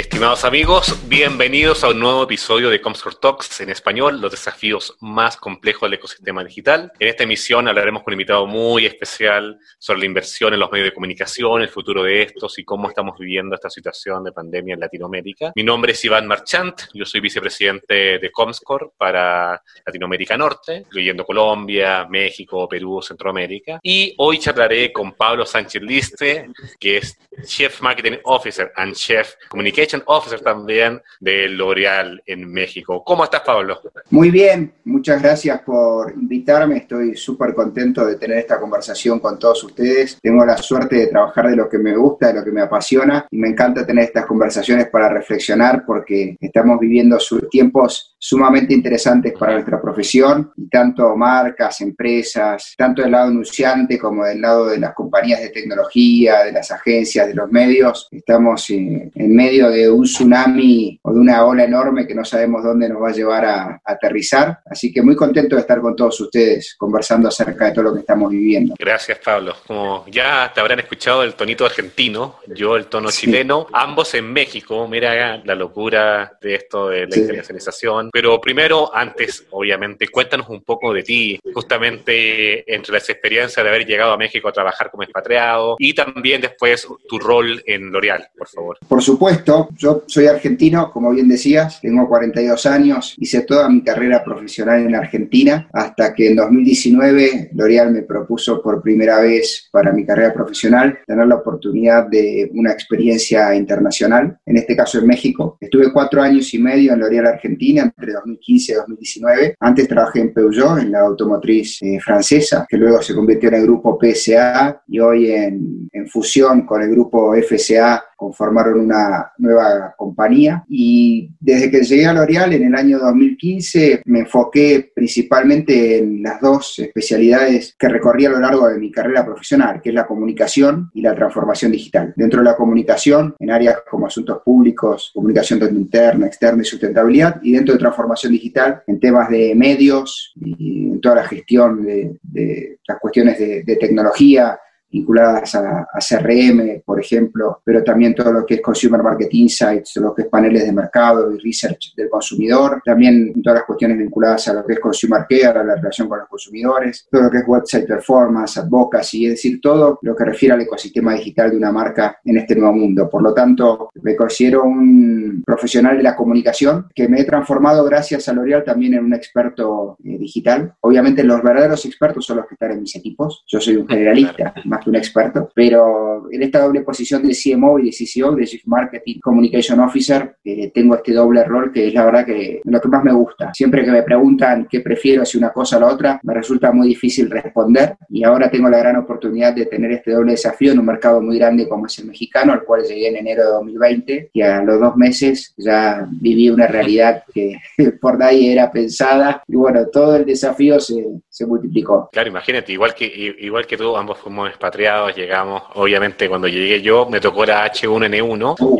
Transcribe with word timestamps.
Estimados 0.00 0.46
amigos, 0.46 0.96
bienvenidos 1.10 1.84
a 1.84 1.90
un 1.90 2.00
nuevo 2.00 2.22
episodio 2.22 2.70
de 2.70 2.80
Comscore 2.80 3.16
Talks 3.20 3.60
en 3.60 3.68
español, 3.68 4.18
los 4.18 4.30
desafíos 4.30 4.96
más 5.00 5.36
complejos 5.36 5.82
del 5.82 5.98
ecosistema 5.98 6.42
digital. 6.42 6.90
En 6.98 7.08
esta 7.08 7.24
emisión 7.24 7.68
hablaremos 7.68 8.02
con 8.02 8.12
un 8.12 8.14
invitado 8.14 8.46
muy 8.46 8.86
especial 8.86 9.58
sobre 9.78 10.00
la 10.00 10.06
inversión 10.06 10.54
en 10.54 10.60
los 10.60 10.72
medios 10.72 10.86
de 10.86 10.94
comunicación, 10.94 11.60
el 11.60 11.68
futuro 11.68 12.02
de 12.02 12.22
estos 12.22 12.58
y 12.58 12.64
cómo 12.64 12.88
estamos 12.88 13.18
viviendo 13.18 13.54
esta 13.54 13.68
situación 13.68 14.24
de 14.24 14.32
pandemia 14.32 14.72
en 14.72 14.80
Latinoamérica. 14.80 15.52
Mi 15.54 15.64
nombre 15.64 15.92
es 15.92 16.02
Iván 16.02 16.26
Marchant, 16.26 16.80
yo 16.94 17.04
soy 17.04 17.20
vicepresidente 17.20 18.18
de 18.18 18.30
Comscore 18.32 18.92
para 18.96 19.62
Latinoamérica 19.84 20.34
Norte, 20.34 20.76
incluyendo 20.78 21.26
Colombia, 21.26 22.06
México, 22.08 22.66
Perú, 22.66 23.02
Centroamérica. 23.02 23.78
Y 23.82 24.14
hoy 24.16 24.38
charlaré 24.38 24.94
con 24.94 25.12
Pablo 25.12 25.44
Sánchez 25.44 25.82
Liste, 25.82 26.48
que 26.78 26.96
es 26.96 27.18
Chief 27.44 27.82
Marketing 27.82 28.16
Officer 28.24 28.72
and 28.76 28.94
Chief 28.94 29.34
Communication 29.50 29.89
Officer 30.06 30.40
también 30.40 31.00
de 31.18 31.48
L'Oreal 31.48 32.22
en 32.26 32.50
México. 32.50 33.02
¿Cómo 33.04 33.24
estás, 33.24 33.42
Pablo? 33.42 33.80
Muy 34.10 34.30
bien, 34.30 34.72
muchas 34.84 35.22
gracias 35.22 35.60
por 35.62 36.12
invitarme. 36.12 36.78
Estoy 36.78 37.16
súper 37.16 37.54
contento 37.54 38.04
de 38.04 38.16
tener 38.16 38.38
esta 38.38 38.60
conversación 38.60 39.18
con 39.20 39.38
todos 39.38 39.64
ustedes. 39.64 40.18
Tengo 40.20 40.44
la 40.44 40.56
suerte 40.56 40.96
de 40.96 41.06
trabajar 41.08 41.48
de 41.48 41.56
lo 41.56 41.68
que 41.68 41.78
me 41.78 41.96
gusta, 41.96 42.28
de 42.28 42.34
lo 42.34 42.44
que 42.44 42.52
me 42.52 42.62
apasiona 42.62 43.26
y 43.30 43.38
me 43.38 43.48
encanta 43.48 43.86
tener 43.86 44.04
estas 44.04 44.26
conversaciones 44.26 44.88
para 44.88 45.08
reflexionar 45.08 45.84
porque 45.86 46.36
estamos 46.40 46.78
viviendo 46.78 47.18
tiempos 47.50 48.16
sumamente 48.20 48.74
interesantes 48.74 49.32
para 49.32 49.54
nuestra 49.54 49.80
profesión 49.80 50.52
y 50.56 50.68
tanto 50.68 51.16
marcas, 51.16 51.80
empresas, 51.80 52.74
tanto 52.76 53.00
del 53.02 53.12
lado 53.12 53.28
anunciante 53.28 53.98
como 53.98 54.24
del 54.24 54.42
lado 54.42 54.66
de 54.66 54.78
las 54.78 54.94
compañías 54.94 55.40
de 55.40 55.48
tecnología, 55.48 56.44
de 56.44 56.52
las 56.52 56.70
agencias, 56.70 57.26
de 57.26 57.34
los 57.34 57.50
medios, 57.50 58.08
estamos 58.10 58.68
en 58.70 59.10
medio 59.34 59.70
de 59.70 59.90
un 59.90 60.04
tsunami 60.04 61.00
o 61.02 61.12
de 61.12 61.18
una 61.18 61.44
ola 61.46 61.64
enorme 61.64 62.06
que 62.06 62.14
no 62.14 62.24
sabemos 62.24 62.62
dónde 62.62 62.88
nos 62.88 63.02
va 63.02 63.08
a 63.08 63.12
llevar 63.12 63.44
a, 63.44 63.80
aterrizar. 63.84 64.60
Así 64.66 64.92
que 64.92 65.02
muy 65.02 65.16
contento 65.16 65.56
de 65.56 65.62
estar 65.62 65.80
con 65.80 65.96
todos 65.96 66.20
ustedes 66.20 66.74
conversando 66.78 67.28
acerca 67.28 67.66
de 67.66 67.72
todo 67.72 67.84
lo 67.84 67.94
que 67.94 68.00
estamos 68.00 68.30
viviendo. 68.30 68.74
Gracias, 68.78 69.18
Pablo. 69.18 69.54
Como 69.66 70.04
ya 70.08 70.50
te 70.54 70.60
habrán 70.60 70.80
escuchado 70.80 71.22
el 71.22 71.34
tonito 71.34 71.64
argentino, 71.64 72.36
yo 72.46 72.76
el 72.76 72.86
tono 72.86 73.10
chileno, 73.10 73.66
ambos 73.72 74.14
en 74.14 74.32
México. 74.32 74.86
Mira 74.88 75.38
la 75.44 75.54
locura 75.54 76.38
de 76.40 76.54
esto 76.54 76.88
de 76.88 77.06
la 77.06 77.16
internacionalización. 77.16 78.09
Pero 78.12 78.40
primero, 78.40 78.94
antes, 78.94 79.46
obviamente, 79.50 80.08
cuéntanos 80.08 80.48
un 80.48 80.62
poco 80.62 80.92
de 80.92 81.02
ti, 81.02 81.40
justamente 81.52 82.72
entre 82.72 82.92
las 82.92 83.08
experiencias 83.08 83.62
de 83.62 83.68
haber 83.68 83.86
llegado 83.86 84.12
a 84.12 84.16
México 84.16 84.48
a 84.48 84.52
trabajar 84.52 84.90
como 84.90 85.02
expatriado 85.02 85.76
y 85.78 85.94
también 85.94 86.40
después 86.40 86.86
tu 87.08 87.18
rol 87.18 87.62
en 87.66 87.90
L'Oreal, 87.90 88.28
por 88.36 88.48
favor. 88.48 88.78
Por 88.88 89.02
supuesto 89.02 89.68
yo 89.76 90.04
soy 90.06 90.26
argentino, 90.26 90.90
como 90.92 91.10
bien 91.12 91.28
decías, 91.28 91.80
tengo 91.80 92.08
42 92.08 92.66
años, 92.66 93.14
hice 93.18 93.42
toda 93.42 93.68
mi 93.68 93.82
carrera 93.82 94.22
profesional 94.24 94.80
en 94.80 94.94
Argentina, 94.94 95.68
hasta 95.72 96.14
que 96.14 96.28
en 96.28 96.36
2019 96.36 97.50
L'Oreal 97.54 97.92
me 97.92 98.02
propuso 98.02 98.62
por 98.62 98.82
primera 98.82 99.20
vez 99.20 99.68
para 99.70 99.92
mi 99.92 100.04
carrera 100.04 100.32
profesional 100.32 100.98
tener 101.06 101.26
la 101.26 101.36
oportunidad 101.36 102.06
de 102.06 102.50
una 102.54 102.72
experiencia 102.72 103.54
internacional, 103.54 104.38
en 104.46 104.56
este 104.56 104.76
caso 104.76 104.98
en 104.98 105.06
México. 105.06 105.56
Estuve 105.60 105.92
cuatro 105.92 106.22
años 106.22 106.52
y 106.54 106.58
medio 106.58 106.92
en 106.92 107.00
L'Oreal 107.00 107.26
Argentina, 107.26 107.92
entre 108.00 108.12
2015 108.14 108.72
y 108.72 108.74
2019. 108.74 109.56
Antes 109.60 109.88
trabajé 109.88 110.20
en 110.20 110.32
Peugeot, 110.32 110.78
en 110.78 110.92
la 110.92 111.00
automotriz 111.00 111.82
eh, 111.82 112.00
francesa, 112.00 112.66
que 112.68 112.76
luego 112.76 113.02
se 113.02 113.14
convirtió 113.14 113.48
en 113.48 113.56
el 113.56 113.62
grupo 113.62 113.98
PSA 114.00 114.82
y 114.88 114.98
hoy 114.98 115.30
en, 115.30 115.88
en 115.92 116.08
fusión 116.08 116.66
con 116.66 116.82
el 116.82 116.90
grupo 116.90 117.34
FCA 117.34 118.02
conformaron 118.20 118.78
una 118.78 119.32
nueva 119.38 119.94
compañía 119.96 120.62
y 120.68 121.30
desde 121.40 121.70
que 121.70 121.82
llegué 121.82 122.04
a 122.04 122.12
L'Oreal 122.12 122.52
en 122.52 122.64
el 122.64 122.74
año 122.74 122.98
2015 122.98 124.02
me 124.04 124.20
enfoqué 124.20 124.92
principalmente 124.94 125.96
en 125.96 126.22
las 126.22 126.38
dos 126.38 126.78
especialidades 126.80 127.74
que 127.78 127.88
recorrí 127.88 128.26
a 128.26 128.30
lo 128.30 128.38
largo 128.38 128.68
de 128.68 128.78
mi 128.78 128.92
carrera 128.92 129.24
profesional, 129.24 129.80
que 129.80 129.88
es 129.88 129.94
la 129.94 130.06
comunicación 130.06 130.90
y 130.92 131.00
la 131.00 131.14
transformación 131.14 131.72
digital. 131.72 132.12
Dentro 132.14 132.40
de 132.40 132.44
la 132.44 132.56
comunicación, 132.56 133.34
en 133.38 133.50
áreas 133.50 133.78
como 133.90 134.06
asuntos 134.06 134.42
públicos, 134.44 135.12
comunicación 135.14 135.60
interna, 135.74 136.26
externa 136.26 136.60
y 136.60 136.66
sustentabilidad, 136.66 137.40
y 137.42 137.52
dentro 137.52 137.72
de 137.72 137.80
transformación 137.80 138.32
digital, 138.32 138.82
en 138.86 139.00
temas 139.00 139.30
de 139.30 139.54
medios 139.54 140.34
y 140.36 140.90
en 140.90 141.00
toda 141.00 141.16
la 141.16 141.24
gestión 141.24 141.86
de, 141.86 142.78
las 142.86 142.98
cuestiones 142.98 143.38
de 143.38 143.76
tecnología, 143.80 144.58
vinculadas 144.90 145.54
a, 145.54 145.86
CRM, 146.00 146.82
por 146.84 147.00
ejemplo, 147.00 147.60
pero 147.64 147.84
también 147.84 148.14
todo 148.14 148.32
lo 148.32 148.46
que 148.46 148.54
es 148.54 148.60
Consumer 148.60 149.02
Market 149.02 149.32
Insights, 149.32 149.96
lo 149.96 150.14
que 150.14 150.22
es 150.22 150.28
paneles 150.28 150.64
de 150.64 150.72
mercado 150.72 151.32
y 151.32 151.38
research 151.38 151.94
del 151.94 152.08
consumidor, 152.08 152.80
también 152.84 153.40
todas 153.42 153.60
las 153.60 153.66
cuestiones 153.66 153.98
vinculadas 153.98 154.48
a 154.48 154.54
lo 154.54 154.66
que 154.66 154.74
es 154.74 154.80
Consumer 154.80 155.26
Care, 155.28 155.58
a 155.58 155.64
la 155.64 155.76
relación 155.76 156.08
con 156.08 156.18
los 156.18 156.28
consumidores, 156.28 157.06
todo 157.10 157.22
lo 157.22 157.30
que 157.30 157.38
es 157.38 157.44
Website 157.46 157.86
Performance, 157.86 158.58
Advocacy, 158.58 159.26
es 159.26 159.32
decir, 159.32 159.60
todo 159.60 159.98
lo 160.02 160.16
que 160.16 160.24
refiere 160.24 160.54
al 160.54 160.62
ecosistema 160.62 161.14
digital 161.14 161.50
de 161.50 161.56
una 161.56 161.70
marca 161.70 162.18
en 162.24 162.38
este 162.38 162.56
nuevo 162.56 162.74
mundo. 162.74 163.08
Por 163.08 163.22
lo 163.22 163.32
tanto, 163.32 163.90
me 164.02 164.16
considero 164.16 164.64
un 164.64 165.42
profesional 165.46 165.96
de 165.96 166.02
la 166.02 166.16
comunicación 166.16 166.86
que 166.94 167.08
me 167.08 167.20
he 167.20 167.24
transformado 167.24 167.84
gracias 167.84 168.28
a 168.28 168.32
L'Oreal 168.32 168.64
también 168.64 168.94
en 168.94 169.04
un 169.04 169.14
experto 169.14 169.96
eh, 170.04 170.18
digital. 170.18 170.74
Obviamente 170.80 171.22
los 171.24 171.42
verdaderos 171.42 171.84
expertos 171.84 172.24
son 172.24 172.38
los 172.38 172.46
que 172.46 172.54
están 172.54 172.72
en 172.72 172.80
mis 172.80 172.94
equipos. 172.96 173.44
Yo 173.46 173.60
soy 173.60 173.76
un 173.76 173.86
generalista, 173.86 174.54
más 174.64 174.79
un 174.88 174.96
experto, 174.96 175.50
pero 175.54 176.30
en 176.30 176.42
esta 176.42 176.60
doble 176.60 176.82
posición 176.82 177.22
de 177.22 177.34
CMO 177.34 177.78
y 177.78 177.86
de 177.86 177.90
CCO, 177.90 178.34
de 178.34 178.46
Chief 178.46 178.62
Marketing 178.66 179.20
Communication 179.20 179.80
Officer, 179.80 180.36
eh, 180.44 180.70
tengo 180.72 180.96
este 180.96 181.12
doble 181.12 181.44
rol 181.44 181.72
que 181.72 181.88
es 181.88 181.94
la 181.94 182.04
verdad 182.04 182.26
que 182.26 182.60
lo 182.64 182.80
que 182.80 182.88
más 182.88 183.04
me 183.04 183.12
gusta. 183.12 183.52
Siempre 183.52 183.84
que 183.84 183.90
me 183.90 184.02
preguntan 184.02 184.66
qué 184.70 184.80
prefiero, 184.80 185.24
si 185.24 185.38
una 185.38 185.50
cosa 185.52 185.76
o 185.76 185.80
la 185.80 185.86
otra, 185.88 186.20
me 186.22 186.34
resulta 186.34 186.72
muy 186.72 186.88
difícil 186.88 187.30
responder 187.30 187.96
y 188.08 188.24
ahora 188.24 188.50
tengo 188.50 188.68
la 188.68 188.78
gran 188.78 188.96
oportunidad 188.96 189.54
de 189.54 189.66
tener 189.66 189.92
este 189.92 190.12
doble 190.12 190.32
desafío 190.32 190.72
en 190.72 190.78
un 190.78 190.86
mercado 190.86 191.20
muy 191.20 191.38
grande 191.38 191.68
como 191.68 191.86
es 191.86 191.98
el 191.98 192.06
mexicano, 192.06 192.52
al 192.52 192.64
cual 192.64 192.82
llegué 192.82 193.08
en 193.08 193.16
enero 193.16 193.44
de 193.44 193.50
2020 193.50 194.30
y 194.32 194.42
a 194.42 194.62
los 194.62 194.80
dos 194.80 194.96
meses 194.96 195.54
ya 195.56 196.06
viví 196.10 196.50
una 196.50 196.66
realidad 196.66 197.24
que 197.32 197.56
por 198.00 198.18
nadie 198.18 198.52
era 198.52 198.70
pensada 198.70 199.42
y 199.46 199.56
bueno, 199.56 199.86
todo 199.86 200.16
el 200.16 200.24
desafío 200.24 200.80
se, 200.80 201.04
se 201.28 201.46
multiplicó. 201.46 202.08
Claro, 202.12 202.28
imagínate, 202.28 202.72
igual 202.72 202.94
que, 202.94 203.06
igual 203.38 203.66
que 203.66 203.76
tú, 203.76 203.96
ambos 203.96 204.18
fuimos 204.18 204.50
expatriados, 204.70 205.16
llegamos, 205.16 205.62
obviamente 205.74 206.28
cuando 206.28 206.46
llegué 206.46 206.80
yo 206.80 207.06
me 207.08 207.20
tocó 207.20 207.44
la 207.44 207.70
H1N1, 207.70 208.56
uh, 208.60 208.78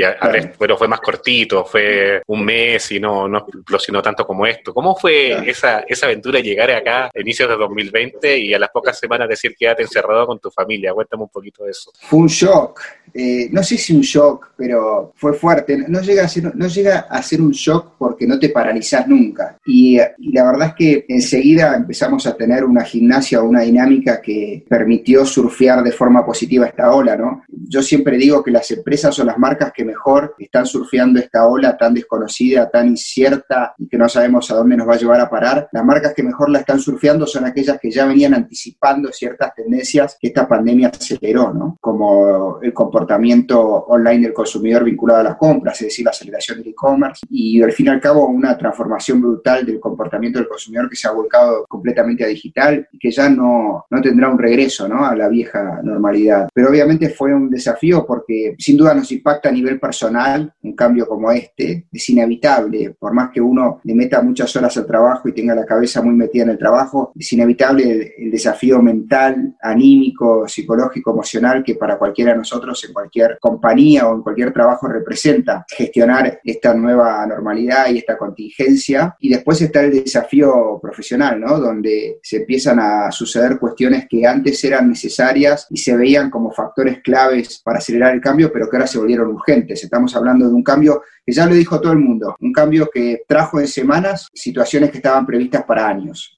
pero 0.59 0.77
fue 0.77 0.89
más 0.89 1.01
cortito, 1.01 1.65
fue 1.65 2.23
un 2.27 2.45
mes 2.45 2.93
y 2.93 3.01
no, 3.01 3.29
no 3.29 3.39
explosionó 3.39 4.01
tanto 4.01 4.25
como 4.25 4.47
esto. 4.47 4.73
¿Cómo 4.73 4.95
fue 4.95 5.49
esa, 5.51 5.81
esa 5.81 6.07
aventura 6.07 6.41
llegar 6.41 6.71
acá 6.71 7.07
a 7.07 7.21
inicios 7.21 7.49
de 7.49 7.57
2020 7.57 8.39
y 8.39 8.55
a 8.55 8.59
las 8.59 8.71
pocas 8.71 8.99
semanas 8.99 9.29
decir 9.29 9.55
quédate 9.59 9.83
encerrado 9.83 10.27
con 10.27 10.39
tu 10.39 10.51
familia? 10.51 10.93
Cuéntame 10.93 11.25
un 11.25 11.29
poquito 11.29 11.65
de 11.65 11.73
eso. 11.73 11.91
Fue 12.01 12.21
un 12.21 12.29
shock, 12.29 12.81
eh, 13.13 13.49
no 13.51 13.63
sé 13.63 13.77
si 13.77 13.93
un 13.93 14.03
shock, 14.03 14.53
pero 14.57 15.13
fue 15.17 15.33
fuerte. 15.35 15.77
No 15.89 16.01
llega, 16.01 16.25
a 16.25 16.29
ser, 16.29 16.55
no 16.55 16.69
llega 16.69 17.01
a 17.01 17.23
ser 17.23 17.41
un 17.41 17.51
shock 17.51 17.95
porque 17.99 18.27
no 18.27 18.39
te 18.39 18.51
paralizas 18.51 19.07
nunca. 19.09 19.59
Y, 19.67 19.99
y, 19.99 20.33
la 20.33 20.45
verdad 20.45 20.69
es 20.69 20.75
que 20.75 21.05
enseguida 21.09 21.75
empezamos 21.75 22.27
a 22.27 22.37
tener 22.37 22.65
una 22.65 22.85
gimnasia 22.85 23.41
o 23.41 23.45
una 23.45 23.63
dinámica 23.63 24.21
que 24.21 24.65
permitió 24.69 25.25
surfear 25.27 25.80
de 25.83 25.93
forma 25.93 26.25
positiva 26.25 26.67
esta 26.67 26.93
ola, 26.93 27.17
¿no? 27.17 27.43
Yo 27.49 27.83
siempre 27.83 28.17
digo 28.17 28.43
que 28.43 28.51
las 28.51 28.71
empresas 28.71 29.19
o 29.19 29.25
las 29.25 29.39
marcas 29.39 29.73
que 29.73 29.85
mejor 29.85 30.35
están 30.39 30.67
surfeando 30.67 31.21
esta 31.21 31.47
ola 31.47 31.77
tan 31.77 31.95
desconocida, 31.95 32.71
tan 32.71 32.89
incierta 32.89 33.75
y 33.79 33.89
que 33.89 33.99
no 33.99 34.09
sabemos 34.09 34.51
a 34.51 34.57
dónde 34.57 34.77
nos 34.77 34.89
va 34.89 34.95
a 34.95 34.99
llevar 34.99 35.21
a 35.21 35.31
parar, 35.31 35.69
las 35.73 35.85
marcas 35.85 36.15
que 36.15 36.23
mejor 36.23 36.51
la 36.51 36.61
están 36.61 36.81
surfeando 36.81 37.27
son 37.27 37.45
aquellas 37.45 37.79
que 37.79 37.91
ya 37.91 38.07
venían 38.07 38.35
anticipando 38.35 39.13
ciertas 39.13 39.55
tendencias 39.55 40.17
que 40.21 40.29
esta 40.29 40.49
pandemia 40.49 40.89
aceleró, 40.89 41.53
¿no? 41.53 41.77
Como 41.81 42.59
el 42.63 42.73
comportamiento 42.73 43.61
online 43.61 44.23
del 44.23 44.33
consumidor 44.33 44.85
vinculado 44.85 45.21
a 45.21 45.25
las 45.25 45.37
compras, 45.37 45.81
es 45.81 45.89
decir, 45.89 46.05
la 46.05 46.11
aceleración 46.11 46.59
del 46.59 46.69
e-commerce 46.69 47.27
y 47.31 47.63
al 47.63 47.73
fin 47.73 47.87
y 47.87 47.89
al 47.91 48.01
cabo 48.01 48.27
una 48.27 48.57
transformación 48.57 49.21
brutal 49.21 49.65
del 49.67 49.81
comportamiento 49.81 50.39
del 50.39 50.49
consumidor 50.49 50.89
que 50.89 50.97
se 50.97 51.09
ha 51.09 51.13
volcado 51.13 51.65
completamente 51.69 52.25
a 52.25 52.29
digital 52.29 52.89
y 52.93 52.99
que 52.99 53.11
ya 53.11 53.29
no, 53.29 53.87
no 53.89 54.03
tendrá 54.03 54.29
un 54.29 54.39
regreso 54.39 54.89
¿no? 54.89 55.05
a 55.05 55.15
la 55.15 55.29
vieja 55.29 55.70
normalidad. 55.83 56.49
Pero 56.53 56.71
obviamente 56.71 57.11
fue 57.11 57.35
un 57.35 57.51
desafío 57.51 58.05
porque 58.07 58.55
sin 58.59 58.77
duda 58.77 58.95
nos 58.95 59.11
impacta 59.13 59.49
a 59.49 59.53
nivel 59.53 59.79
personal 59.79 60.53
un 60.63 60.75
cambio 60.75 61.07
como 61.07 61.31
este, 61.31 61.87
es 61.93 62.09
inevitable, 62.09 62.95
por 62.99 63.13
más 63.13 63.31
que 63.31 63.41
uno 63.41 63.81
le 63.85 63.95
meta 63.95 64.23
muchas 64.23 64.55
horas 64.57 64.77
al 64.77 64.87
trabajo 64.87 65.29
y 65.29 65.33
tenga 65.33 65.55
la 65.55 65.65
cabeza 65.65 66.03
muy 66.03 66.15
metida 66.15 66.45
en 66.45 66.51
el 66.51 66.59
trabajo, 66.59 67.13
es 67.19 67.33
inevitable 67.33 68.15
el, 68.19 68.31
desafío 68.31 68.81
mental, 68.81 69.57
anímico, 69.61 70.47
psicológico, 70.47 71.11
emocional 71.11 71.63
que 71.65 71.75
para 71.75 71.99
cualquiera 71.99 72.33
de 72.33 72.39
nosotros 72.39 72.83
en 72.85 72.93
cualquier 72.93 73.39
compañía 73.41 74.09
o 74.09 74.15
en 74.15 74.23
cualquier 74.23 74.53
trabajo 74.53 74.87
representa 74.89 75.65
gestionar 75.69 76.41
esta 76.45 76.75
nueva 76.75 77.27
normalidad 77.27 77.91
y 77.91 77.99
esta 77.99 78.17
contingencia. 78.17 79.17
Y 79.19 79.29
después 79.31 79.61
está 79.61 79.83
el 79.83 80.05
desafío 80.05 80.79
profesional, 80.81 81.41
¿no? 81.41 81.59
Donde 81.59 82.21
se 82.23 82.39
empiezan 82.39 82.79
a 82.79 83.11
suceder 83.11 83.59
cuestiones 83.59 84.07
que 84.09 84.27
antes 84.27 84.63
eran 84.65 84.89
necesarias 84.89 85.60
y 85.71 85.77
se 85.77 85.97
veían 85.97 86.31
como 86.31 86.51
factores 86.51 87.01
claves 87.03 87.61
para 87.65 87.79
acelerar 87.79 88.15
el 88.15 88.21
cambio, 88.21 88.53
pero 88.53 88.69
que 88.69 88.77
ahora 88.77 88.87
se 88.87 88.99
volvieron 88.99 89.29
urgentes. 89.29 89.83
Estamos 89.85 90.15
hablando 90.17 90.49
de 90.49 90.55
un 90.55 90.63
cambio 90.63 91.03
que 91.31 91.37
ya 91.37 91.47
lo 91.47 91.55
dijo 91.55 91.81
todo 91.81 91.93
el 91.93 92.01
mundo, 92.01 92.35
un 92.41 92.53
cambio 92.53 92.91
que 92.93 93.23
trajo 93.25 93.61
en 93.61 93.69
semanas 93.69 94.29
situaciones 94.35 94.91
que 94.91 94.97
estaban 94.97 95.25
previstas 95.25 95.63
para 95.63 95.87
años. 95.87 96.35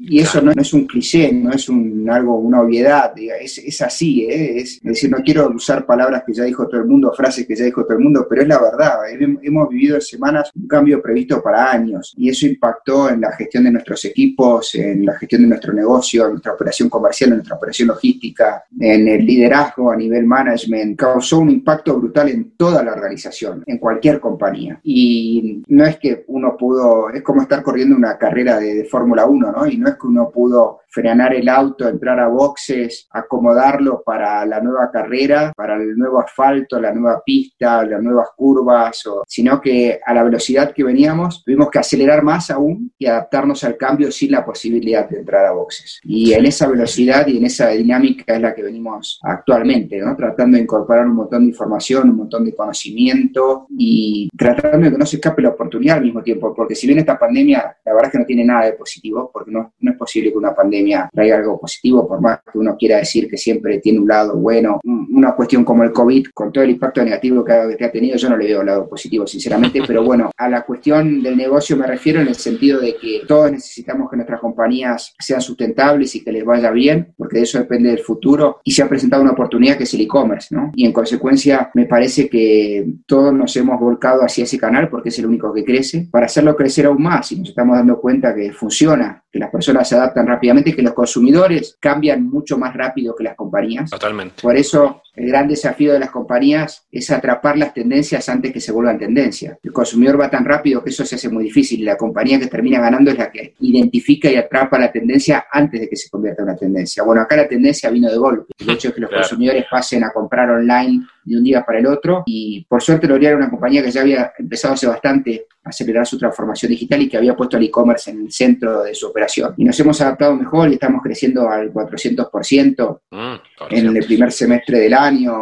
y 0.00 0.20
eso 0.20 0.40
no, 0.40 0.52
es 0.52 0.72
un 0.72 0.86
cliché, 0.86 1.32
no 1.32 1.50
es 1.50 1.68
un, 1.68 2.08
algo, 2.08 2.36
una 2.36 2.60
obviedad, 2.60 3.12
es, 3.18 3.58
es 3.58 3.82
así, 3.82 4.24
¿eh? 4.24 4.58
es, 4.58 4.80
decir, 4.80 5.10
no 5.10 5.18
quiero 5.24 5.48
usar 5.48 5.84
palabras 5.84 6.22
que 6.24 6.32
ya 6.32 6.44
dijo 6.44 6.68
todo 6.68 6.80
el 6.80 6.86
mundo, 6.86 7.12
frases 7.16 7.48
que 7.48 7.56
ya 7.56 7.64
dijo 7.64 7.82
todo 7.84 7.96
el 7.96 8.04
mundo, 8.04 8.24
pero 8.30 8.42
es 8.42 8.48
la 8.48 8.60
verdad, 8.60 8.98
hemos 9.10 9.68
vivido 9.68 9.96
en 9.96 10.02
semanas 10.02 10.52
un 10.54 10.68
cambio 10.68 11.02
previsto 11.02 11.42
para 11.42 11.72
años 11.72 12.14
y 12.16 12.28
eso 12.28 12.46
impactó 12.46 13.10
en 13.10 13.22
la 13.22 13.32
gestión 13.32 13.64
de 13.64 13.72
nuestros 13.72 14.04
equipos, 14.04 14.72
en 14.76 15.04
la 15.04 15.14
gestión 15.14 15.42
de 15.42 15.48
nuestro 15.48 15.72
negocio, 15.72 16.26
en 16.26 16.32
nuestra 16.32 16.52
operación 16.52 16.88
comercial, 16.88 17.30
en 17.30 17.36
nuestra 17.38 17.56
operación 17.56 17.88
logística, 17.88 18.62
en 18.78 19.08
el 19.08 19.26
liderazgo 19.26 19.90
a 19.90 19.96
nivel 19.96 20.26
management, 20.26 20.96
causó 20.96 21.40
un 21.40 21.50
impacto 21.50 21.98
brutal 21.98 22.28
en 22.28 22.52
toda 22.52 22.84
la 22.84 22.92
organización, 22.92 23.64
en 23.66 23.78
cualquier 23.78 24.11
compañía. 24.20 24.80
Y 24.84 25.62
no 25.68 25.84
es 25.84 25.96
que 25.98 26.24
uno 26.28 26.56
pudo, 26.56 27.10
es 27.10 27.22
como 27.22 27.42
estar 27.42 27.62
corriendo 27.62 27.96
una 27.96 28.18
carrera 28.18 28.58
de, 28.58 28.74
de 28.74 28.84
Fórmula 28.84 29.26
1, 29.26 29.52
¿no? 29.52 29.66
Y 29.66 29.78
no 29.78 29.88
es 29.88 29.94
que 29.94 30.06
uno 30.06 30.30
pudo 30.30 30.81
frenar 30.92 31.34
el 31.34 31.48
auto, 31.48 31.88
entrar 31.88 32.20
a 32.20 32.28
boxes, 32.28 33.08
acomodarlo 33.10 34.02
para 34.04 34.44
la 34.44 34.60
nueva 34.60 34.90
carrera, 34.92 35.52
para 35.56 35.76
el 35.76 35.96
nuevo 35.96 36.20
asfalto, 36.20 36.78
la 36.78 36.92
nueva 36.92 37.22
pista, 37.24 37.82
las 37.84 38.02
nuevas 38.02 38.28
curvas, 38.36 39.02
sino 39.26 39.60
que 39.60 39.98
a 40.04 40.12
la 40.12 40.22
velocidad 40.22 40.72
que 40.72 40.84
veníamos 40.84 41.42
tuvimos 41.44 41.70
que 41.70 41.78
acelerar 41.78 42.22
más 42.22 42.50
aún 42.50 42.92
y 42.98 43.06
adaptarnos 43.06 43.64
al 43.64 43.76
cambio 43.78 44.12
sin 44.12 44.32
la 44.32 44.44
posibilidad 44.44 45.08
de 45.08 45.20
entrar 45.20 45.46
a 45.46 45.52
boxes. 45.52 46.00
Y 46.04 46.34
en 46.34 46.44
esa 46.44 46.68
velocidad 46.68 47.26
y 47.26 47.38
en 47.38 47.46
esa 47.46 47.68
dinámica 47.68 48.34
es 48.34 48.40
la 48.40 48.54
que 48.54 48.62
venimos 48.62 49.18
actualmente, 49.22 49.98
¿no? 49.98 50.14
tratando 50.14 50.56
de 50.56 50.64
incorporar 50.64 51.06
un 51.06 51.14
montón 51.14 51.42
de 51.42 51.48
información, 51.48 52.10
un 52.10 52.16
montón 52.16 52.44
de 52.44 52.54
conocimiento 52.54 53.66
y 53.70 54.28
tratando 54.36 54.84
de 54.84 54.92
que 54.92 54.98
no 54.98 55.06
se 55.06 55.16
escape 55.16 55.40
la 55.40 55.50
oportunidad 55.50 55.96
al 55.96 56.04
mismo 56.04 56.22
tiempo, 56.22 56.54
porque 56.54 56.74
si 56.74 56.86
bien 56.86 56.98
esta 56.98 57.18
pandemia, 57.18 57.78
la 57.82 57.92
verdad 57.92 58.08
es 58.08 58.12
que 58.12 58.18
no 58.18 58.26
tiene 58.26 58.44
nada 58.44 58.66
de 58.66 58.72
positivo, 58.74 59.30
porque 59.32 59.50
no, 59.50 59.72
no 59.80 59.90
es 59.90 59.96
posible 59.96 60.30
que 60.30 60.38
una 60.38 60.54
pandemia 60.54 60.81
traiga 61.12 61.36
algo 61.36 61.60
positivo, 61.60 62.06
por 62.06 62.20
más 62.20 62.40
que 62.50 62.58
uno 62.58 62.76
quiera 62.76 62.98
decir 62.98 63.28
que 63.28 63.36
siempre 63.36 63.78
tiene 63.78 64.00
un 64.00 64.08
lado 64.08 64.36
bueno. 64.36 64.80
Una 64.84 65.34
cuestión 65.34 65.64
como 65.64 65.82
el 65.82 65.92
COVID, 65.92 66.28
con 66.34 66.52
todo 66.52 66.64
el 66.64 66.70
impacto 66.70 67.02
negativo 67.04 67.44
que 67.44 67.52
ha, 67.52 67.76
que 67.76 67.84
ha 67.84 67.92
tenido, 67.92 68.16
yo 68.16 68.28
no 68.28 68.36
le 68.36 68.46
veo 68.46 68.62
lado 68.62 68.88
positivo, 68.88 69.26
sinceramente, 69.26 69.80
pero 69.86 70.02
bueno, 70.02 70.30
a 70.36 70.48
la 70.48 70.62
cuestión 70.62 71.22
del 71.22 71.36
negocio 71.36 71.76
me 71.76 71.86
refiero 71.86 72.20
en 72.20 72.28
el 72.28 72.34
sentido 72.34 72.80
de 72.80 72.96
que 72.96 73.22
todos 73.26 73.50
necesitamos 73.50 74.10
que 74.10 74.16
nuestras 74.16 74.40
compañías 74.40 75.14
sean 75.18 75.40
sustentables 75.40 76.14
y 76.14 76.24
que 76.24 76.32
les 76.32 76.44
vaya 76.44 76.70
bien, 76.70 77.12
porque 77.16 77.38
de 77.38 77.42
eso 77.44 77.58
depende 77.58 77.90
del 77.90 78.00
futuro, 78.00 78.60
y 78.64 78.72
se 78.72 78.82
ha 78.82 78.88
presentado 78.88 79.22
una 79.22 79.32
oportunidad 79.32 79.76
que 79.76 79.84
es 79.84 79.94
el 79.94 80.02
e-commerce, 80.02 80.54
¿no? 80.54 80.72
Y 80.74 80.86
en 80.86 80.92
consecuencia, 80.92 81.70
me 81.74 81.86
parece 81.86 82.28
que 82.28 82.86
todos 83.06 83.32
nos 83.32 83.56
hemos 83.56 83.78
volcado 83.80 84.22
hacia 84.22 84.44
ese 84.44 84.58
canal 84.58 84.88
porque 84.88 85.08
es 85.10 85.18
el 85.18 85.26
único 85.26 85.52
que 85.52 85.64
crece, 85.64 86.08
para 86.10 86.26
hacerlo 86.26 86.56
crecer 86.56 86.86
aún 86.86 87.02
más, 87.02 87.32
y 87.32 87.38
nos 87.38 87.50
estamos 87.50 87.76
dando 87.76 88.00
cuenta 88.00 88.34
que 88.34 88.52
funciona, 88.52 89.22
que 89.30 89.38
las 89.38 89.50
personas 89.50 89.88
se 89.88 89.94
adaptan 89.94 90.26
rápidamente 90.26 90.71
que 90.74 90.82
los 90.82 90.94
consumidores 90.94 91.76
cambian 91.80 92.28
mucho 92.28 92.58
más 92.58 92.74
rápido 92.74 93.14
que 93.14 93.24
las 93.24 93.36
compañías. 93.36 93.90
Totalmente. 93.90 94.42
Por 94.42 94.56
eso 94.56 95.02
el 95.14 95.28
gran 95.28 95.46
desafío 95.46 95.92
de 95.92 95.98
las 95.98 96.10
compañías 96.10 96.86
es 96.90 97.10
atrapar 97.10 97.58
las 97.58 97.74
tendencias 97.74 98.28
antes 98.28 98.52
que 98.52 98.60
se 98.60 98.72
vuelvan 98.72 98.98
tendencia. 98.98 99.58
El 99.62 99.72
consumidor 99.72 100.20
va 100.20 100.30
tan 100.30 100.44
rápido 100.44 100.82
que 100.82 100.90
eso 100.90 101.04
se 101.04 101.16
hace 101.16 101.28
muy 101.28 101.44
difícil 101.44 101.80
y 101.80 101.84
la 101.84 101.96
compañía 101.96 102.38
que 102.38 102.46
termina 102.46 102.80
ganando 102.80 103.10
es 103.10 103.18
la 103.18 103.30
que 103.30 103.54
identifica 103.60 104.30
y 104.30 104.36
atrapa 104.36 104.78
la 104.78 104.90
tendencia 104.90 105.46
antes 105.50 105.80
de 105.82 105.88
que 105.88 105.96
se 105.96 106.08
convierta 106.08 106.42
en 106.42 106.48
una 106.48 106.56
tendencia. 106.56 107.02
Bueno, 107.02 107.22
acá 107.22 107.36
la 107.36 107.48
tendencia 107.48 107.90
vino 107.90 108.10
de 108.10 108.16
golpe. 108.16 108.52
El 108.58 108.70
hecho 108.70 108.88
de 108.88 108.94
que 108.94 109.00
los 109.02 109.10
consumidores 109.10 109.66
pasen 109.70 110.04
a 110.04 110.12
comprar 110.12 110.50
online 110.50 111.06
de 111.24 111.36
un 111.36 111.44
día 111.44 111.64
para 111.64 111.78
el 111.78 111.86
otro 111.86 112.22
y 112.26 112.64
por 112.68 112.82
suerte 112.82 113.06
L'Oreal 113.06 113.32
era 113.32 113.36
una 113.36 113.50
compañía 113.50 113.82
que 113.82 113.90
ya 113.90 114.00
había 114.00 114.32
empezado 114.38 114.74
hace 114.74 114.86
bastante 114.86 115.46
a 115.64 115.68
acelerar 115.68 116.06
su 116.06 116.18
transformación 116.18 116.70
digital 116.70 117.02
y 117.02 117.08
que 117.08 117.16
había 117.16 117.36
puesto 117.36 117.56
el 117.56 117.64
e-commerce 117.64 118.10
en 118.10 118.22
el 118.22 118.32
centro 118.32 118.82
de 118.82 118.94
su 118.94 119.06
operación. 119.06 119.54
Y 119.56 119.64
nos 119.64 119.78
hemos 119.78 120.00
adaptado 120.00 120.34
mejor 120.34 120.68
y 120.68 120.74
estamos 120.74 121.02
creciendo 121.02 121.48
al 121.48 121.72
400% 121.72 123.00
mm, 123.10 123.34
en 123.70 123.96
el 123.96 124.04
primer 124.04 124.32
semestre 124.32 124.80
del 124.80 124.94
año. 124.94 125.32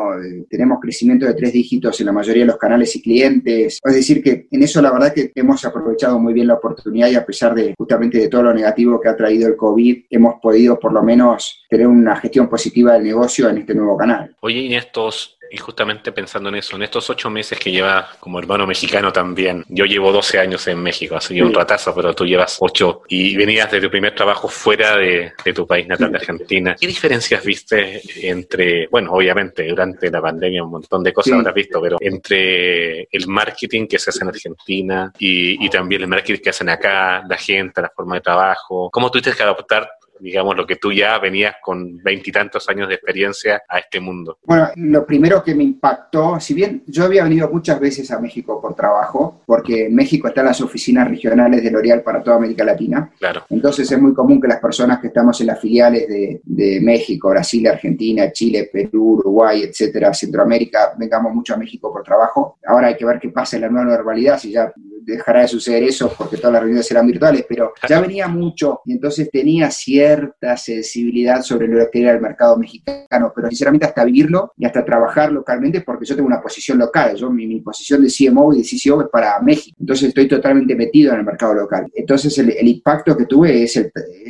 Tenemos 0.48 0.78
crecimiento 0.80 1.26
de 1.26 1.34
tres 1.34 1.52
dígitos 1.52 1.98
en 2.00 2.06
la 2.06 2.12
mayoría 2.12 2.42
de 2.42 2.48
los 2.48 2.58
canales 2.58 2.94
y 2.96 3.02
clientes. 3.02 3.78
Es 3.82 3.94
decir, 3.94 4.22
que 4.22 4.46
en 4.50 4.62
eso 4.62 4.82
la 4.82 4.92
verdad 4.92 5.14
que 5.14 5.32
hemos 5.34 5.64
aprovechado 5.64 6.18
muy 6.18 6.34
bien 6.34 6.48
la 6.48 6.54
oportunidad 6.54 7.08
y 7.08 7.14
a 7.14 7.24
pesar 7.24 7.54
de 7.54 7.74
justamente 7.76 8.18
de 8.18 8.28
todo 8.28 8.42
lo 8.42 8.54
negativo 8.54 9.00
que 9.00 9.08
ha 9.08 9.16
traído 9.16 9.48
el 9.48 9.56
COVID, 9.56 10.04
hemos 10.10 10.34
podido 10.40 10.78
por 10.78 10.92
lo 10.92 11.02
menos 11.02 11.64
tener 11.68 11.86
una 11.86 12.16
gestión 12.16 12.48
positiva 12.48 12.94
del 12.94 13.04
negocio 13.04 13.48
en 13.48 13.58
este 13.58 13.74
nuevo 13.74 13.96
canal. 13.96 14.36
Oye, 14.40 14.60
y 14.60 14.66
en 14.66 14.74
estos 14.74 15.38
y 15.50 15.56
justamente 15.56 16.12
pensando 16.12 16.48
en 16.48 16.56
eso, 16.56 16.76
en 16.76 16.82
estos 16.82 17.08
ocho 17.10 17.30
meses 17.30 17.58
que 17.58 17.70
lleva 17.70 18.10
como 18.18 18.38
hermano 18.38 18.66
mexicano 18.66 19.12
también, 19.12 19.64
yo 19.68 19.84
llevo 19.84 20.12
12 20.12 20.38
años 20.38 20.66
en 20.68 20.82
México, 20.82 21.16
así 21.16 21.34
que 21.34 21.42
un 21.42 21.52
ratazo, 21.52 21.94
pero 21.94 22.14
tú 22.14 22.24
llevas 22.24 22.56
ocho 22.60 23.02
y 23.08 23.36
venías 23.36 23.70
de 23.70 23.80
tu 23.80 23.90
primer 23.90 24.14
trabajo 24.14 24.48
fuera 24.48 24.96
de, 24.96 25.32
tu 25.54 25.66
país 25.66 25.86
natal 25.88 26.12
de 26.12 26.18
Argentina. 26.18 26.76
¿Qué 26.78 26.86
diferencias 26.86 27.44
viste 27.44 28.00
entre, 28.22 28.86
bueno, 28.86 29.12
obviamente 29.12 29.66
durante 29.66 30.10
la 30.10 30.22
pandemia 30.22 30.62
un 30.62 30.70
montón 30.70 31.02
de 31.02 31.12
cosas 31.12 31.34
habrás 31.34 31.54
visto, 31.54 31.80
pero 31.80 31.96
entre 32.00 33.08
el 33.10 33.26
marketing 33.26 33.86
que 33.86 33.98
se 33.98 34.10
hace 34.10 34.22
en 34.22 34.28
Argentina 34.28 35.12
y, 35.18 35.64
y 35.64 35.68
también 35.68 36.02
el 36.02 36.08
marketing 36.08 36.40
que 36.40 36.50
hacen 36.50 36.68
acá, 36.68 37.24
la 37.28 37.36
gente, 37.36 37.82
la 37.82 37.90
forma 37.90 38.14
de 38.16 38.20
trabajo? 38.20 38.90
¿Cómo 38.90 39.10
tuviste 39.10 39.32
que 39.32 39.42
adaptar 39.42 39.90
digamos, 40.20 40.56
lo 40.56 40.66
que 40.66 40.76
tú 40.76 40.92
ya 40.92 41.18
venías 41.18 41.56
con 41.62 41.98
veintitantos 41.98 42.68
años 42.68 42.88
de 42.88 42.94
experiencia 42.94 43.62
a 43.68 43.78
este 43.78 44.00
mundo? 44.00 44.38
Bueno, 44.44 44.68
lo 44.76 45.06
primero 45.06 45.42
que 45.42 45.54
me 45.54 45.64
impactó, 45.64 46.38
si 46.40 46.54
bien 46.54 46.82
yo 46.86 47.04
había 47.04 47.24
venido 47.24 47.48
muchas 47.50 47.80
veces 47.80 48.10
a 48.10 48.20
México 48.20 48.60
por 48.60 48.74
trabajo, 48.74 49.42
porque 49.46 49.86
en 49.86 49.94
México 49.94 50.28
están 50.28 50.46
las 50.46 50.60
oficinas 50.60 51.08
regionales 51.08 51.62
de 51.62 51.70
L'Oreal 51.70 52.02
para 52.02 52.22
toda 52.22 52.36
América 52.36 52.64
Latina. 52.64 53.10
Claro. 53.18 53.44
Entonces 53.50 53.90
es 53.90 54.00
muy 54.00 54.14
común 54.14 54.40
que 54.40 54.48
las 54.48 54.60
personas 54.60 55.00
que 55.00 55.08
estamos 55.08 55.40
en 55.40 55.48
las 55.48 55.60
filiales 55.60 56.08
de, 56.08 56.40
de 56.44 56.80
México, 56.80 57.30
Brasil, 57.30 57.66
Argentina, 57.66 58.30
Chile, 58.32 58.70
Perú, 58.72 59.18
Uruguay, 59.18 59.62
etcétera, 59.62 60.12
Centroamérica, 60.12 60.94
vengamos 60.98 61.34
mucho 61.34 61.54
a 61.54 61.56
México 61.56 61.92
por 61.92 62.02
trabajo. 62.02 62.58
Ahora 62.66 62.88
hay 62.88 62.96
que 62.96 63.04
ver 63.04 63.18
qué 63.18 63.28
pasa 63.30 63.56
en 63.56 63.62
la 63.62 63.68
nueva 63.68 63.96
normalidad, 63.96 64.38
si 64.38 64.52
ya 64.52 64.72
dejará 65.02 65.42
de 65.42 65.48
suceder 65.48 65.82
eso 65.82 66.12
porque 66.16 66.36
todas 66.36 66.52
las 66.52 66.62
reuniones 66.62 66.86
serán 66.86 67.06
virtuales, 67.06 67.44
pero 67.48 67.72
ya 67.88 68.00
venía 68.00 68.28
mucho 68.28 68.80
y 68.84 68.92
entonces 68.92 69.30
tenía 69.30 69.70
cierta 70.10 70.56
sensibilidad 70.56 71.42
sobre 71.42 71.68
lo 71.68 71.88
que 71.90 72.02
era 72.02 72.12
el 72.12 72.20
mercado 72.20 72.56
mexicano, 72.56 73.32
pero 73.34 73.48
sinceramente 73.48 73.86
hasta 73.86 74.04
vivirlo 74.04 74.52
y 74.56 74.64
hasta 74.66 74.84
trabajar 74.84 75.30
localmente 75.30 75.82
porque 75.82 76.04
yo 76.04 76.16
tengo 76.16 76.26
una 76.26 76.40
posición 76.40 76.78
local, 76.78 77.14
yo 77.14 77.30
mi, 77.30 77.60
posición 77.60 78.02
de 78.02 78.10
CMO 78.10 78.52
y 78.54 78.58
de 78.58 78.64
CCO 78.64 79.02
es 79.02 79.08
para 79.08 79.40
México, 79.40 79.76
entonces 79.78 80.08
estoy 80.08 80.26
totalmente 80.26 80.74
metido 80.74 81.12
en 81.12 81.20
el 81.20 81.24
mercado 81.24 81.54
local. 81.54 81.86
Entonces 81.94 82.36
el, 82.38 82.68
impacto 82.68 83.16
que 83.16 83.26
tuve 83.26 83.62
es, 83.62 83.76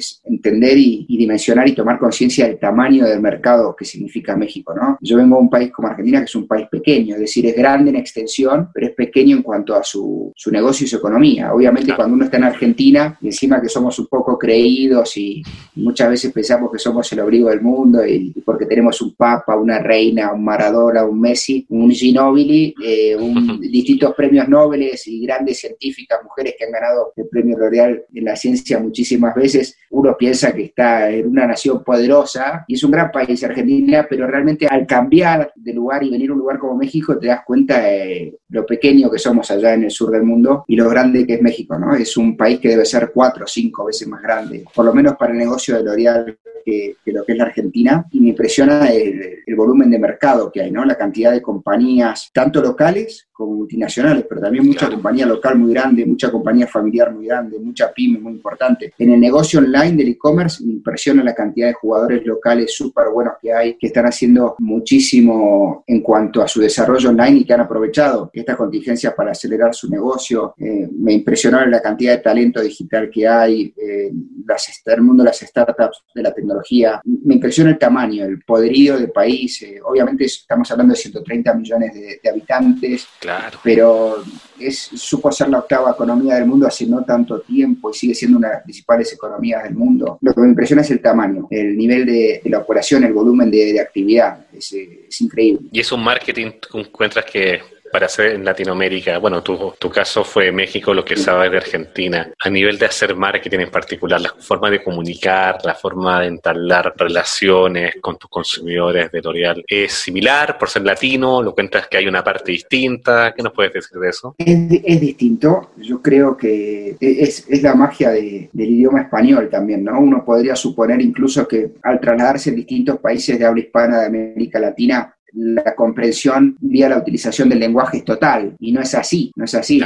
es 0.01 0.21
entender 0.25 0.77
y, 0.77 1.07
dimensionar 1.21 1.69
y 1.69 1.75
tomar 1.75 1.99
conciencia 1.99 2.47
del 2.47 2.59
tamaño 2.59 3.05
del 3.05 3.21
mercado 3.21 3.77
que 3.77 3.85
significa 3.85 4.37
México, 4.37 4.75
¿no? 4.75 4.99
Yo 5.01 5.17
vengo 5.17 5.37
de 5.37 5.43
un 5.43 5.51
país 5.51 5.71
como 5.71 5.89
Argentina 5.89 6.19
que 6.19 6.25
es 6.25 6.35
un 6.35 6.47
país 6.47 6.67
pequeño, 6.71 7.15
es 7.15 7.21
decir, 7.21 7.47
es 7.47 7.55
grande 7.55 7.91
en 7.91 7.97
extensión, 7.97 8.71
pero 8.73 8.87
es 8.87 8.95
pequeño 8.95 9.37
en 9.37 9.43
cuanto 9.43 9.75
a 9.75 9.85
su, 9.85 10.33
su 10.35 10.51
negocio 10.51 10.85
y 10.85 10.89
su 10.89 10.97
economía. 10.97 11.53
Obviamente 11.53 11.95
cuando 11.95 12.15
uno 12.15 12.25
está 12.25 12.39
en 12.39 12.45
Argentina, 12.45 13.19
y 13.21 13.27
encima 13.27 13.61
que 13.61 13.69
somos 13.69 13.99
un 13.99 14.07
poco 14.07 14.39
creídos 14.39 15.17
y 15.17 15.43
muchas 15.77 16.09
veces 16.11 16.33
pensamos 16.33 16.73
que 16.73 16.79
somos 16.79 17.11
el 17.13 17.21
abrigo 17.21 17.51
del 17.51 17.61
mundo 17.61 18.05
y, 18.07 18.33
porque 18.45 18.67
tenemos 18.67 19.01
un 19.03 19.15
papa, 19.15 19.57
una 19.57 19.79
reina, 19.79 20.33
un 20.33 20.45
Maradona, 20.45 21.05
un 21.05 21.21
Messi, 21.21 21.67
un 21.69 21.91
Ginóbili, 21.91 22.75
eh, 22.83 23.17
distintos 23.61 24.15
premios 24.15 24.49
Nobel 24.49 24.91
y 25.05 25.27
grandes 25.27 25.61
científicas, 25.61 26.21
mujeres 26.25 26.55
que 26.59 26.65
han 26.65 26.73
ganado 26.73 27.13
el 27.17 27.29
premio 27.29 27.59
L'Oreal 27.59 28.05
en 28.15 28.25
la 28.25 28.37
ciencia 28.37 28.79
muchísimas 28.79 29.35
veces, 29.35 29.77
uno 29.91 30.17
piensa 30.17 30.53
que 30.53 30.65
está 30.65 31.11
en 31.11 31.27
una 31.27 31.47
nación 31.47 31.83
poderosa 31.83 32.65
y 32.67 32.75
es 32.75 32.85
un 32.85 32.93
gran 32.93 33.11
país 33.11 33.43
Argentina, 33.43 34.07
pero 34.09 34.27
realmente 34.27 34.67
al 34.67 34.87
cambiar 34.87 35.53
de 35.55 35.73
lugar 35.73 36.03
y 36.05 36.11
venir 36.11 36.31
a 36.31 36.33
un 36.33 36.39
lugar 36.39 36.59
como 36.59 36.77
México 36.77 37.19
te 37.19 37.27
das 37.27 37.41
cuenta 37.45 37.81
de 37.81 38.39
lo 38.49 38.65
pequeño 38.65 39.11
que 39.11 39.19
somos 39.19 39.51
allá 39.51 39.75
en 39.75 39.85
el 39.85 39.91
sur 39.91 40.11
del 40.11 40.23
mundo 40.23 40.65
y 40.69 40.77
lo 40.77 40.89
grande 40.89 41.27
que 41.27 41.35
es 41.35 41.43
México, 41.43 41.79
¿no? 41.79 41.95
Es 41.95 42.17
un 42.17 42.37
país 42.37 42.61
que 42.61 42.69
debe 42.69 42.85
ser 42.85 43.11
cuatro 43.13 43.45
o 43.45 43.49
cinco 43.49 43.87
veces 43.87 44.07
más 44.07 44.23
grande, 44.23 44.65
por 44.75 44.85
lo 44.85 44.95
menos 44.95 45.17
para 45.17 45.33
el 45.33 45.39
negocio 45.39 45.77
de 45.77 45.83
L'Oreal 45.83 46.39
que, 46.65 46.97
lo 47.07 47.25
que 47.25 47.33
es 47.33 47.39
la 47.39 47.45
Argentina, 47.45 48.07
y 48.11 48.21
me 48.21 48.31
impresiona 48.31 48.89
el, 48.91 49.41
volumen 49.57 49.91
de 49.91 49.99
mercado 49.99 50.51
que 50.51 50.63
hay, 50.63 50.71
¿no? 50.71 50.85
La 50.87 50.97
cantidad 50.97 51.33
de 51.33 51.43
compañías, 51.43 52.31
tanto 52.33 52.63
locales 52.63 53.29
como 53.31 53.57
multinacionales, 53.57 54.25
pero 54.27 54.41
también 54.41 54.67
mucha 54.67 54.89
compañía 54.89 55.27
local 55.27 55.59
muy 55.59 55.75
grande, 55.75 56.07
mucha 56.07 56.31
compañía 56.31 56.67
familiar 56.67 57.13
muy 57.13 57.27
grande, 57.27 57.59
mucha 57.59 57.93
pyme 57.93 58.19
muy 58.19 58.33
importante. 58.33 58.95
En 58.99 59.13
el 59.13 59.21
negocio 59.21 59.59
online 59.59 59.97
del 59.97 60.09
e-commerce 60.09 60.65
me 60.65 60.73
impresiona 60.75 61.23
la 61.23 61.35
cantidad 61.35 61.67
de 61.67 61.75
jugadores 61.75 62.25
locales 62.25 62.75
súper 62.75 63.09
buenos 63.13 63.35
que 63.41 63.53
hay, 63.53 63.77
que 63.77 63.89
están 63.89 64.07
haciendo 64.07 64.57
muchísimo 64.59 65.85
en 65.87 66.01
cuanto 66.01 66.43
a 66.43 66.49
su 66.49 66.61
desarrollo 66.61 67.11
online 67.11 67.41
y 67.41 67.45
que 67.45 67.53
han 67.53 67.61
aprovechado 67.61 68.31
esta 68.33 68.57
contingencia 68.57 69.15
para 69.15 69.33
acelerar 69.33 69.75
su 69.75 69.91
negocio, 69.91 70.55
eh, 70.59 70.89
me 70.93 71.13
impresionó 71.13 71.65
la 71.67 71.81
cantidad 71.81 72.13
de 72.13 72.23
talento 72.23 72.61
digital 72.61 73.11
que 73.11 73.27
hay, 73.27 73.75
eh, 73.77 74.11
las, 74.47 74.83
el 74.85 75.03
mundo 75.03 75.23
de 75.23 75.29
las 75.29 75.41
startups, 75.41 76.05
de 76.15 76.23
la 76.23 76.33
tecnología 76.33 76.50
tecnología. 76.51 77.01
Me 77.05 77.35
impresiona 77.35 77.71
el 77.71 77.79
tamaño, 77.79 78.25
el 78.25 78.43
poderío 78.43 78.99
del 78.99 79.11
país. 79.11 79.63
Eh, 79.63 79.81
obviamente 79.85 80.25
estamos 80.25 80.71
hablando 80.71 80.95
de 80.95 81.01
130 81.01 81.55
millones 81.55 81.95
de, 81.95 82.29
habitantes, 82.29 83.07
claro. 83.19 83.59
pero 83.63 84.23
es, 84.59 84.79
supo 84.79 85.33
ser 85.33 85.49
la 85.49 85.59
octava 85.59 85.93
economía 85.93 86.37
del 86.37 86.47
mundo 86.47 86.67
hace 86.67 86.87
no 86.87 87.05
tanto 87.05 87.41
tiempo 87.41 87.91
y 87.91 87.95
sigue 87.95 88.15
siendo 88.15 88.39
una 88.39 88.49
de 88.49 88.55
las 88.55 88.63
principales 88.65 89.13
economías 89.13 89.65
del 89.65 89.75
mundo. 89.75 90.19
Lo 90.21 90.33
que 90.33 90.41
me 90.41 90.49
impresiona 90.49 90.83
es 90.83 90.91
el 90.91 91.01
tamaño, 91.01 91.49
el 91.51 91.77
nivel 91.77 92.07
de, 92.07 92.41
la 92.45 92.59
operación, 92.59 93.05
el 93.05 93.13
volumen 93.13 93.51
de, 93.51 93.81
actividad. 93.81 94.47
Es, 94.53 94.73
es 94.73 95.21
increíble. 95.21 95.69
Y 95.73 95.81
es 95.81 95.91
un 95.93 96.03
marketing 96.03 96.53
que 96.53 96.81
encuentras 96.81 97.25
que 97.25 97.61
para 97.93 98.07
hacer 98.07 98.35
en 98.35 98.45
Latinoamérica? 98.45 99.19
Bueno, 99.19 99.43
tu, 99.43 99.75
tu 99.79 99.91
caso 99.91 100.25
fue 100.25 100.53
México, 100.53 100.95
lo 100.95 101.05
que 101.05 101.17
sabes 101.17 101.51
de 101.51 101.59
Argentina. 101.59 102.33
A 102.39 102.51
nivel 102.51 102.79
de 102.79 102.87
hacer 102.87 103.15
marketing 103.15 103.61
en 103.61 103.71
particular, 103.71 104.21
la 104.21 104.35
forma 104.39 104.71
de 104.71 104.83
comunicar, 104.83 105.59
la 105.65 105.75
forma 105.75 106.21
de 106.21 106.29
entablar 106.29 106.95
relaciones 106.97 107.97
con 108.01 108.17
tus 108.17 108.31
consumidores 108.31 109.11
de 109.11 109.21
L'Oreal, 109.21 109.65
¿es 109.67 109.93
similar 109.93 110.59
por 110.59 110.69
ser 110.69 110.83
latino? 110.83 111.43
¿Lo 111.43 111.55
cuentas 111.55 111.89
que 111.89 111.97
hay 111.97 112.07
una 112.07 112.23
parte 112.23 112.53
distinta? 112.53 113.33
¿Qué 113.35 113.43
nos 113.43 113.53
puedes 113.53 113.73
decir 113.73 113.99
de 113.99 114.09
eso? 114.09 114.35
Es, 114.39 115.01
distinto. 115.01 115.71
Yo 115.77 116.01
creo 116.03 116.37
que 116.37 116.97
es, 117.01 117.47
la 117.63 117.75
magia 117.75 118.11
del 118.11 118.51
idioma 118.53 119.03
español 119.03 119.49
también, 119.51 119.85
¿no? 119.85 119.99
Uno 119.99 120.25
podría 120.25 120.57
suponer 120.57 121.01
incluso 121.01 121.47
que 121.47 121.73
al 121.83 122.01
trasladarse 122.01 122.51
en 122.51 122.57
distintos 122.57 122.99
países 122.99 123.39
de 123.39 123.45
habla 123.45 123.61
hispana 123.61 124.01
de 124.01 124.07
América 124.07 124.59
Latina, 124.59 125.15
la 125.33 125.75
comprensión 125.75 126.57
vía 126.61 126.89
la 126.89 126.99
utilización 126.99 127.49
del 127.49 127.61
lenguaje 127.61 127.99
es 127.99 128.05
total, 128.05 128.57
y 128.59 128.73
no 128.73 128.81
es 128.81 128.95
así, 128.95 129.33
no 129.37 129.45
es 129.45 129.55
así. 129.55 129.81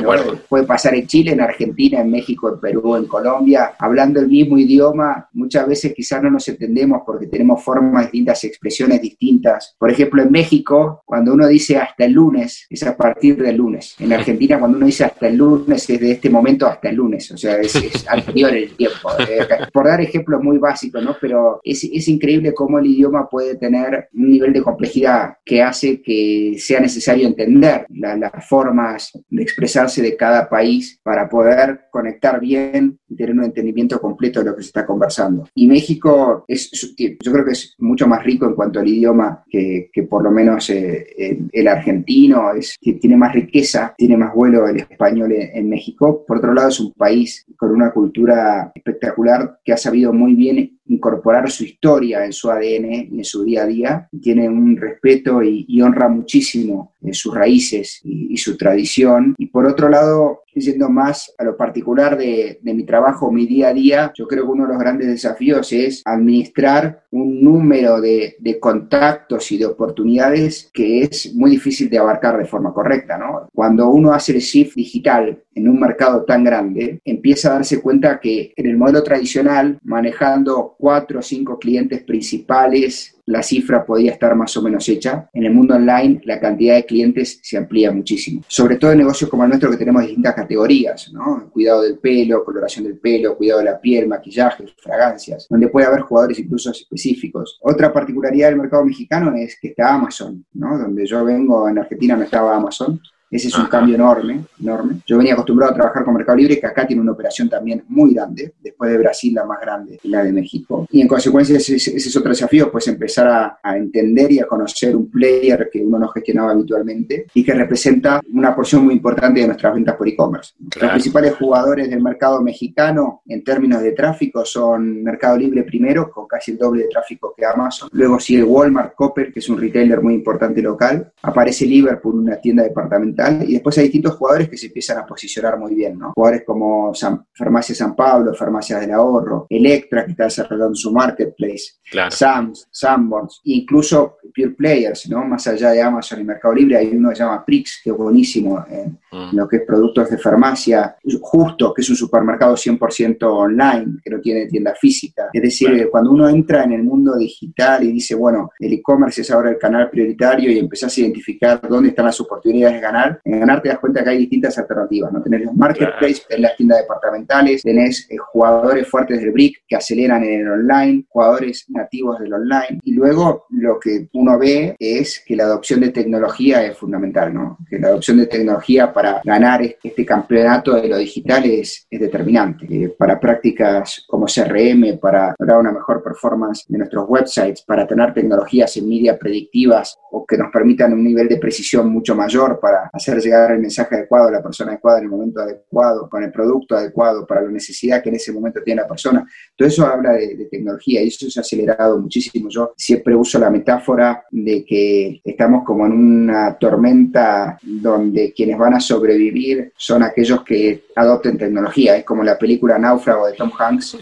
Puede 0.49 0.65
pasar 0.65 0.95
en 0.95 1.07
Chile, 1.07 1.33
en 1.33 1.41
Argentina, 1.41 2.01
en 2.01 2.11
México, 2.11 2.49
en 2.53 2.61
Perú, 2.61 2.97
en 2.97 3.07
Colombia, 3.07 3.73
hablando 3.79 4.21
el 4.21 4.29
mismo 4.29 4.59
idioma, 4.59 5.29
muchas 5.33 5.67
veces 5.67 5.95
quizás 5.95 6.23
no 6.23 6.31
nos 6.31 6.47
entendemos 6.49 7.03
porque 7.05 7.27
tenemos 7.27 7.63
formas 7.63 8.05
distintas, 8.05 8.45
expresiones 8.45 9.01
distintas. 9.01 9.75
Por 9.79 9.91
ejemplo, 9.91 10.23
en 10.23 10.31
México, 10.31 11.03
cuando 11.05 11.33
uno 11.33 11.47
dice 11.47 11.77
hasta 11.77 12.05
el 12.05 12.13
lunes, 12.13 12.67
es 12.69 12.83
a 12.83 12.97
partir 12.97 13.41
del 13.43 13.57
lunes. 13.57 13.95
En 13.99 14.13
Argentina, 14.13 14.59
cuando 14.59 14.77
uno 14.77 14.87
dice 14.87 15.05
hasta 15.05 15.29
el 15.29 15.37
lunes, 15.37 15.89
es 15.89 16.01
de 16.01 16.13
este 16.13 16.31
momento 16.31 16.67
hasta 16.67 16.89
el 16.89 16.97
lunes, 16.97 17.31
o 17.31 17.37
sea, 17.37 17.57
es, 17.59 17.75
anterior 18.09 18.55
el 18.55 18.75
tiempo. 18.77 19.11
Eh, 19.19 19.47
por 19.73 19.87
dar 19.87 20.01
ejemplos 20.01 20.43
muy 20.43 20.59
básicos, 20.59 21.03
¿no? 21.03 21.17
Pero 21.21 21.61
es, 21.63 21.85
es 21.85 22.09
increíble 22.09 22.55
cómo 22.55 22.79
el 22.79 22.87
idioma 22.87 23.29
puede 23.29 23.57
tener 23.57 24.09
un 24.13 24.31
nivel 24.31 24.53
de 24.53 24.63
complejidad 24.63 25.34
que 25.45 25.63
hace 25.63 26.01
que 26.01 26.57
sea 26.59 26.81
necesario 26.81 27.27
entender 27.27 27.87
las 27.91 28.49
formas 28.49 29.13
de 29.29 29.43
expresarse 29.43 30.03
de 30.03 30.17
cada 30.17 30.49
país 30.49 30.99
para 31.03 31.29
poder 31.29 31.83
conectar 31.91 32.41
bien 32.41 32.99
y 33.09 33.17
tener 33.17 33.35
un 33.35 33.45
entendimiento 33.45 34.01
completo 34.01 34.41
de 34.41 34.51
lo 34.51 34.57
que 34.57 34.63
se 34.63 34.69
está 34.69 34.87
conversando. 34.87 35.47
Y 35.55 35.67
México 35.67 36.45
es, 36.49 36.71
yo 36.97 37.33
creo 37.33 37.45
que 37.45 37.53
es 37.53 37.75
mucho 37.79 38.07
más 38.07 38.25
rico 38.25 38.47
en 38.47 38.55
cuanto 38.55 38.81
al 38.81 38.89
idioma 38.89 39.45
que, 39.49 39.91
por 40.09 40.23
lo 40.23 40.31
menos 40.31 40.71
eh, 40.71 41.39
el, 41.53 41.69
argentino, 41.69 42.53
es, 42.55 42.77
tiene 42.81 43.17
más 43.17 43.35
riqueza, 43.35 43.95
tiene 43.97 44.17
más 44.17 44.35
vuelo 44.35 44.67
el 44.67 44.79
español 44.79 45.33
en 45.33 45.69
México. 45.69 46.25
Por 46.27 46.39
otro 46.39 46.55
lado, 46.55 46.69
es 46.69 46.81
un 46.81 46.93
país 46.93 47.45
con 47.57 47.71
una 47.71 47.93
cultura 47.93 48.73
espectacular 48.75 49.59
que 49.65 49.73
ha 49.73 49.77
sabido 49.77 50.13
muy 50.13 50.35
bien 50.35 50.79
incorporar 50.87 51.51
su 51.51 51.65
historia 51.65 52.25
en 52.25 52.33
su 52.33 52.51
ADN 52.51 53.09
y 53.11 53.19
en 53.19 53.25
su 53.25 53.45
día 53.45 53.63
a 53.63 53.67
día. 53.67 54.09
Tiene 54.21 54.49
un 54.49 54.77
respeto 54.77 55.34
y, 55.43 55.81
honra 55.83 56.09
muchísimo 56.09 56.95
en 57.03 57.15
sus 57.15 57.35
raíces 57.35 58.01
y, 58.05 58.37
su 58.37 58.57
tradición. 58.57 59.35
Y 59.39 59.47
por 59.47 59.67
otro 59.67 59.89
lado, 59.89 60.43
yendo 60.55 60.89
más 60.89 61.33
a 61.39 61.45
lo 61.45 61.57
particular 61.57 62.17
de, 62.17 62.59
mi 62.63 62.85
trabajo, 62.85 63.31
mi 63.31 63.47
día 63.47 63.69
a 63.69 63.75
día, 63.75 64.13
yo 64.15 64.27
creo 64.27 64.45
que 64.45 64.51
uno 64.51 64.67
de 64.67 64.73
los 64.73 64.79
grandes 64.79 65.09
desafíos 65.09 65.73
es 65.73 66.03
administrar 66.05 67.05
un 67.11 67.43
número 67.43 68.01
de, 68.01 68.37
contactos 68.61 69.51
y 69.53 69.59
de 69.59 69.67
oportunidades 69.67 70.71
que 70.73 71.03
es 71.03 71.35
muy 71.35 71.51
difícil 71.51 71.91
de 71.91 71.99
abarcar 71.99 72.39
de 72.39 72.45
forma 72.45 72.73
correcta. 72.73 73.19
¿no? 73.19 73.49
Cuando 73.53 73.89
uno 73.89 74.13
hace 74.13 74.33
el 74.33 74.41
shift 74.41 74.75
digital 74.77 75.43
en 75.55 75.69
un 75.69 75.79
mercado 75.79 76.25
tan 76.25 76.45
grande, 76.45 77.01
empieza 77.05 77.51
a 77.51 77.55
darse 77.55 77.81
cuenta 77.81 78.21
que 78.21 78.53
en 78.57 78.67
el 78.67 78.77
modelo 78.77 79.03
tradicional, 79.03 79.79
manejando 79.83 80.75
cuatro 80.79 81.19
o 81.19 81.23
cinco 81.23 81.59
clientes 81.59 82.03
principales 82.03 83.14
la 83.27 83.43
cifra 83.43 83.85
podía 83.85 84.13
estar 84.13 84.35
más 84.35 84.57
o 84.57 84.63
menos 84.63 84.89
hecha. 84.89 85.29
En 85.33 85.45
el 85.45 85.53
mundo 85.53 85.75
online 85.75 86.21
la 86.25 86.41
cantidad 86.41 86.75
de 86.75 86.87
clientes 86.87 87.41
se 87.43 87.57
amplía 87.57 87.91
muchísimo. 87.91 88.43
Sobre 88.47 88.77
todo 88.77 88.93
en 88.93 88.99
negocios 88.99 89.31
como 89.31 89.45
el 89.45 89.51
nuestro 89.51 89.71
que 89.71 89.77
tenemos 89.77 90.03
distintas 90.03 90.35
categorías. 90.35 91.13
Cuidado 91.51 91.83
del 91.83 91.99
pelo, 91.99 92.45
coloración 92.45 92.85
del 92.85 92.99
pelo, 92.99 93.37
cuidado 93.37 93.61
de 93.61 93.67
la 93.67 93.81
piel, 93.81 94.09
maquillaje, 94.09 94.65
fragancias, 94.77 95.47
donde 95.49 95.69
puede 95.69 95.87
haber 95.87 96.01
jugadores 96.01 96.39
incluso 96.39 96.71
específicos. 96.71 97.59
Otra 97.63 97.93
particularidad 97.93 98.49
del 98.49 98.59
mercado 98.59 98.85
mexicano 98.85 99.35
es 99.37 99.59
que 99.61 99.69
está 99.69 99.95
Amazon, 99.95 100.45
¿no? 100.53 100.79
Donde 100.79 101.07
yo 101.07 101.25
vengo 101.25 101.69
en 101.69 101.79
Argentina 101.79 102.17
no 102.17 102.25
estaba 102.25 102.57
Amazon 102.57 103.01
ese 103.35 103.49
es 103.49 103.59
un 103.59 103.67
cambio 103.67 103.97
enorme, 103.97 104.45
enorme. 104.61 105.01
Yo 105.05 105.19
venía 105.19 105.33
acostumbrado 105.33 105.73
a 105.73 105.75
trabajar 105.75 106.05
con 106.05 106.15
Mercado 106.15 106.39
Libre, 106.39 106.61
que 106.61 106.69
acá 106.69 106.87
tiene 106.87 107.03
una 107.03 107.11
operación 107.11 107.49
también 107.49 107.83
muy 107.89 108.15
grande, 108.15 108.53
después 108.63 108.93
de 108.93 108.99
Brasil 108.99 109.35
la 109.35 109.45
más 109.45 109.61
grande, 109.61 109.99
la 110.05 110.23
de 110.23 110.33
México. 110.33 110.87
Y 110.93 111.01
en 111.01 111.09
consecuencia 111.09 111.57
ese, 111.57 111.75
es 111.75 112.17
otro 112.17 112.31
desafío, 112.31 112.71
pues 112.71 112.87
empezar 112.87 113.59
a, 113.61 113.77
entender 113.77 114.31
y 114.31 114.39
a 114.39 114.47
conocer 114.47 114.95
un 114.95 115.11
player 115.11 115.69
que 115.73 115.81
uno 115.81 115.99
no 115.99 116.09
gestionaba 116.11 116.53
habitualmente 116.53 117.27
y 117.35 117.43
que 117.43 117.55
representa 117.55 118.21
una 118.33 118.55
porción 118.55 118.85
muy 118.85 118.95
importante 118.95 119.41
de 119.41 119.49
nuestras 119.49 119.75
ventas 119.75 119.97
por 119.97 120.07
e-commerce. 120.07 120.55
Los 120.81 120.91
principales 120.93 121.35
jugadores 121.35 121.91
del 121.91 122.01
mercado 122.01 122.41
mexicano 122.41 123.23
en 123.27 123.43
términos 123.43 123.83
de 123.83 123.91
tráfico 123.91 124.45
son 124.45 125.03
Mercado 125.03 125.39
Libre 125.39 125.65
primero, 125.65 126.09
con 126.09 126.29
casi 126.29 126.53
el 126.53 126.59
doble 126.59 126.85
de 126.85 126.89
tráfico 126.89 127.35
que 127.37 127.45
Amazon. 127.45 127.89
Luego 127.91 128.21
sigue 128.21 128.45
Walmart, 128.45 128.95
Copper, 128.95 129.33
que 129.33 129.41
es 129.41 129.49
un 129.49 129.61
retailer 129.61 130.01
muy 130.01 130.15
importante 130.15 130.63
local. 130.63 131.13
Aparece 131.23 131.67
Liverpool, 131.67 132.21
una 132.21 132.37
tienda 132.37 132.63
departamental 132.63 133.24
y 133.47 133.55
después 133.55 133.77
hay 133.79 133.85
distintos 133.85 134.15
jugadores 134.15 134.49
que 134.49 134.57
se 134.57 134.67
empiezan 134.67 134.99
a 134.99 135.07
posicionar 135.07 135.59
muy 135.59 135.75
bien, 135.75 135.99
¿no? 135.99 136.13
Jugadores 136.15 136.45
como 136.47 136.93
Farmacia 137.33 137.75
San 137.75 137.95
Pablo, 137.95 138.35
Farmacias 138.35 138.81
del 138.81 138.93
Ahorro, 138.93 139.47
Electra, 139.49 140.05
que 140.05 140.13
está 140.13 140.25
desarrollando 140.25 140.75
su 140.75 140.93
marketplace, 140.93 141.75
Sams, 142.11 142.69
Sanborns, 142.71 143.41
incluso 143.45 144.19
Pure 144.35 144.51
Players, 144.51 145.09
¿no? 145.09 145.25
Más 145.25 145.47
allá 145.47 145.71
de 145.71 145.83
Amazon 145.83 146.21
y 146.21 146.25
Mercado 146.25 146.55
Libre, 146.55 146.77
hay 146.77 146.89
uno 146.89 147.11
que 147.11 147.17
se 147.17 147.23
llama 147.23 147.45
Prix, 147.45 147.81
que 147.83 147.91
es 147.91 147.97
buenísimo 147.97 148.65
en, 148.69 148.99
mm. 149.13 149.37
lo 149.37 149.49
que 149.49 149.57
es 149.57 149.63
productos 149.67 150.11
de 150.11 150.19
farmacia, 150.19 150.97
Justo, 151.21 151.73
que 151.73 151.83
es 151.83 151.91
un 151.91 151.97
supermercado 151.97 152.55
100% 152.55 153.23
online, 153.23 153.99
que 154.03 154.11
no 154.11 154.21
tiene 154.21 154.47
tienda 154.47 154.75
física. 154.75 155.31
Es 155.33 155.43
decir, 155.43 155.89
cuando 155.91 156.11
uno 156.11 156.29
entra 156.29 156.65
en 156.65 156.73
el 156.73 156.83
mundo 156.83 157.17
digital 157.17 157.85
y 157.85 157.93
dice, 157.93 158.15
bueno, 158.15 158.51
el 158.59 158.73
e-commerce 158.73 159.23
es 159.23 159.31
ahora 159.31 159.51
el 159.51 159.59
canal 159.59 159.91
prioritario 159.91 160.51
y 160.51 160.59
empezás 160.59 160.97
a 160.97 161.01
identificar 161.01 161.61
dónde 161.69 161.91
están 161.91 162.07
las 162.07 162.21
oportunidades 162.21 162.77
de 162.77 162.81
ganar, 162.81 163.14
en 163.25 163.41
ganar 163.41 163.63
te 163.63 163.69
das 163.69 163.79
cuenta 163.79 164.03
que 164.03 164.11
hay 164.11 164.19
distintas 164.19 164.57
alternativas, 164.59 165.13
¿no? 165.13 165.23
Tenés 165.23 165.43
los 165.43 165.55
marketplaces, 165.55 166.27
tenés 166.29 166.43
las 166.43 166.57
tiendas 166.57 166.79
departamentales, 166.79 167.63
tenés 167.63 168.07
eh, 168.11 168.17
jugadores 168.17 168.89
fuertes 168.89 169.21
del 169.21 169.33
BRIC 169.33 169.65
que 169.67 169.77
aceleran 169.77 170.25
en 170.25 170.41
el 170.41 170.49
online, 170.49 171.05
jugadores 171.09 171.65
nativos 171.69 172.19
del 172.19 172.33
online, 172.33 172.81
y 172.83 172.93
luego 172.93 173.47
lo 173.51 173.79
que 173.79 174.09
uno 174.13 174.39
ve 174.39 174.77
es 174.79 175.23
que 175.25 175.37
la 175.37 175.45
adopción 175.45 175.81
de 175.81 175.91
tecnología 175.91 176.65
es 176.65 176.77
fundamental, 176.77 177.33
¿no? 177.33 177.59
Que 177.69 177.79
la 177.79 177.89
adopción 177.89 178.19
de 178.19 178.27
tecnología 178.27 178.93
para 178.93 179.21
ganar 179.25 179.63
este 179.83 180.05
campeonato 180.05 180.75
de 180.75 180.89
lo 180.89 180.99
digital 180.99 181.45
es, 181.47 181.87
determinante. 181.91 182.67
Eh, 182.69 182.95
para 182.99 183.21
prácticas 183.21 184.05
como 184.07 184.27
CRM, 184.27 184.99
para 185.01 185.35
lograr 185.39 185.61
una 185.61 185.73
mejor 185.73 186.03
performance 186.03 186.65
de 186.69 186.79
nuestros 186.79 187.05
websites, 187.09 187.63
para 187.63 187.87
tener 187.87 188.13
tecnologías 188.13 188.77
en 188.77 188.89
media 188.89 189.19
predictivas 189.19 189.97
o 190.11 190.25
que 190.27 190.37
nos 190.37 190.51
permitan 190.51 190.93
un 190.93 191.05
nivel 191.05 191.29
de 191.29 191.37
precisión 191.37 191.89
mucho 191.89 192.15
mayor 192.15 192.59
para 192.61 192.91
hacer 192.95 193.21
llegar 193.21 193.51
el 193.53 193.61
mensaje 193.61 193.97
adecuado 193.97 194.29
a 194.29 194.31
la 194.31 194.43
persona 194.43 194.73
adecuada 194.73 194.99
en 194.99 195.05
el 195.05 195.11
momento 195.11 195.41
adecuado, 195.41 196.09
con 196.09 196.23
el 196.23 196.31
producto 196.31 196.77
adecuado 196.77 197.27
para 197.27 197.43
la 197.43 197.51
necesidad 197.51 198.03
que 198.03 198.09
en 198.09 198.15
ese 198.15 198.33
momento 198.33 198.61
tiene 198.65 198.83
la 198.83 198.89
persona. 198.89 199.27
Todo 199.57 199.69
eso 199.69 199.87
habla 199.87 200.13
de, 200.13 200.47
tecnología 200.51 201.03
y 201.03 201.09
eso 201.09 201.29
se 201.29 201.41
ha 201.41 201.43
acelerado 201.43 201.99
muchísimo. 201.99 202.49
Yo 202.49 202.73
siempre 202.77 203.17
uso 203.17 203.39
la 203.39 203.51
metáfora 203.51 204.25
de 204.31 204.65
que 204.65 205.21
estamos 205.25 205.65
como 205.65 205.87
en 205.87 205.93
una 205.93 206.57
tormenta 206.57 207.59
donde 207.63 208.33
quienes 208.33 208.57
van 208.57 208.75
a 208.75 208.81
sobrevivir 208.81 209.73
son 209.77 210.03
aquellos 210.03 210.45
que 210.45 210.84
adopten 210.95 211.39
tecnología. 211.39 211.97
Es 211.97 212.05
como 212.05 212.23
la 212.23 212.39
película 212.39 212.79
Náufrago 212.79 213.27
de 213.27 213.35
Tom 213.35 213.51
Hanks, 213.57 213.99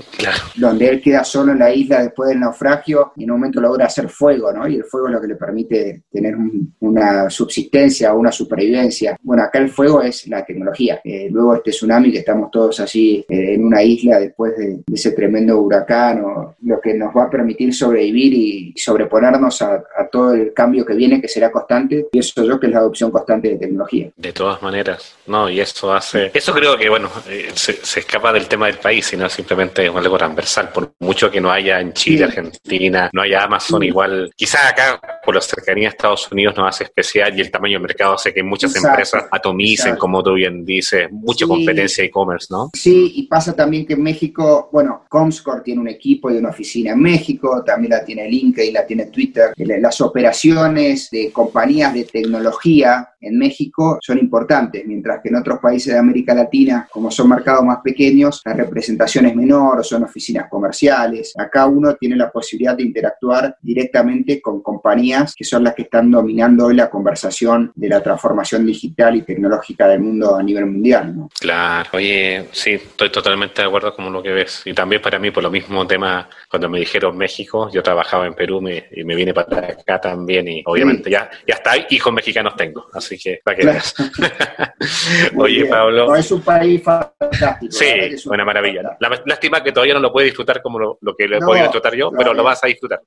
donde 0.57 0.89
él 0.89 1.03
queda 1.03 1.25
solo 1.25 1.53
en 1.53 1.59
la 1.59 1.73
isla 1.73 2.03
después 2.03 2.29
del 2.29 2.41
naufragio 2.41 3.13
y 3.17 3.25
en 3.25 3.31
un 3.31 3.39
momento 3.39 3.61
logra 3.61 3.87
hacer 3.87 4.09
fuego, 4.09 4.53
¿no? 4.53 4.69
Y 4.69 4.77
el 4.77 4.85
fuego 4.85 5.09
es 5.09 5.15
lo 5.15 5.21
que 5.21 5.29
le 5.29 5.37
permite 5.37 6.03
tener 6.11 6.35
una 6.81 7.31
subsistencia 7.31 8.13
o 8.13 8.19
una 8.19 8.33
supervivencia. 8.33 9.17
Bueno, 9.23 9.43
acá 9.43 9.59
el 9.59 9.71
fuego 9.71 10.03
es 10.03 10.27
la 10.29 10.45
tecnología. 10.45 11.01
Eh, 11.05 11.29
luego 11.31 11.55
este 11.55 11.71
tsunami 11.71 12.13
que 12.13 12.19
estamos 12.19 12.51
todos 12.51 12.81
así 12.81 13.25
eh, 13.29 13.55
en 13.55 13.65
una 13.65 13.83
isla 13.83 14.19
después 14.19 14.57
de, 14.57 14.81
ese 14.93 15.13
tremendo 15.13 15.59
huracán, 15.59 16.25
o 16.25 16.57
lo 16.63 16.81
que 16.81 16.95
nos 16.95 17.15
va 17.17 17.25
a 17.25 17.31
permitir 17.31 17.75
sobrevivir 17.75 18.35
y 18.35 18.75
sobreponernos 18.77 19.63
a, 19.63 19.83
todo 20.11 20.35
el 20.35 20.53
cambio 20.53 20.85
que 20.85 20.95
viene, 20.95 21.21
que 21.21 21.29
será 21.29 21.51
constante, 21.51 22.07
pienso 22.11 22.45
yo 22.45 22.61
que 22.61 22.67
es 22.67 22.73
la 22.73 22.81
adopción 22.81 23.11
constante 23.11 23.49
de 23.49 23.57
tecnología. 23.57 24.11
De 24.17 24.33
todas 24.33 24.61
maneras, 24.63 25.17
no, 25.27 25.49
y 25.49 25.61
eso 25.61 25.93
hace, 25.93 26.31
eso 26.35 26.53
creo 26.53 26.77
que, 26.77 26.82
bueno, 26.89 27.11
eh, 27.29 27.51
se, 27.55 28.01
escapa 28.01 28.33
del 28.33 28.47
tema 28.47 28.67
del 28.67 28.79
país, 28.79 29.07
sino 29.07 29.29
simplemente 29.29 29.87
es 29.87 29.95
algo 29.95 30.19
transversal, 30.19 30.71
por 30.71 30.95
mucho 31.01 31.31
que 31.31 31.41
no 31.41 31.51
haya 31.51 31.81
en 31.81 31.93
Chile, 31.93 32.25
Argentina, 32.25 33.11
no 33.13 33.23
haya 33.23 33.45
Amazon 33.45 33.83
igual, 33.83 34.31
quizás 34.37 34.73
acá 34.73 35.01
por 35.25 35.35
la 35.35 35.41
cercanía 35.41 35.89
a 35.89 35.91
Estados 35.91 36.31
Unidos 36.31 36.57
nos 36.57 36.69
hace 36.69 36.85
especial 36.85 37.37
y 37.37 37.41
el 37.41 37.51
tamaño 37.51 37.75
del 37.75 37.83
mercado 37.83 38.15
hace 38.15 38.33
que 38.33 38.43
muchas 38.43 38.75
empresas 38.77 39.25
atomicen, 39.31 39.97
como 39.97 40.23
tú 40.23 40.35
bien 40.35 40.65
dices, 40.65 41.09
mucha 41.11 41.47
competencia 41.47 42.05
e-commerce, 42.05 42.49
¿no? 42.51 42.71
Sí, 42.75 43.13
y 43.17 43.27
pasa 43.27 43.55
también 43.55 43.87
que 43.87 43.95
en 43.95 44.03
México, 44.03 44.69
bueno, 44.73 45.05
Comscore 45.09 45.63
tiene 45.63 45.81
un 45.81 45.89
equipo 45.89 46.31
y 46.31 46.37
una 46.37 46.51
oficina 46.51 46.93
en 46.93 47.01
México, 47.01 47.63
también 47.65 47.93
la 47.93 48.05
tiene 48.05 48.29
LinkedIn, 48.29 48.75
la 48.75 48.87
tiene 48.87 49.07
Twitter. 49.07 49.53
Las 49.57 50.01
operaciones 50.01 51.11
de 51.11 51.31
compañías 51.33 51.95
de 51.95 52.05
tecnología 52.05 53.12
en 53.23 53.39
México 53.39 53.99
son 54.01 54.19
importantes, 54.19 54.85
mientras 54.87 55.21
que 55.23 55.29
en 55.29 55.37
otros 55.37 55.59
países 55.61 55.93
de 55.93 55.99
América 55.99 56.35
Latina, 56.35 56.89
como 56.91 57.11
son 57.11 57.29
mercados 57.29 57.65
más 57.65 57.79
pequeños, 57.83 58.43
la 58.45 58.55
representación 58.55 59.27
es 59.27 59.37
menor, 59.37 59.85
son 59.85 60.05
oficinas 60.05 60.49
comerciales. 60.51 61.33
Acá 61.39 61.67
uno 61.67 61.95
tiene 61.95 62.17
la 62.17 62.31
posibilidad 62.31 62.77
de 62.77 62.83
interactuar 62.83 63.57
directamente 63.63 64.41
con 64.41 64.63
compañías 64.63 65.35
que 65.35 65.45
son 65.45 65.65
las 65.65 65.75
que 65.75 65.83
están 65.83 66.11
dominando 66.11 66.67
hoy 66.67 66.75
la 66.75 66.91
conversación 66.91 67.73
de 67.75 67.89
la 67.89 68.03
transformación 68.03 68.67
digital 68.67 69.17
y 69.17 69.23
tecnológica 69.23 69.87
del 69.89 70.01
mundo 70.01 70.37
a 70.37 70.43
nivel 70.43 70.67
mundial. 70.67 71.15
Claro, 71.39 71.91
oye, 71.95 72.49
sí, 72.53 72.73
estoy 72.73 73.11
totalmente 73.11 73.63
de 73.63 73.69
acuerdo 73.69 73.95
con 73.95 74.13
lo 74.13 74.23
que 74.23 74.31
ves. 74.31 74.63
Y 74.65 74.75
también 74.75 75.01
para 75.01 75.19
mí, 75.19 75.31
por 75.31 75.43
lo 75.43 75.51
mismo 75.51 75.87
tema, 75.87 76.29
cuando 76.49 76.69
me 76.69 76.81
dijeron 76.81 77.17
México, 77.17 77.71
yo 77.73 77.83
trabajaba 77.83 78.27
en 78.27 78.35
Perú 78.35 78.63
y 78.91 79.05
me 79.05 79.15
vine 79.15 79.33
para 79.33 79.69
acá 79.69 80.01
también 80.01 80.49
y 80.49 80.63
obviamente 80.67 81.11
ya, 81.11 81.31
ya 81.47 81.55
está, 81.55 81.73
hijos 81.91 82.13
mexicanos 82.13 82.55
tengo. 82.57 82.89
Así 82.93 83.12
así 83.13 83.23
que 83.23 83.41
para 83.45 83.57
que 83.57 83.67
veas. 83.67 83.95
Oye, 85.37 85.67
Pablo. 85.67 86.15
es 86.17 86.31
un 86.31 86.43
país 86.43 86.83
fantástico. 86.83 87.73
Sí, 87.73 87.87
una 88.27 88.45
maravilla. 88.45 88.97
La, 89.01 89.23
lástima 89.27 89.63
que 89.63 89.73
todavía 89.73 89.95
no 89.95 90.01
lo 90.01 90.13
puede 90.13 90.27
disfrutar 90.27 90.63
como 90.63 90.79
lo, 90.79 90.99
que 91.17 91.29
lo 91.29 91.37
he 91.37 91.41
podido 91.41 91.65
disfrutar 91.65 91.95
yo, 91.95 92.11
pero 92.11 92.35
lo 92.35 92.43
vas 92.43 92.63
a 92.65 92.67
disfrutar. 92.67 93.01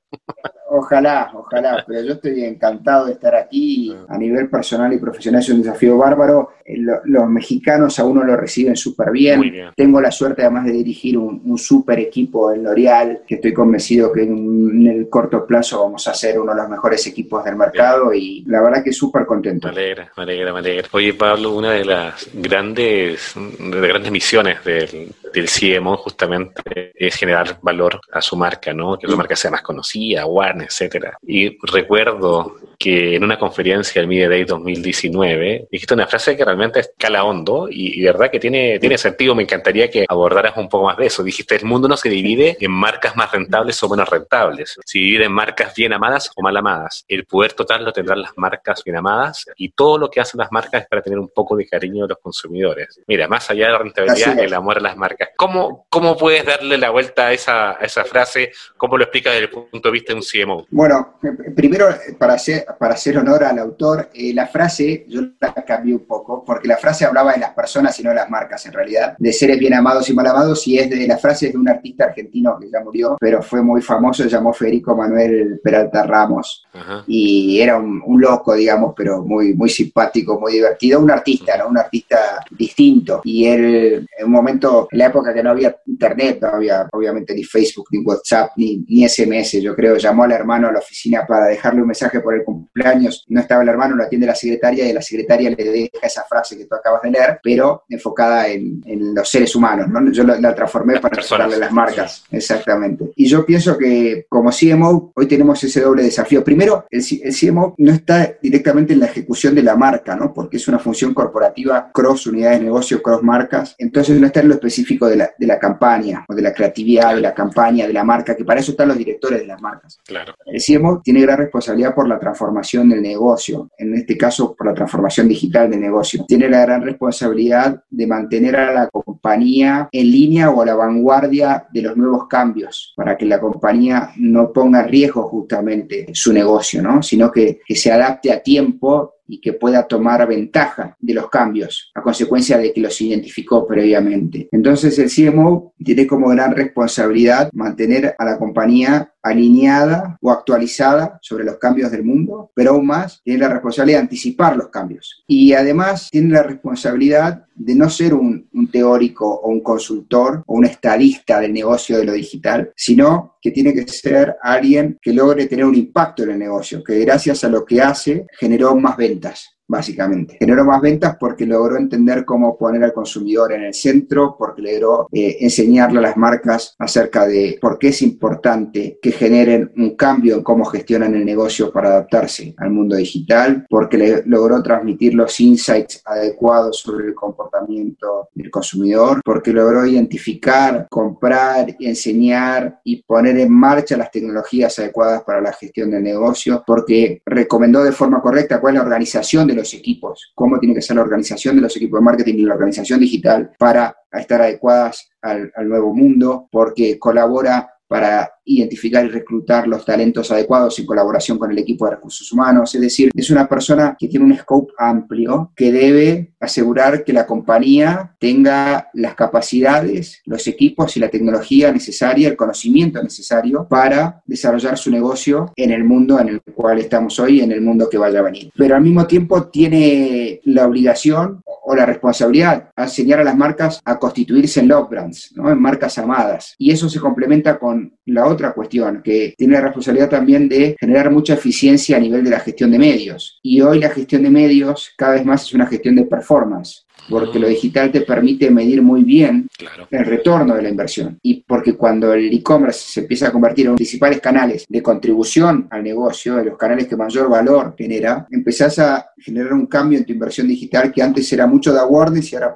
Ojalá, 0.68 1.30
ojalá, 1.32 1.84
pero 1.86 2.02
yo 2.02 2.14
estoy 2.14 2.44
encantado 2.44 3.06
de 3.06 3.12
estar 3.12 3.34
aquí. 3.34 3.94
Ah. 3.96 4.14
A 4.14 4.18
nivel 4.18 4.50
personal 4.50 4.92
y 4.92 4.98
profesional 4.98 5.40
es 5.40 5.48
un 5.48 5.62
desafío 5.62 5.96
bárbaro. 5.96 6.50
Eh, 6.64 6.76
los 7.04 7.28
mexicanos 7.28 7.98
a 7.98 8.04
uno 8.04 8.24
lo 8.24 8.36
reciben 8.36 8.76
súper 8.76 9.10
bien. 9.10 9.70
Tengo 9.76 10.00
la 10.00 10.10
suerte 10.10 10.42
además 10.42 10.66
de 10.66 10.72
dirigir 10.72 11.18
un, 11.18 11.40
un 11.44 11.56
súper 11.56 12.00
equipo 12.00 12.52
en 12.52 12.64
L'Oreal, 12.64 13.22
que 13.26 13.36
estoy 13.36 13.54
convencido 13.54 14.12
que 14.12 14.22
en, 14.22 14.86
el 14.86 15.08
corto 15.08 15.46
plazo 15.46 15.82
vamos 15.82 16.06
a 16.08 16.14
ser 16.14 16.38
uno 16.40 16.52
de 16.52 16.60
los 16.60 16.68
mejores 16.68 17.06
equipos 17.06 17.44
del 17.44 17.56
mercado 17.56 18.12
y 18.12 18.44
la 18.46 18.60
verdad 18.60 18.82
que 18.82 18.92
súper 18.92 19.24
contento. 19.24 19.68
Alegra, 19.96 20.12
me 20.16 20.22
alegra, 20.22 20.52
me 20.52 20.58
alegra. 20.60 20.88
Oye, 20.92 21.14
Pablo, 21.14 21.52
una 21.52 21.72
de 21.72 21.84
las 21.84 22.28
grandes, 22.32 23.32
de 23.34 23.80
las 23.80 23.88
grandes 23.88 24.12
misiones 24.12 24.62
del, 24.64 25.12
del 25.32 25.48
CMO 25.48 25.96
justamente 25.98 26.92
es 26.94 27.14
generar 27.14 27.58
valor 27.62 28.00
a 28.12 28.20
su 28.20 28.36
marca, 28.36 28.72
¿no? 28.72 28.98
Que 28.98 29.06
la 29.06 29.16
marca 29.16 29.36
sea 29.36 29.50
más 29.50 29.62
conocida, 29.62 30.26
Warner, 30.26 30.66
etcétera. 30.66 31.18
Y 31.26 31.58
recuerdo 31.66 32.56
que 32.78 33.16
en 33.16 33.24
una 33.24 33.38
conferencia 33.38 34.00
del 34.00 34.08
Media 34.08 34.28
Day 34.28 34.44
2019 34.44 35.68
dijiste 35.70 35.94
una 35.94 36.06
frase 36.06 36.36
que 36.36 36.44
realmente 36.44 36.80
escala 36.80 37.24
hondo 37.24 37.68
y, 37.70 38.02
verdad 38.02 38.30
que 38.30 38.38
tiene, 38.38 38.78
tiene 38.78 38.98
sentido. 38.98 39.34
Me 39.34 39.42
encantaría 39.42 39.90
que 39.90 40.04
abordaras 40.08 40.56
un 40.56 40.68
poco 40.68 40.86
más 40.86 40.96
de 40.96 41.06
eso. 41.06 41.22
Dijiste, 41.22 41.56
el 41.56 41.64
mundo 41.64 41.88
no 41.88 41.96
se 41.96 42.08
divide 42.08 42.56
en 42.60 42.70
marcas 42.70 43.16
más 43.16 43.32
rentables 43.32 43.82
o 43.82 43.88
menos 43.88 44.08
rentables. 44.08 44.76
Se 44.84 44.98
divide 44.98 45.24
en 45.24 45.32
marcas 45.32 45.74
bien 45.74 45.92
amadas 45.92 46.30
o 46.34 46.42
mal 46.42 46.56
amadas. 46.56 47.04
El 47.08 47.24
poder 47.24 47.52
total 47.52 47.84
lo 47.84 47.92
tendrán 47.92 48.22
las 48.22 48.32
marcas 48.36 48.82
bien 48.84 48.96
amadas 48.96 49.46
y 49.56 49.70
todo 49.70 49.85
lo 49.98 50.10
que 50.10 50.20
hacen 50.20 50.38
las 50.38 50.50
marcas 50.50 50.82
es 50.82 50.88
para 50.88 51.02
tener 51.02 51.18
un 51.18 51.28
poco 51.28 51.56
de 51.56 51.66
cariño 51.66 52.02
de 52.02 52.08
los 52.08 52.18
consumidores. 52.18 53.00
Mira, 53.06 53.28
más 53.28 53.48
allá 53.50 53.66
de 53.66 53.72
la 53.72 53.78
rentabilidad, 53.78 54.38
el 54.38 54.54
amor 54.54 54.78
a 54.78 54.80
las 54.80 54.96
marcas. 54.96 55.30
¿Cómo, 55.36 55.86
cómo 55.88 56.16
puedes 56.16 56.44
darle 56.44 56.76
la 56.78 56.90
vuelta 56.90 57.28
a 57.28 57.32
esa, 57.32 57.70
a 57.70 57.84
esa 57.84 58.04
frase? 58.04 58.52
¿Cómo 58.76 58.96
lo 58.96 59.04
explicas 59.04 59.32
desde 59.32 59.46
el 59.46 59.50
punto 59.50 59.88
de 59.88 59.92
vista 59.92 60.12
de 60.12 60.18
un 60.18 60.24
CMO? 60.24 60.66
Bueno, 60.70 61.18
eh, 61.22 61.52
primero, 61.54 61.86
para 62.18 62.34
hacer, 62.34 62.66
para 62.78 62.94
hacer 62.94 63.16
honor 63.18 63.44
al 63.44 63.58
autor, 63.58 64.10
eh, 64.12 64.32
la 64.34 64.46
frase 64.46 65.04
yo 65.08 65.22
la 65.40 65.52
cambié 65.52 65.94
un 65.94 66.06
poco, 66.06 66.44
porque 66.44 66.68
la 66.68 66.76
frase 66.76 67.04
hablaba 67.04 67.32
de 67.32 67.40
las 67.40 67.50
personas 67.50 67.98
y 67.98 68.02
no 68.02 68.10
de 68.10 68.16
las 68.16 68.30
marcas, 68.30 68.64
en 68.66 68.72
realidad, 68.72 69.16
de 69.18 69.32
seres 69.32 69.58
bien 69.58 69.74
amados 69.74 70.08
y 70.08 70.14
mal 70.14 70.26
amados, 70.26 70.66
y 70.66 70.78
es 70.78 70.90
de 70.90 71.06
la 71.06 71.18
frase 71.18 71.50
de 71.50 71.58
un 71.58 71.68
artista 71.68 72.04
argentino 72.04 72.58
que 72.60 72.70
ya 72.70 72.80
murió, 72.82 73.16
pero 73.20 73.42
fue 73.42 73.62
muy 73.62 73.82
famoso, 73.82 74.22
se 74.22 74.28
llamó 74.28 74.52
Federico 74.52 74.96
Manuel 74.96 75.60
Peralta 75.62 76.02
Ramos, 76.04 76.66
y 77.06 77.60
era 77.60 77.76
un, 77.76 78.02
loco, 78.20 78.54
digamos, 78.54 78.94
pero 78.96 79.22
muy, 79.22 79.54
muy 79.54 79.68
simpático, 79.76 80.40
muy 80.40 80.54
divertido, 80.54 81.00
un 81.00 81.10
artista, 81.10 81.56
¿no? 81.56 81.68
Un 81.68 81.78
artista 81.78 82.44
distinto, 82.50 83.20
y 83.24 83.46
él, 83.46 84.06
en 84.18 84.26
un 84.26 84.32
momento, 84.32 84.88
en 84.90 84.98
la 84.98 85.06
época 85.06 85.32
que 85.32 85.42
no 85.42 85.50
había 85.50 85.76
internet, 85.86 86.38
no 86.42 86.48
había 86.48 86.88
obviamente 86.92 87.34
ni 87.34 87.44
Facebook, 87.44 87.88
ni 87.90 87.98
WhatsApp, 87.98 88.52
ni, 88.56 88.84
ni 88.88 89.08
SMS, 89.08 89.60
yo 89.62 89.74
creo, 89.74 89.96
llamó 89.96 90.24
al 90.24 90.32
hermano 90.32 90.68
a 90.68 90.72
la 90.72 90.78
oficina 90.78 91.26
para 91.26 91.46
dejarle 91.46 91.82
un 91.82 91.88
mensaje 91.88 92.20
por 92.20 92.34
el 92.34 92.44
cumpleaños, 92.44 93.24
no 93.28 93.40
estaba 93.40 93.62
el 93.62 93.68
hermano, 93.68 93.96
lo 93.96 94.04
atiende 94.04 94.26
la 94.26 94.34
secretaria 94.34 94.88
y 94.88 94.92
la 94.92 95.02
secretaria 95.02 95.50
le 95.50 95.64
deja 95.64 96.06
esa 96.06 96.24
frase 96.24 96.56
que 96.56 96.64
tú 96.64 96.74
acabas 96.74 97.02
de 97.02 97.10
leer, 97.10 97.40
pero 97.42 97.84
enfocada 97.88 98.48
en, 98.48 98.82
los 99.14 99.28
seres 99.28 99.54
humanos, 99.54 99.88
¿no? 99.88 100.10
Yo 100.10 100.24
la, 100.24 100.54
transformé 100.54 101.00
para 101.00 101.22
darle 101.38 101.56
las 101.56 101.72
marcas, 101.72 102.24
exactamente. 102.30 103.12
Y 103.16 103.26
yo 103.26 103.44
pienso 103.44 103.76
que 103.76 104.26
como 104.28 104.50
CMO 104.50 105.12
hoy 105.14 105.26
tenemos 105.26 105.62
ese 105.62 105.80
doble 105.80 106.02
desafío. 106.02 106.42
Primero, 106.42 106.86
el, 106.90 107.02
CMO 107.02 107.74
no 107.78 107.92
está 107.92 108.34
directamente 108.40 108.92
en 108.92 109.00
la 109.00 109.06
ejecución 109.06 109.54
de 109.54 109.62
la 109.66 109.76
marca, 109.76 110.16
¿no? 110.16 110.32
Porque 110.32 110.56
es 110.56 110.68
una 110.68 110.78
función 110.78 111.12
corporativa 111.12 111.90
cross 111.92 112.26
unidades 112.26 112.60
de 112.60 112.64
negocio, 112.64 113.02
cross 113.02 113.22
marcas, 113.22 113.74
entonces 113.78 114.18
no 114.18 114.26
está 114.26 114.40
en 114.40 114.48
lo 114.48 114.54
específico 114.54 115.06
de 115.06 115.16
la, 115.16 115.30
de 115.36 115.46
la 115.46 115.58
campaña 115.58 116.24
o 116.28 116.34
de 116.34 116.42
la 116.42 116.54
creatividad 116.54 117.14
de 117.14 117.20
la 117.20 117.34
campaña, 117.34 117.86
de 117.86 117.92
la 117.92 118.04
marca, 118.04 118.36
que 118.36 118.44
para 118.44 118.60
eso 118.60 118.70
están 118.70 118.88
los 118.88 118.96
directores 118.96 119.40
de 119.40 119.46
las 119.46 119.60
marcas. 119.60 119.98
Claro. 120.06 120.34
El 120.46 120.62
CMO 120.62 121.00
tiene 121.02 121.20
gran 121.22 121.38
responsabilidad 121.38 121.94
por 121.94 122.08
la 122.08 122.18
transformación 122.18 122.88
del 122.88 123.02
negocio, 123.02 123.68
en 123.76 123.94
este 123.94 124.16
caso 124.16 124.54
por 124.54 124.66
la 124.66 124.74
transformación 124.74 125.28
digital 125.28 125.70
del 125.70 125.80
negocio. 125.80 126.24
Tiene 126.26 126.48
la 126.48 126.62
gran 126.62 126.82
responsabilidad 126.82 127.82
de 127.90 128.06
mantener 128.06 128.56
a 128.56 128.72
la 128.72 128.88
compañía 128.88 129.88
en 129.90 130.10
línea 130.10 130.50
o 130.50 130.62
a 130.62 130.66
la 130.66 130.74
vanguardia 130.74 131.66
de 131.72 131.82
los 131.82 131.96
nuevos 131.96 132.28
cambios, 132.28 132.92
para 132.96 133.16
que 133.16 133.26
la 133.26 133.40
compañía 133.40 134.10
no 134.16 134.52
ponga 134.52 134.82
en 134.82 134.88
riesgo 134.88 135.24
justamente 135.24 136.06
su 136.12 136.32
negocio, 136.32 136.82
¿no? 136.82 137.02
sino 137.02 137.30
que, 137.30 137.60
que 137.66 137.74
se 137.74 137.90
adapte 137.90 138.32
a 138.32 138.42
tiempo 138.42 139.15
y 139.28 139.40
que 139.40 139.52
pueda 139.52 139.86
tomar 139.86 140.26
ventaja 140.26 140.96
de 140.98 141.14
los 141.14 141.28
cambios 141.28 141.90
a 141.94 142.02
consecuencia 142.02 142.58
de 142.58 142.72
que 142.72 142.80
los 142.80 143.00
identificó 143.00 143.66
previamente. 143.66 144.48
Entonces 144.52 144.98
el 144.98 145.10
CMO 145.10 145.74
tiene 145.82 146.06
como 146.06 146.28
gran 146.28 146.54
responsabilidad 146.54 147.50
mantener 147.52 148.14
a 148.18 148.24
la 148.24 148.38
compañía 148.38 149.12
alineada 149.26 150.16
o 150.20 150.30
actualizada 150.30 151.18
sobre 151.20 151.44
los 151.44 151.58
cambios 151.58 151.90
del 151.90 152.04
mundo, 152.04 152.50
pero 152.54 152.72
aún 152.72 152.86
más 152.86 153.20
tiene 153.24 153.40
la 153.40 153.48
responsabilidad 153.48 153.98
de 153.98 154.02
anticipar 154.02 154.56
los 154.56 154.68
cambios. 154.68 155.24
Y 155.26 155.52
además 155.52 156.08
tiene 156.10 156.34
la 156.34 156.44
responsabilidad 156.44 157.44
de 157.54 157.74
no 157.74 157.90
ser 157.90 158.14
un, 158.14 158.48
teórico 158.70 159.28
o 159.28 159.48
un 159.48 159.60
consultor 159.60 160.42
o 160.46 160.54
un 160.54 160.66
estadista 160.66 161.40
del 161.40 161.52
negocio 161.52 161.98
de 161.98 162.04
lo 162.04 162.12
digital, 162.12 162.72
sino 162.76 163.36
que 163.40 163.50
tiene 163.50 163.72
que 163.72 163.86
ser 163.88 164.36
alguien 164.42 164.98
que 165.00 165.12
logre 165.12 165.46
tener 165.46 165.64
un 165.64 165.74
impacto 165.74 166.22
en 166.22 166.30
el 166.30 166.38
negocio, 166.38 166.82
que 166.82 166.98
gracias 167.00 167.44
a 167.44 167.48
lo 167.48 167.64
que 167.64 167.80
hace 167.80 168.26
generó 168.38 168.76
más 168.76 168.96
ventas 168.96 169.55
básicamente. 169.68 170.36
Generó 170.38 170.64
más 170.64 170.80
ventas 170.80 171.16
porque 171.18 171.46
logró 171.46 171.76
entender 171.76 172.24
cómo 172.24 172.56
poner 172.56 172.84
al 172.84 172.92
consumidor 172.92 173.52
en 173.52 173.64
el 173.64 173.74
centro, 173.74 174.36
porque 174.38 174.62
logró 174.62 175.08
eh, 175.12 175.38
enseñarle 175.40 175.98
a 175.98 176.02
las 176.02 176.16
marcas 176.16 176.74
acerca 176.78 177.26
de 177.26 177.58
por 177.60 177.78
qué 177.78 177.88
es 177.88 178.02
importante 178.02 178.98
que 179.00 179.12
generen 179.12 179.72
un 179.76 179.96
cambio 179.96 180.36
en 180.36 180.42
cómo 180.42 180.64
gestionan 180.64 181.14
el 181.14 181.24
negocio 181.24 181.72
para 181.72 181.88
adaptarse 181.88 182.54
al 182.58 182.70
mundo 182.70 182.96
digital, 182.96 183.66
porque 183.68 183.98
le 183.98 184.22
logró 184.26 184.62
transmitir 184.62 185.14
los 185.14 185.38
insights 185.40 186.02
adecuados 186.04 186.78
sobre 186.78 187.08
el 187.08 187.14
comportamiento 187.14 188.28
del 188.34 188.50
consumidor, 188.50 189.20
porque 189.24 189.52
logró 189.52 189.84
identificar, 189.86 190.86
comprar, 190.90 191.74
enseñar 191.80 192.80
y 192.84 193.02
poner 193.02 193.38
en 193.38 193.52
marcha 193.52 193.96
las 193.96 194.10
tecnologías 194.10 194.78
adecuadas 194.78 195.22
para 195.22 195.40
la 195.40 195.52
gestión 195.52 195.90
del 195.90 196.02
negocio, 196.02 196.62
porque 196.66 197.22
recomendó 197.24 197.82
de 197.82 197.92
forma 197.92 198.20
correcta 198.20 198.60
cuál 198.60 198.74
es 198.74 198.78
la 198.78 198.84
organización 198.84 199.46
de 199.46 199.55
los 199.56 199.74
equipos, 199.74 200.32
cómo 200.34 200.58
tiene 200.58 200.74
que 200.74 200.82
ser 200.82 200.96
la 200.96 201.02
organización 201.02 201.56
de 201.56 201.62
los 201.62 201.76
equipos 201.76 202.00
de 202.00 202.04
marketing 202.04 202.34
y 202.34 202.42
la 202.42 202.54
organización 202.54 203.00
digital 203.00 203.52
para 203.58 203.96
estar 204.12 204.40
adecuadas 204.40 205.10
al, 205.22 205.50
nuevo 205.64 205.92
mundo, 205.94 206.48
porque 206.50 206.98
colabora 206.98 207.68
para 207.88 208.30
identificar 208.46 209.04
y 209.04 209.08
reclutar 209.08 209.66
los 209.66 209.84
talentos 209.84 210.30
adecuados 210.30 210.78
en 210.78 210.86
colaboración 210.86 211.38
con 211.38 211.50
el 211.50 211.58
equipo 211.58 211.84
de 211.84 211.96
recursos 211.96 212.32
humanos. 212.32 212.74
Es 212.74 212.80
decir, 212.80 213.10
es 213.14 213.30
una 213.30 213.48
persona 213.48 213.96
que 213.98 214.08
tiene 214.08 214.24
un 214.24 214.36
scope 214.36 214.72
amplio 214.78 215.52
que 215.54 215.72
debe 215.72 216.32
asegurar 216.40 217.04
que 217.04 217.12
la 217.12 217.26
compañía 217.26 218.14
tenga 218.18 218.88
las 218.94 219.14
capacidades, 219.14 220.22
los 220.24 220.46
equipos 220.46 220.96
y 220.96 221.00
la 221.00 221.08
tecnología 221.08 221.72
necesaria, 221.72 222.28
el 222.28 222.36
conocimiento 222.36 223.02
necesario 223.02 223.66
para 223.68 224.22
desarrollar 224.26 224.78
su 224.78 224.90
negocio 224.90 225.52
en 225.56 225.70
el 225.70 225.84
mundo 225.84 226.20
en 226.20 226.28
el 226.28 226.40
cual 226.40 226.78
estamos 226.78 227.18
hoy, 227.18 227.40
en 227.40 227.52
el 227.52 227.60
mundo 227.60 227.88
que 227.90 227.98
vaya 227.98 228.20
a 228.20 228.22
venir. 228.22 228.50
Pero 228.56 228.76
al 228.76 228.82
mismo 228.82 229.06
tiempo 229.06 229.48
tiene 229.48 230.40
la 230.44 230.66
obligación 230.66 231.42
o 231.68 231.74
la 231.74 231.84
responsabilidad 231.84 232.70
a 232.76 232.84
enseñar 232.84 233.18
a 233.18 233.24
las 233.24 233.36
marcas 233.36 233.80
a 233.84 233.98
constituirse 233.98 234.60
en 234.60 234.68
love 234.68 234.88
brands, 234.88 235.32
¿no? 235.34 235.50
en 235.50 235.60
marcas 235.60 235.98
amadas. 235.98 236.54
Y 236.58 236.70
eso 236.70 236.88
se 236.88 237.00
complementa 237.00 237.58
con 237.58 237.92
la 238.04 238.26
otra 238.26 238.35
cuestión, 238.52 239.02
que 239.02 239.34
tiene 239.36 239.54
la 239.54 239.62
responsabilidad 239.62 240.08
también 240.08 240.48
de 240.48 240.76
generar 240.78 241.10
mucha 241.10 241.34
eficiencia 241.34 241.96
a 241.96 242.00
nivel 242.00 242.24
de 242.24 242.30
la 242.30 242.40
gestión 242.40 242.70
de 242.70 242.78
medios. 242.78 243.38
Y 243.42 243.60
hoy 243.60 243.80
la 243.80 243.90
gestión 243.90 244.22
de 244.22 244.30
medios 244.30 244.92
cada 244.96 245.14
vez 245.14 245.24
más 245.24 245.44
es 245.44 245.54
una 245.54 245.66
gestión 245.66 245.96
de 245.96 246.04
performance 246.04 246.85
porque 247.08 247.38
lo 247.38 247.48
digital 247.48 247.90
te 247.90 248.00
permite 248.00 248.50
medir 248.50 248.82
muy 248.82 249.04
bien 249.04 249.48
el 249.90 250.04
retorno 250.04 250.54
de 250.54 250.62
la 250.62 250.68
inversión. 250.68 251.18
Y 251.22 251.42
porque 251.42 251.74
cuando 251.74 252.12
el 252.12 252.32
e-commerce 252.32 252.92
se 252.92 253.00
empieza 253.00 253.28
a 253.28 253.32
convertir 253.32 253.66
en 253.66 253.72
los 253.72 253.76
principales 253.76 254.20
canales 254.20 254.66
de 254.68 254.82
contribución 254.82 255.68
al 255.70 255.82
negocio, 255.82 256.36
de 256.36 256.44
los 256.44 256.58
canales 256.58 256.86
que 256.86 256.96
mayor 256.96 257.28
valor 257.28 257.74
genera, 257.76 258.26
empezás 258.30 258.78
a 258.78 259.10
generar 259.18 259.52
un 259.52 259.66
cambio 259.66 259.98
en 259.98 260.04
tu 260.04 260.12
inversión 260.12 260.48
digital 260.48 260.92
que 260.92 261.02
antes 261.02 261.32
era 261.32 261.46
mucho 261.46 261.72
de 261.72 261.80
awareness 261.80 262.32
y 262.32 262.36
ahora 262.36 262.54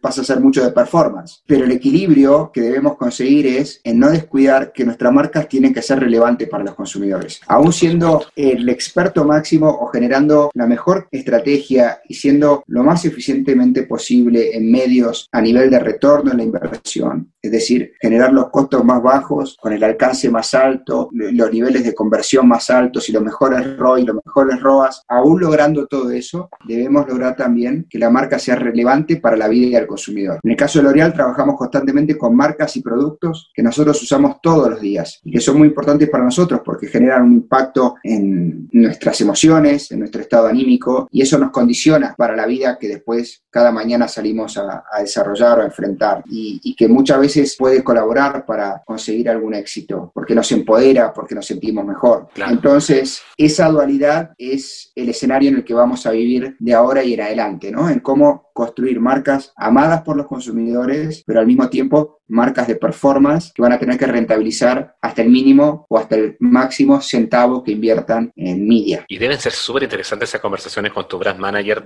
pasa 0.00 0.22
a 0.22 0.24
ser 0.24 0.40
mucho 0.40 0.64
de 0.64 0.72
performance. 0.72 1.42
Pero 1.46 1.64
el 1.64 1.72
equilibrio 1.72 2.50
que 2.52 2.60
debemos 2.60 2.96
conseguir 2.96 3.46
es 3.46 3.80
en 3.84 3.98
no 3.98 4.10
descuidar 4.10 4.72
que 4.72 4.84
nuestras 4.84 5.12
marcas 5.12 5.48
tienen 5.48 5.74
que 5.74 5.82
ser 5.82 6.00
relevantes 6.00 6.48
para 6.48 6.64
los 6.64 6.74
consumidores. 6.74 7.40
Aún 7.46 7.72
siendo 7.72 8.26
el 8.36 8.68
experto 8.68 9.24
máximo 9.24 9.68
o 9.68 9.86
generando 9.88 10.50
la 10.54 10.66
mejor 10.66 11.08
estrategia 11.10 12.00
y 12.08 12.14
siendo 12.14 12.62
lo 12.66 12.82
más 12.82 13.04
eficientemente 13.04 13.77
posible 13.84 14.56
en 14.56 14.70
medios 14.70 15.28
a 15.32 15.40
nivel 15.40 15.70
de 15.70 15.78
retorno 15.78 16.30
en 16.32 16.38
la 16.38 16.42
inversión, 16.42 17.32
es 17.40 17.50
decir, 17.50 17.92
generar 18.00 18.32
los 18.32 18.50
costos 18.50 18.84
más 18.84 19.02
bajos 19.02 19.56
con 19.60 19.72
el 19.72 19.82
alcance 19.84 20.30
más 20.30 20.54
alto, 20.54 21.08
los 21.12 21.52
niveles 21.52 21.84
de 21.84 21.94
conversión 21.94 22.48
más 22.48 22.70
altos 22.70 23.08
y 23.08 23.12
los 23.12 23.22
mejores 23.22 23.76
ROI, 23.76 24.04
los 24.04 24.16
mejores 24.24 24.60
ROAS, 24.60 25.02
aún 25.08 25.40
logrando 25.40 25.86
todo 25.86 26.10
eso, 26.10 26.48
debemos 26.66 27.08
lograr 27.08 27.36
también 27.36 27.86
que 27.88 27.98
la 27.98 28.10
marca 28.10 28.38
sea 28.38 28.56
relevante 28.56 29.16
para 29.16 29.36
la 29.36 29.48
vida 29.48 29.78
del 29.78 29.86
consumidor. 29.86 30.40
En 30.42 30.50
el 30.50 30.56
caso 30.56 30.78
de 30.78 30.84
L'Oreal 30.84 31.12
trabajamos 31.12 31.56
constantemente 31.56 32.16
con 32.16 32.34
marcas 32.34 32.76
y 32.76 32.82
productos 32.82 33.50
que 33.54 33.62
nosotros 33.62 34.02
usamos 34.02 34.36
todos 34.42 34.70
los 34.70 34.80
días 34.80 35.20
y 35.24 35.32
que 35.32 35.40
son 35.40 35.58
muy 35.58 35.68
importantes 35.68 36.08
para 36.08 36.24
nosotros 36.24 36.60
porque 36.64 36.88
generan 36.88 37.22
un 37.22 37.32
impacto 37.34 37.96
en 38.02 38.68
nuestras 38.72 39.20
emociones, 39.20 39.90
en 39.90 40.00
nuestro 40.00 40.20
estado 40.20 40.46
anímico 40.46 41.08
y 41.10 41.22
eso 41.22 41.38
nos 41.38 41.50
condiciona 41.50 42.14
para 42.16 42.36
la 42.36 42.46
vida 42.46 42.78
que 42.78 42.88
después 42.88 43.44
cada 43.50 43.67
mañana 43.72 44.08
salimos 44.08 44.56
a, 44.58 44.84
desarrollar 45.00 45.58
o 45.58 45.62
a 45.62 45.66
enfrentar 45.66 46.22
y, 46.26 46.74
que 46.74 46.88
muchas 46.88 47.18
veces 47.20 47.56
puede 47.58 47.82
colaborar 47.82 48.44
para 48.46 48.82
conseguir 48.84 49.28
algún 49.28 49.54
éxito, 49.54 50.10
porque 50.14 50.34
nos 50.34 50.50
empodera, 50.52 51.12
porque 51.12 51.34
nos 51.34 51.46
sentimos 51.46 51.84
mejor. 51.84 52.28
Entonces, 52.48 53.22
esa 53.36 53.68
dualidad 53.68 54.30
es 54.38 54.92
el 54.94 55.08
escenario 55.08 55.50
en 55.50 55.56
el 55.56 55.64
que 55.64 55.74
vamos 55.74 56.06
a 56.06 56.12
vivir 56.12 56.56
de 56.58 56.74
ahora 56.74 57.02
y 57.02 57.14
en 57.14 57.22
adelante, 57.22 57.70
¿no? 57.70 57.88
En 57.88 58.00
cómo 58.00 58.48
construir 58.52 59.00
marcas 59.00 59.52
amadas 59.56 60.02
por 60.02 60.16
los 60.16 60.26
consumidores, 60.26 61.22
pero 61.24 61.38
al 61.38 61.46
mismo 61.46 61.68
tiempo 61.68 62.18
marcas 62.28 62.66
de 62.68 62.76
performance 62.76 63.52
que 63.54 63.62
van 63.62 63.72
a 63.72 63.78
tener 63.78 63.96
que 63.96 64.06
rentabilizar 64.06 64.96
hasta 65.00 65.22
el 65.22 65.30
mínimo 65.30 65.86
o 65.88 65.96
hasta 65.96 66.16
el 66.16 66.36
máximo 66.40 67.00
centavo 67.00 67.62
que 67.62 67.72
inviertan 67.72 68.32
en 68.36 68.66
media. 68.66 69.04
Y 69.08 69.18
deben 69.18 69.38
ser 69.38 69.52
súper 69.52 69.84
interesantes 69.84 70.28
esas 70.28 70.40
conversaciones 70.40 70.92
con 70.92 71.06
tu 71.08 71.18
brand 71.18 71.38
manager 71.38 71.82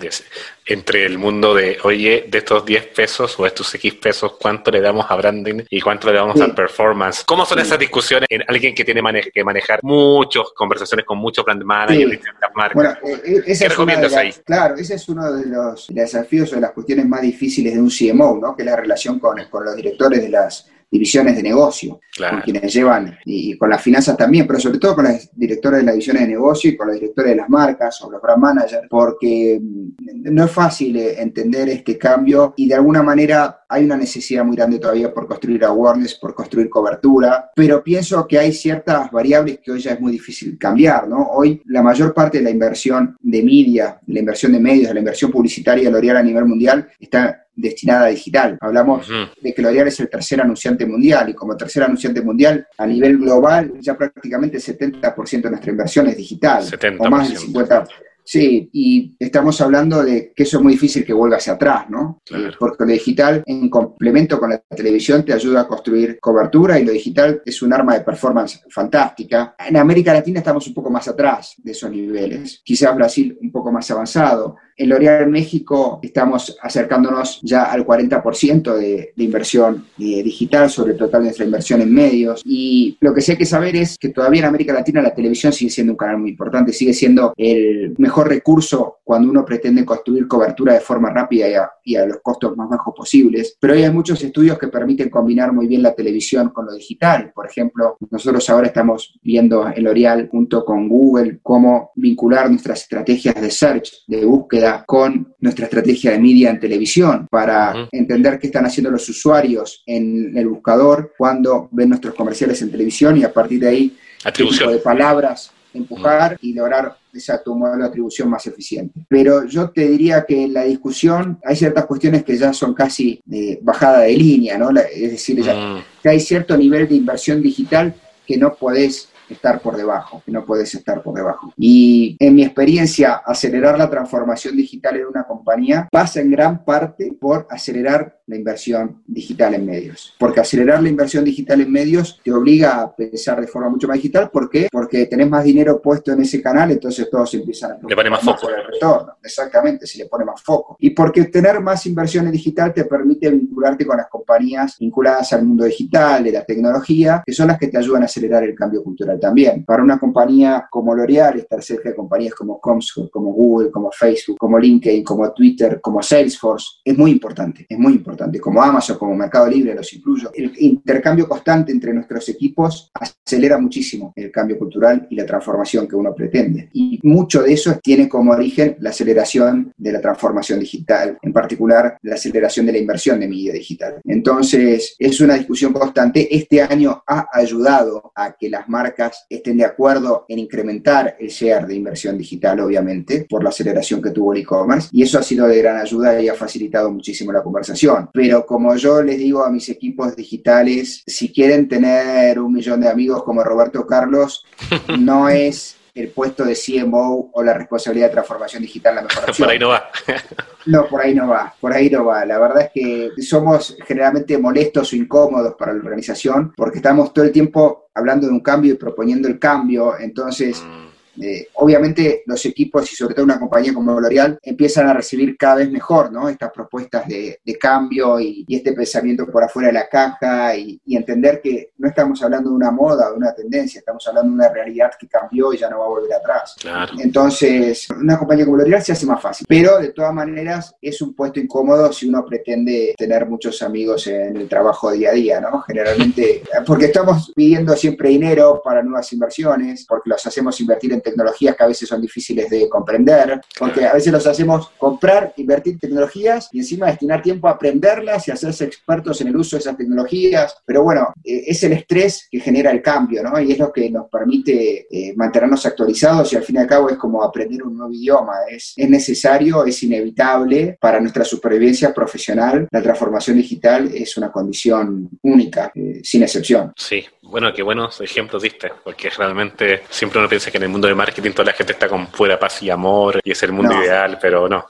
entre 0.67 1.05
el 1.05 1.19
mundo 1.19 1.55
de, 1.55 1.72
oye, 1.83 2.27
de 2.29 2.39
estos 2.39 2.65
10 2.65 2.87
pesos 2.89 3.39
o 3.39 3.47
estos 3.47 3.75
X 3.75 3.95
pesos, 3.95 4.37
¿cuánto 4.41 4.71
le 4.71 4.81
damos 4.81 5.07
a 5.09 5.17
branding 5.17 5.63
y 5.71 5.81
cuánto 5.81 6.11
le 6.11 6.19
damos 6.19 6.41
a 6.41 6.55
performance? 6.55 7.25
¿Cómo 7.25 7.45
son 7.45 7.59
esas 7.59 7.79
discusiones 7.79 8.27
en 8.31 8.43
alguien 8.49 8.75
que 8.75 8.85
tiene 8.85 9.03
que 9.33 9.45
manejar 9.45 9.81
muchas 9.83 10.45
conversaciones 10.55 11.05
con 11.05 11.19
muchos 11.19 11.45
brand 11.45 11.63
managers 11.65 11.99
de 11.99 12.17
distintas 12.17 12.51
marcas? 12.55 12.75
Bueno, 12.75 13.23
eh, 13.25 13.43
eh, 13.47 13.57
¿Qué 13.59 13.69
recomiendas 13.69 14.15
ahí? 14.15 14.33
Claro, 14.45 14.77
ese 14.77 14.95
es 14.95 15.09
uno 15.09 15.33
de 15.33 15.47
los 15.47 15.87
desafíos 15.89 16.53
las 16.53 16.73
cuestiones 16.73 17.07
más 17.07 17.23
difíciles 17.23 17.75
de 17.75 17.81
un 17.81 17.91
CMO, 17.91 18.39
¿no? 18.41 18.57
que 18.57 18.63
es 18.63 18.67
la 18.67 18.77
relación 18.77 19.19
con, 19.19 19.43
con 19.51 19.65
los 19.65 19.77
directores 19.77 20.23
de 20.23 20.29
las 20.29 20.71
divisiones 20.93 21.37
de 21.37 21.43
negocio, 21.43 22.01
con 22.19 22.43
quienes 22.43 22.71
llevan, 22.71 23.19
y, 23.25 23.57
con 23.57 23.71
las 23.71 23.81
finanzas 23.81 24.15
también, 24.15 24.47
pero 24.47 24.61
sobre 24.61 24.79
todo 24.79 24.95
con 24.95 25.07
los 25.07 25.31
directores 25.35 25.81
de 25.81 25.87
las 25.87 25.95
divisiones 25.95 26.23
de 26.23 26.29
negocio 26.29 26.71
y 26.71 26.77
con 26.77 26.89
los 26.89 26.97
directores 26.97 27.31
de 27.31 27.37
las 27.37 27.49
marcas 27.49 28.03
o 28.03 28.11
los 28.11 28.21
brand 28.21 28.43
managers, 28.43 28.87
porque 28.91 29.59
mm, 29.59 30.35
no 30.35 30.45
es 30.45 30.51
fácil 30.51 30.95
eh, 30.99 31.21
entender 31.23 31.71
este 31.71 31.97
cambio 31.97 32.53
y 32.59 32.69
de 32.69 32.75
alguna 32.75 33.03
manera 33.03 33.65
hay 33.67 33.87
una 33.87 33.97
necesidad 33.97 34.45
muy 34.45 34.55
grande 34.55 34.79
todavía 34.79 35.15
por 35.15 35.27
construir 35.27 35.65
awareness, 35.65 36.17
por 36.17 36.35
construir 36.35 36.69
cobertura, 36.69 37.51
pero 37.57 37.83
pienso 37.83 38.29
que 38.29 38.39
hay 38.39 38.53
ciertas 38.53 39.11
variables 39.11 39.61
que 39.65 39.73
hoy 39.73 39.81
ya 39.81 39.93
es 39.93 40.01
muy 40.01 40.13
difícil 40.13 40.59
cambiar, 40.59 41.09
¿no? 41.09 41.27
Hoy 41.31 41.63
la 41.65 41.83
mayor 41.83 42.13
parte 42.13 42.39
de 42.39 42.45
la 42.45 42.51
inversión 42.51 43.17
de 43.19 43.43
media, 43.43 43.99
la 44.09 44.19
inversión 44.19 44.53
de 44.53 44.61
medios, 44.61 44.93
la 44.93 45.01
inversión 45.01 45.31
publicitaria 45.31 45.85
de 45.85 45.91
L'Oreal 45.91 46.19
a 46.19 46.23
nivel 46.23 46.45
mundial 46.45 46.87
está 47.01 47.42
destinada 47.55 48.07
a 48.07 48.09
digital. 48.09 48.59
Hablamos 48.61 49.09
de 49.41 49.55
que 49.55 49.63
L'Oreal 49.63 49.89
es 49.89 50.01
el 50.01 50.09
tercer 50.09 50.41
anunciante 50.41 50.87
mundial 50.87 51.29
y 51.29 51.35
como 51.35 51.57
tercer 51.57 51.83
anunciante 51.83 52.23
mundial 52.23 52.67
a 52.79 52.87
nivel 52.87 53.19
global 53.19 53.73
ya 53.81 53.97
prácticamente 53.97 54.57
el 54.57 54.63
70% 54.63 55.43
de 55.43 55.51
nuestra 55.51 55.71
inversión 55.71 56.07
es 56.09 56.17
digital. 56.17 56.65
70%. 56.65 56.97
O 56.99 57.11
más 57.11 57.29
del 57.29 57.39
50%. 57.39 57.89
Sí, 58.25 58.71
y 58.73 59.17
estamos 59.19 59.61
hablando 59.61 60.03
de 60.03 60.33
que 60.35 60.45
eso 60.45 60.59
es 60.59 60.63
muy 60.63 60.75
difícil 60.75 61.05
que 61.05 61.13
vuelva 61.13 61.37
hacia 61.37 61.55
atrás, 61.55 61.91
¿no? 61.91 62.23
Porque 62.59 62.85
lo 62.85 62.93
digital, 62.93 63.43
en 63.47 63.69
complemento 63.69 64.39
con 64.39 64.51
la 64.51 64.59
televisión, 64.59 65.25
te 65.25 65.33
ayuda 65.33 65.63
a 65.63 65.69
construir 65.69 66.21
cobertura 66.21 66.79
y 66.79 66.85
lo 66.85 66.93
digital 66.93 67.43
es 67.45 67.63
un 67.63 67.73
arma 67.73 67.95
de 67.95 68.05
performance 68.05 68.63
fantástica. 68.71 69.57
En 69.59 69.77
América 69.77 70.13
Latina 70.13 70.39
estamos 70.39 70.67
un 70.69 70.75
poco 70.75 70.91
más 70.91 71.09
atrás 71.09 71.55
de 71.59 71.73
esos 71.73 71.91
niveles, 71.91 72.61
quizás 72.65 72.95
Brasil 72.95 73.37
un 73.41 73.51
poco 73.51 73.73
más 73.73 73.91
avanzado. 73.91 74.57
En 74.77 74.89
L'Oreal 74.89 75.29
México 75.29 76.01
estamos 76.03 76.57
acercándonos 76.61 77.41
ya 77.43 77.65
al 77.65 77.87
40% 77.87 78.77
de, 78.77 79.13
inversión 79.17 79.87
eh, 79.99 80.23
digital 80.23 80.69
sobre 80.69 80.93
el 80.93 80.99
total 80.99 81.21
de 81.21 81.27
nuestra 81.27 81.45
inversión 81.45 81.81
en 81.81 81.93
medios. 81.93 82.43
Y 82.45 82.97
lo 83.01 83.15
que 83.15 83.21
sí 83.21 83.33
hay 83.33 83.39
que 83.39 83.47
saber 83.47 83.77
es 83.77 83.97
que 83.99 84.09
todavía 84.09 84.41
en 84.41 84.47
América 84.47 84.73
Latina 84.73 85.01
la 85.01 85.15
televisión 85.15 85.53
sigue 85.53 85.71
siendo 85.71 85.93
un 85.93 85.97
canal 85.97 86.19
muy 86.19 86.31
importante, 86.31 86.73
sigue 86.73 86.93
siendo 86.93 87.33
el 87.37 87.95
mejor 87.99 88.29
recurso 88.29 88.99
cuando 89.05 89.31
uno 89.31 89.45
pretende 89.45 89.85
construir 89.85 90.27
cobertura 90.27 90.75
de 90.75 90.81
forma 90.81 91.11
rápida 91.11 91.71
y 91.85 91.97
a, 91.97 92.07
los 92.07 92.19
costos 92.23 92.57
más 92.57 92.69
bajos 92.69 92.95
posibles. 92.97 93.57
Pero 93.61 93.75
hay 93.75 93.91
muchos 93.91 94.23
estudios 94.23 94.59
que 94.59 94.69
permiten 94.69 95.11
combinar 95.11 95.53
muy 95.53 95.67
bien 95.67 95.83
la 95.83 95.95
televisión 95.95 96.49
con 96.51 96.67
lo 96.67 96.73
digital. 96.73 97.33
Por 97.35 97.47
ejemplo, 97.47 97.97
nosotros 98.11 98.49
ahora 98.51 98.69
estamos 98.69 99.19
viendo 99.23 99.69
en 99.69 99.85
L'Oreal 99.85 100.29
junto 100.31 100.65
con 100.65 100.89
Google 100.89 101.41
cómo 101.43 101.93
vincular 101.95 102.51
nuestras 102.51 102.83
estrategias 102.83 103.41
de 103.41 103.51
search, 103.51 104.05
de 104.07 104.25
búsqueda, 104.25 104.62
con 104.87 105.35
nuestra 105.41 105.67
estrategia 105.67 106.13
de 106.13 106.19
media 106.19 106.51
en 106.51 106.61
televisión 106.61 107.27
para 107.31 107.89
entender 107.91 108.39
qué 108.39 108.47
están 108.49 108.67
haciendo 108.67 108.91
los 108.91 109.09
usuarios 109.09 109.83
en 109.87 110.37
el 110.37 110.49
buscador 110.49 111.15
cuando 111.17 111.69
ven 111.73 111.89
nuestros 111.89 112.15
comerciales 112.15 112.61
en 112.63 112.71
televisión 112.71 113.17
y 113.19 113.25
a 113.25 113.33
partir 113.33 113.61
de 113.61 113.69
ahí, 113.69 113.97
tipo 114.35 114.71
de 114.71 114.79
palabras 114.79 115.53
empujar 115.75 116.39
y 116.43 116.53
lograr 116.53 116.97
exacto, 117.13 117.53
un 117.53 117.61
modelo 117.61 117.85
de 117.85 117.89
atribución 117.89 118.29
más 118.29 118.47
eficiente. 118.47 119.01
Pero 119.09 119.47
yo 119.47 119.71
te 119.71 119.89
diría 119.89 120.25
que 120.27 120.45
en 120.45 120.55
la 120.55 120.65
discusión 120.65 121.39
hay 121.45 121.57
ciertas 121.57 121.87
cuestiones 121.87 122.25
que 122.25 122.37
ya 122.37 122.53
son 122.53 122.75
casi 122.75 123.21
de 123.25 123.59
bajada 123.63 124.01
de 124.01 124.17
línea, 124.17 124.59
¿no? 124.59 124.71
es 124.71 125.11
decir, 125.11 125.43
ya, 125.43 125.85
que 126.03 126.09
hay 126.09 126.21
cierto 126.21 126.57
nivel 126.57 126.89
de 126.89 126.95
inversión 126.95 127.43
digital 127.43 127.95
que 128.27 128.37
no 128.37 128.55
podés 128.55 129.09
estar 129.33 129.61
por 129.61 129.77
debajo, 129.77 130.23
que 130.25 130.33
no 130.33 130.45
puedes 130.45 130.75
estar 130.75 131.03
por 131.03 131.15
debajo. 131.15 131.53
Y 131.57 132.17
en 132.19 132.35
mi 132.35 132.45
experiencia, 132.45 133.23
acelerar 133.25 133.79
la 133.79 133.91
transformación 133.91 134.57
digital 134.57 134.97
en 134.97 135.07
una 135.07 135.25
compañía 135.25 135.89
pasa 135.91 136.21
en 136.21 136.31
gran 136.31 136.65
parte 136.65 137.13
por 137.21 137.47
acelerar 137.51 138.19
la 138.33 138.39
inversión 138.39 139.03
digital 139.07 139.55
en 139.55 139.67
medios. 139.67 140.15
Porque 140.19 140.41
acelerar 140.41 140.83
la 140.83 140.89
inversión 140.89 141.25
digital 141.25 141.61
en 141.61 141.71
medios 141.71 142.21
te 142.23 142.33
obliga 142.33 142.81
a 142.81 142.95
pensar 142.95 143.41
de 143.41 143.47
forma 143.47 143.69
mucho 143.69 143.87
más 143.87 143.97
digital. 143.97 144.31
¿Por 144.31 144.51
qué? 144.51 144.69
Porque 144.71 145.07
tenés 145.07 145.29
más 145.29 145.45
dinero 145.45 145.81
puesto 145.81 146.13
en 146.13 146.23
ese 146.23 146.43
canal, 146.43 146.71
entonces 146.71 147.09
todos 147.11 147.33
empiezan 147.35 147.73
a... 147.73 147.79
Le 147.89 147.95
pone 147.97 148.11
más 148.11 148.23
foco. 148.23 148.49
el 148.49 148.65
retorno. 148.73 149.13
Exactamente, 149.23 149.87
se 149.87 149.99
le 149.99 150.07
pone 150.07 150.25
más 150.25 150.43
foco. 150.43 150.77
Y 150.81 150.91
porque 150.91 151.25
tener 151.27 151.61
más 151.61 151.87
inversión 151.87 152.27
en 152.27 152.33
digital 152.33 152.73
te 152.75 152.85
permite 152.85 153.31
vincular 153.31 153.53
vincularte 153.53 153.87
con 153.87 153.97
las 153.97 154.09
compañías 154.09 154.77
vinculadas 154.79 155.33
al 155.33 155.45
mundo 155.45 155.65
digital, 155.65 156.25
de 156.25 156.33
la 156.33 156.45
tecnología, 156.45 157.23
que 157.25 157.33
son 157.33 157.49
las 157.49 157.59
que 157.59 157.69
te 157.69 157.79
ayudan 157.79 158.03
a 158.03 158.07
acelerar 158.07 158.43
el 158.45 158.55
cambio 158.55 158.83
cultural 158.83 159.21
también. 159.21 159.65
Para 159.65 159.83
una 159.83 159.99
compañía 159.99 160.67
como 160.71 160.95
L'Oreal, 160.95 161.39
estar 161.39 161.63
cerca 161.63 161.91
de 161.91 161.95
compañías 161.95 162.35
como 162.35 162.61
Comscore, 162.61 163.11
como 163.11 163.33
Google, 163.33 163.71
como 163.71 163.91
Facebook, 163.91 164.39
como 164.39 164.59
LinkedIn, 164.59 165.05
como 165.05 165.31
Twitter, 165.33 165.81
como 165.81 166.03
Salesforce, 166.03 166.81
es 166.85 166.97
muy 166.97 167.11
importante, 167.11 167.67
es 167.69 167.79
muy 167.79 167.93
importante. 167.93 168.22
Como 168.41 168.63
Amazon, 168.63 168.99
como 168.99 169.15
Mercado 169.15 169.49
Libre, 169.49 169.75
los 169.75 169.93
incluyo. 169.93 170.31
El 170.35 170.53
intercambio 170.59 171.29
constante 171.29 171.73
entre 171.73 171.93
nuestros 171.93 172.29
equipos 172.29 172.91
acelera 172.95 173.59
muchísimo 173.59 174.13
el 174.17 174.31
cambio 174.31 174.59
cultural 174.59 175.07
y 175.11 175.17
la 175.17 175.27
transformación 175.27 175.87
que 175.87 175.97
uno 175.97 176.15
pretende. 176.15 176.69
Y 176.73 176.99
mucho 177.03 177.43
de 177.43 177.53
eso 177.53 177.79
tiene 177.83 178.09
como 178.09 178.33
origen 178.33 178.77
la 178.81 178.91
aceleración 178.91 179.73
de 179.77 179.93
la 179.93 180.01
transformación 180.01 180.61
digital, 180.61 181.19
en 181.23 181.33
particular 181.33 181.99
la 182.03 182.15
aceleración 182.15 182.67
de 182.67 182.73
la 182.73 182.79
inversión 182.79 183.21
de 183.21 183.29
media 183.29 183.53
digital. 183.53 184.01
Entonces, 184.05 184.97
es 184.99 185.21
una 185.21 185.35
discusión 185.35 185.73
constante. 185.73 186.35
Este 186.35 186.63
año 186.63 187.03
ha 187.07 187.29
ayudado 187.33 188.13
a 188.15 188.33
que 188.33 188.49
las 188.49 188.69
marcas 188.69 189.27
estén 189.29 189.57
de 189.59 189.65
acuerdo 189.65 190.25
en 190.29 190.39
incrementar 190.39 191.17
el 191.19 191.29
share 191.29 191.67
de 191.67 191.75
inversión 191.75 192.19
digital, 192.19 192.61
obviamente, 192.61 193.27
por 193.29 193.43
la 193.43 193.51
aceleración 193.51 194.03
que 194.03 194.11
tuvo 194.11 194.33
el 194.33 194.41
e-commerce. 194.41 194.89
Y 194.93 195.03
eso 195.03 195.19
ha 195.19 195.23
sido 195.23 195.47
de 195.47 195.59
gran 195.59 195.79
ayuda 195.79 196.21
y 196.21 196.29
ha 196.29 196.35
facilitado 196.35 196.91
muchísimo 196.91 197.33
la 197.33 197.43
conversación. 197.43 198.02
Pero 198.13 198.47
como 198.47 198.75
yo 198.77 199.03
les 199.03 199.19
digo 199.19 199.45
a 199.45 199.51
mis 199.51 199.69
equipos 199.69 200.17
digitales, 200.17 201.03
si 201.07 201.33
quieren 201.33 201.69
tener 201.69 202.39
un 202.41 202.53
millón 202.53 202.81
de 202.81 202.89
amigos 202.89 203.23
como 203.23 203.45
Roberto 203.45 203.87
Carlos, 203.87 204.45
no 204.99 205.29
es 205.29 205.77
el 205.95 206.09
puesto 206.09 206.45
de 206.45 206.57
CMO 206.57 207.31
o 207.33 207.43
la 207.43 207.53
responsabilidad 207.53 208.07
de 208.07 208.13
transformación 208.13 208.63
digital 208.63 208.95
la 208.95 209.03
mejor 209.03 209.25
opción. 209.29 209.47
Por 209.47 209.53
ahí 209.53 209.59
no 209.59 209.69
va. 209.69 209.91
no, 210.67 210.87
por 210.87 211.01
ahí 211.03 211.15
no 211.15 211.29
va, 211.29 211.55
por 211.61 211.73
ahí 211.73 211.91
no 211.91 212.05
va. 212.07 212.25
La 212.25 212.39
verdad 212.39 212.63
es 212.63 212.71
que 212.73 213.23
somos 213.23 213.77
generalmente 213.87 214.39
molestos 214.39 214.93
o 214.93 214.97
incómodos 214.97 215.55
para 215.55 215.73
la 215.73 215.81
organización 215.81 216.53
porque 216.57 216.79
estamos 216.79 217.13
todo 217.13 217.25
el 217.25 217.33
tiempo 217.33 217.91
hablando 217.95 218.27
de 218.27 218.33
un 218.33 218.41
cambio 218.41 218.73
y 218.73 218.77
proponiendo 218.77 219.29
el 219.29 219.39
cambio. 219.39 219.99
Entonces, 219.99 220.63
mm. 220.63 220.92
Eh, 221.21 221.49
obviamente 221.55 222.23
los 222.27 222.45
equipos 222.47 222.91
y 222.91 222.97
sobre 222.97 223.15
todo 223.15 223.25
una 223.25 223.39
compañía 223.39 223.75
como 223.75 224.01
L'Oreal 224.01 224.39
empiezan 224.43 224.89
a 224.89 224.95
recibir 224.95 225.37
cada 225.37 225.57
vez 225.57 225.71
mejor 225.71 226.11
¿no? 226.11 226.29
estas 226.29 226.51
propuestas 226.51 227.07
de, 227.07 227.41
cambio 227.61 228.19
y, 228.19 228.47
este 228.49 228.73
pensamiento 228.73 229.27
por 229.27 229.45
afuera 229.45 229.69
de 229.69 229.75
la 229.75 229.89
caja 229.89 230.57
y, 230.57 230.81
entender 230.87 231.41
que 231.43 231.73
no 231.79 231.89
estamos 231.89 232.23
hablando 232.23 232.51
de 232.51 232.57
una 232.57 232.71
moda 232.71 233.09
o 233.09 233.13
de 233.13 233.17
una 233.17 233.35
tendencia, 233.35 233.79
estamos 233.79 234.07
hablando 234.07 234.31
de 234.31 234.35
una 234.35 234.49
realidad 234.49 234.93
que 234.99 235.09
cambió 235.09 235.53
y 235.53 235.59
ya 235.59 235.69
no 235.69 235.79
va 235.79 235.87
a 235.87 235.89
volver 235.89 236.13
atrás. 236.15 236.57
Entonces, 236.99 237.89
una 237.91 238.19
compañía 238.19 238.45
como 238.45 238.59
L'Oreal 238.59 238.83
se 238.83 238.93
hace 238.93 239.07
más 239.07 239.21
fácil, 239.21 239.47
pero 239.49 239.79
de 239.79 239.93
todas 239.93 240.13
maneras 240.13 240.75
es 240.81 241.01
un 241.03 241.15
puesto 241.15 241.41
incómodo 241.41 241.93
si 241.93 242.09
uno 242.09 242.25
pretende 242.25 242.95
tener 242.97 243.27
muchos 243.27 243.63
amigos 243.63 244.07
en 244.07 244.37
el 244.37 244.49
trabajo 244.49 244.91
día 244.93 245.11
a 245.11 245.15
día, 245.15 245.41
¿no? 245.41 245.61
Generalmente, 245.63 246.43
porque 246.67 246.87
estamos 246.87 247.33
pidiendo 247.35 247.77
siempre 247.77 248.11
dinero 248.11 248.61
para 248.65 248.83
nuevas 248.83 249.13
inversiones, 249.13 249.85
porque 249.87 250.11
los 250.11 250.25
hacemos 250.25 250.61
invertir 250.61 250.93
en 250.93 251.02
tecnologías 251.03 251.57
que 251.57 251.65
a 251.65 251.67
veces 251.67 251.89
son 251.89 252.01
difíciles 252.01 252.49
de 252.51 252.69
comprender, 252.69 253.41
porque 253.59 253.85
a 253.85 253.93
veces 253.93 254.13
los 254.13 254.27
hacemos 254.27 254.71
comprar, 254.79 255.33
invertir 255.37 255.79
tecnologías 255.79 256.49
y 256.53 256.61
encima 256.61 256.87
destinar 256.87 257.23
tiempo 257.23 257.49
a 257.49 257.53
aprenderlas 257.53 258.29
y 258.29 258.31
hacerse 258.31 258.65
expertos 258.65 259.21
en 259.21 259.29
el 259.29 259.37
uso 259.37 259.57
de 259.57 259.61
esas 259.61 259.77
tecnologías. 259.77 260.57
Pero 260.65 260.83
bueno, 260.83 261.13
eh, 261.25 261.45
es 261.47 261.63
el 261.65 261.73
estrés 261.73 262.29
que 262.31 262.41
genera 262.41 262.71
el 262.71 262.83
cambio, 262.83 263.23
¿no? 263.23 263.41
Y 263.41 263.53
es 263.53 263.59
lo 263.59 263.73
que 263.73 263.91
nos 263.91 264.09
permite 264.09 264.87
eh, 264.91 265.13
mantenernos 265.17 265.65
actualizados 265.67 266.33
y 266.33 266.37
al 266.37 266.43
fin 266.43 266.57
y 266.57 266.59
al 266.61 266.67
cabo 266.67 266.89
es 266.89 266.97
como 266.97 267.23
aprender 267.23 267.63
un 267.63 267.77
nuevo 267.77 267.93
idioma. 267.93 268.35
Es, 268.49 268.75
es 268.77 268.89
necesario, 268.89 269.65
es 269.65 269.83
inevitable 269.83 270.77
para 270.81 271.01
nuestra 271.01 271.25
supervivencia 271.25 271.93
profesional. 271.93 272.69
La 272.71 272.83
transformación 272.83 273.37
digital 273.37 273.91
es 273.93 274.17
una 274.17 274.31
condición 274.31 275.09
única, 275.23 275.73
eh, 275.75 276.01
sin 276.03 276.23
excepción. 276.23 276.73
Sí, 276.77 277.05
bueno, 277.33 277.51
qué 277.55 277.63
buenos 277.63 277.99
ejemplos 278.03 278.43
diste, 278.43 278.71
porque 278.85 279.09
realmente 279.09 279.85
siempre 279.89 280.19
uno 280.19 280.29
piensa 280.29 280.51
que 280.51 280.59
en 280.59 280.65
el 280.65 280.69
mundo 280.69 280.87
de 280.87 280.95
marketing 280.95 281.31
toda 281.31 281.47
la 281.47 281.55
gente 281.55 281.73
está 281.73 281.89
con 281.89 282.09
pura 282.09 282.39
paz 282.39 282.63
y 282.63 282.69
amor 282.69 283.21
y 283.25 283.31
es 283.31 283.43
el 283.43 283.53
mundo 283.53 283.73
ideal, 283.83 284.19
pero 284.21 284.51
no. 284.51 284.67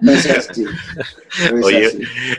No 0.00 0.12
es 0.12 0.30
así. 0.30 0.64
oye, 1.64 1.90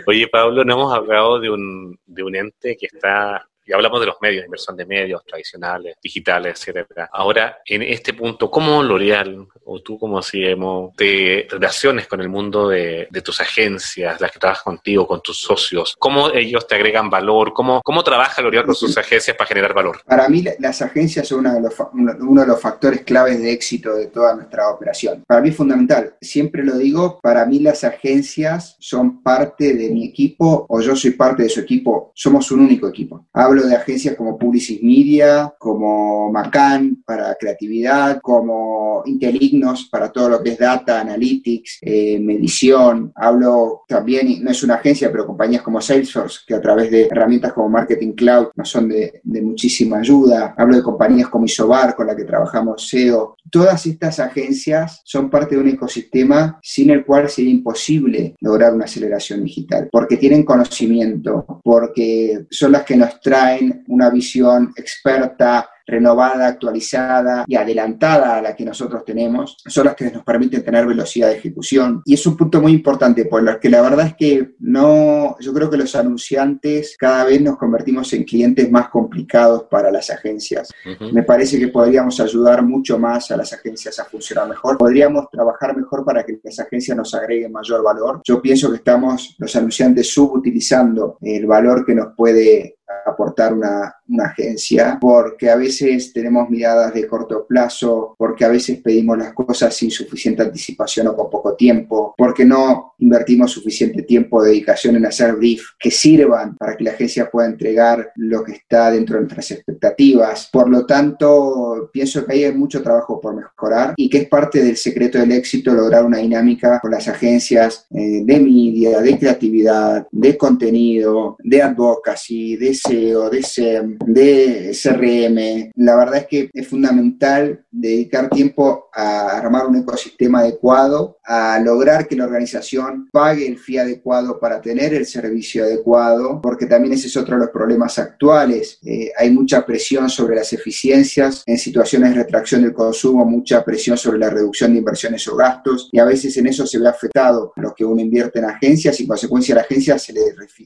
oye, 0.08 0.28
Pablo, 0.30 0.64
no 0.64 0.74
hemos 0.76 0.94
hablado 0.94 1.42
de 1.42 1.50
un, 1.50 2.00
de 2.06 2.24
un 2.24 2.36
ente 2.38 2.78
que 2.78 2.86
está 2.86 3.49
y 3.70 3.74
hablamos 3.74 4.00
de 4.00 4.08
los 4.08 4.16
medios, 4.20 4.46
inversión 4.46 4.76
de 4.76 4.86
medios 4.88 5.24
tradicionales, 5.24 5.96
digitales, 6.02 6.60
etcétera. 6.60 7.08
Ahora, 7.14 7.60
en 7.64 7.84
este 7.84 8.16
punto, 8.16 8.50
¿cómo 8.50 8.82
L'Oreal 8.82 9.48
o 9.64 9.82
tú 9.82 10.00
como 10.00 10.22
CMO 10.22 10.92
te 10.98 11.48
relaciones 11.48 12.08
con 12.08 12.20
el 12.20 12.30
mundo 12.30 12.68
de, 12.68 13.08
tus 13.24 13.42
agencias, 13.42 14.20
las 14.20 14.32
que 14.32 14.40
trabajan 14.40 14.64
contigo, 14.76 15.06
con 15.06 15.22
tus 15.22 15.40
socios? 15.40 15.96
¿Cómo 16.00 16.32
ellos 16.32 16.66
te 16.66 16.74
agregan 16.74 17.12
valor? 17.12 17.54
¿Cómo, 17.54 17.82
cómo 17.84 18.04
trabaja 18.04 18.42
L'Oreal 18.42 18.66
con 18.66 18.74
sus 18.74 18.98
agencias 18.98 19.38
para 19.38 19.48
generar 19.48 19.76
valor? 19.76 20.02
Para 20.04 20.28
mí, 20.30 20.44
las 20.58 20.82
agencias 20.82 21.28
son 21.28 21.40
uno 21.42 21.54
de, 21.54 21.62
los, 21.62 21.74
uno 21.94 22.42
de 22.42 22.48
los 22.48 22.60
factores 22.60 23.02
claves 23.02 23.40
de 23.40 23.52
éxito 23.52 23.94
de 23.94 24.08
toda 24.08 24.34
nuestra 24.34 24.70
operación. 24.70 25.24
Para 25.28 25.42
mí 25.42 25.50
es 25.50 25.56
fundamental. 25.56 26.16
Siempre 26.20 26.64
lo 26.64 26.76
digo, 26.76 27.20
para 27.22 27.46
mí 27.46 27.60
las 27.60 27.84
agencias 27.84 28.76
son 28.80 29.22
parte 29.22 29.76
de 29.76 29.92
mi 29.92 30.08
equipo 30.08 30.66
o 30.68 30.82
yo 30.82 30.96
soy 30.96 31.12
parte 31.12 31.44
de 31.44 31.50
su 31.50 31.60
equipo. 31.60 32.12
Somos 32.16 32.52
un 32.52 32.62
único 32.62 32.88
equipo. 32.88 33.28
Hablo 33.34 33.59
de 33.68 33.76
agencias 33.76 34.16
como 34.16 34.38
Publicis 34.38 34.82
Media, 34.84 35.54
como 35.58 36.32
Macan 36.32 37.04
para 37.06 37.36
creatividad, 37.36 38.20
como 38.22 39.04
Intelignos 39.06 39.88
para 39.92 40.12
todo 40.12 40.30
lo 40.30 40.44
que 40.44 40.52
es 40.52 40.58
data, 40.58 41.00
analytics, 41.00 41.80
eh, 41.82 42.20
medición. 42.20 43.12
Hablo 43.16 43.84
también, 43.88 44.44
no 44.44 44.52
es 44.52 44.64
una 44.64 44.76
agencia, 44.76 45.12
pero 45.12 45.26
compañías 45.26 45.62
como 45.62 45.82
Salesforce, 45.82 46.40
que 46.46 46.56
a 46.56 46.62
través 46.62 46.92
de 46.92 47.08
herramientas 47.08 47.54
como 47.54 47.70
Marketing 47.70 48.14
Cloud 48.14 48.48
nos 48.56 48.70
son 48.70 48.90
de, 48.90 49.22
de 49.24 49.42
muchísima 49.42 50.00
ayuda. 50.00 50.54
Hablo 50.58 50.78
de 50.78 50.84
compañías 50.84 51.30
como 51.30 51.46
Isobar, 51.46 51.96
con 51.96 52.08
la 52.08 52.16
que 52.16 52.26
trabajamos 52.26 52.88
SEO. 52.88 53.36
Todas 53.50 53.86
estas 53.86 54.20
agencias 54.20 55.02
son 55.04 55.30
parte 55.30 55.56
de 55.56 55.62
un 55.62 55.70
ecosistema 55.70 56.60
sin 56.62 56.90
el 56.90 57.06
cual 57.06 57.30
sería 57.30 57.52
imposible 57.52 58.36
lograr 58.42 58.74
una 58.74 58.86
aceleración 58.86 59.44
digital, 59.44 59.90
porque 59.92 60.18
tienen 60.18 60.44
conocimiento, 60.44 61.62
porque 61.64 62.46
son 62.50 62.74
las 62.74 62.84
que 62.84 62.96
nos 62.96 63.20
traen 63.22 63.49
una 63.88 64.10
visión 64.10 64.74
experta 64.76 65.70
renovada, 65.90 66.48
actualizada 66.48 67.44
y 67.48 67.56
adelantada 67.56 68.38
a 68.38 68.42
la 68.42 68.56
que 68.56 68.64
nosotros 68.64 69.04
tenemos, 69.04 69.58
son 69.66 69.86
las 69.86 69.96
que 69.96 70.12
nos 70.12 70.24
permiten 70.24 70.64
tener 70.64 70.86
velocidad 70.86 71.30
de 71.30 71.38
ejecución. 71.38 72.02
Y 72.06 72.14
es 72.14 72.26
un 72.26 72.38
punto 72.38 72.62
muy 72.62 72.72
importante, 72.72 73.26
por 73.26 73.44
lo 73.44 73.60
que 73.60 73.70
la 73.70 73.82
verdad 73.82 74.08
es 74.08 74.16
que 74.16 74.52
no, 74.60 75.36
yo 75.40 75.54
creo 75.54 75.70
que 75.70 75.78
los 75.78 75.96
anunciantes 75.96 76.96
cada 76.98 77.26
vez 77.26 77.42
nos 77.42 77.58
convertimos 77.58 78.14
en 78.14 78.24
clientes 78.24 78.70
más 78.72 78.90
complicados 78.90 79.64
para 79.70 79.92
las 79.92 80.10
agencias. 80.10 80.70
Me 81.12 81.24
parece 81.24 81.60
que 81.60 81.70
podríamos 81.70 82.20
ayudar 82.20 82.64
mucho 82.64 83.00
más 83.00 83.32
a 83.32 83.38
las 83.38 83.52
agencias 83.52 84.00
a 84.00 84.06
funcionar 84.06 84.48
mejor. 84.48 84.78
Podríamos 84.78 85.30
trabajar 85.32 85.76
mejor 85.76 86.06
para 86.06 86.24
que 86.24 86.40
las 86.44 86.60
agencias 86.60 86.96
nos 86.96 87.14
agreguen 87.14 87.52
mayor 87.52 87.84
valor. 87.84 88.22
Yo 88.24 88.42
pienso 88.42 88.70
que 88.70 88.78
estamos 88.78 89.36
los 89.38 89.56
anunciantes 89.56 90.12
subutilizando 90.14 91.18
el 91.22 91.46
valor 91.48 91.86
que 91.86 91.96
nos 91.96 92.14
puede 92.16 92.79
aportar 93.06 93.54
una, 93.54 93.96
una, 94.08 94.26
agencia, 94.26 94.98
porque 95.00 95.50
a 95.50 95.56
veces 95.56 96.12
tenemos 96.14 96.50
miradas 96.50 96.94
de 96.94 97.08
corto 97.08 97.46
plazo, 97.46 98.16
porque 98.18 98.46
a 98.46 98.50
veces 98.50 98.80
pedimos 98.80 99.18
las 99.18 99.34
cosas 99.34 99.76
sin 99.76 99.92
suficiente 99.92 100.44
anticipación 100.44 101.08
o 101.08 101.16
con 101.16 101.30
poco 101.30 101.56
tiempo, 101.56 102.14
porque 102.18 102.46
no 102.46 102.94
invertimos 103.00 103.52
suficiente 103.52 104.04
tiempo 104.04 104.42
de 104.42 104.52
dedicación 104.52 104.96
en 104.96 105.06
hacer 105.06 105.36
brief 105.36 105.64
que 105.80 105.92
sirvan 105.92 106.56
para 106.58 106.76
que 106.76 106.84
la 106.84 106.92
agencia 106.92 107.30
pueda 107.30 107.48
entregar 107.48 108.12
lo 108.16 108.44
que 108.44 108.54
está 108.54 108.92
dentro 108.92 109.16
de 109.16 109.22
nuestras 109.22 109.52
expectativas. 109.52 110.50
Por 110.52 110.70
lo 110.70 110.86
tanto, 110.86 111.90
pienso 111.94 112.26
que 112.26 112.34
hay 112.34 112.54
mucho 112.54 112.82
trabajo 112.82 113.20
por 113.22 113.36
mejorar 113.36 113.94
y 113.96 114.10
que 114.10 114.20
es 114.20 114.28
parte 114.28 114.64
del 114.64 114.78
secreto 114.78 115.20
del 115.20 115.32
éxito 115.32 115.74
lograr 115.74 116.06
una 116.06 116.18
dinámica 116.18 116.80
con 116.80 116.92
las 116.92 117.08
agencias 117.08 117.86
eh, 117.92 118.22
de 118.24 118.40
media, 118.40 119.00
de 119.02 119.18
creatividad, 119.18 120.08
de 120.12 120.38
contenido, 120.38 121.38
de 121.44 121.62
advocacy, 121.62 122.58
de 122.58 122.74
SEO, 122.80 123.30
de 123.30 123.44
SEM, 123.44 123.98
de 124.06 124.72
CRM. 124.72 125.72
La 125.76 125.96
verdad 125.96 126.18
es 126.18 126.28
que 126.28 126.50
es 126.54 126.68
fundamental 126.68 127.66
dedicar 127.72 128.30
tiempo 128.30 128.90
a 128.94 129.38
armar 129.38 129.68
un 129.68 129.78
ecosistema 129.78 130.40
adecuado, 130.40 131.18
a 131.26 131.60
lograr 131.60 132.08
que 132.08 132.16
la 132.16 132.26
organización 132.26 133.08
pague 133.12 133.48
el 133.48 133.58
fee 133.58 133.78
adecuado 133.78 134.40
para 134.40 134.62
tener 134.62 134.94
el 134.94 135.06
servicio 135.06 135.64
adecuado, 135.64 136.40
porque 136.42 136.66
también 136.66 136.94
ese 136.94 137.08
es 137.08 137.18
otro 137.18 137.36
de 137.36 137.42
los 137.42 137.52
problemas 137.52 138.00
actuales. 138.00 138.80
Eh, 138.84 139.12
hay 139.18 139.30
mucha 139.32 139.66
presión 139.66 140.10
sobre 140.10 140.36
las 140.36 140.52
eficiencias, 140.54 141.44
en 141.46 141.58
situaciones 141.58 142.10
de 142.10 142.24
retracción 142.24 142.62
del 142.62 142.74
consumo, 142.74 143.26
mucha 143.26 143.64
presión 143.64 143.98
sobre 143.98 144.20
la 144.20 144.30
reducción 144.30 144.74
de 144.74 144.80
inversiones 144.80 145.28
o 145.28 145.36
gastos, 145.36 145.90
y 145.92 146.00
a 146.00 146.06
veces 146.06 146.36
en 146.38 146.48
eso 146.48 146.66
se 146.66 146.80
ve 146.80 146.88
afectado 146.88 147.54
lo 147.56 147.74
que 147.74 147.86
uno 147.86 148.02
invierte 148.02 148.40
en 148.40 148.46
agencias 148.46 149.00
y 149.00 149.04
en 149.04 149.10
consecuencia 149.10 149.54
a 149.54 149.58
la 149.58 149.62
agencia 149.62 149.98
se 149.98 150.14
le, 150.14 150.22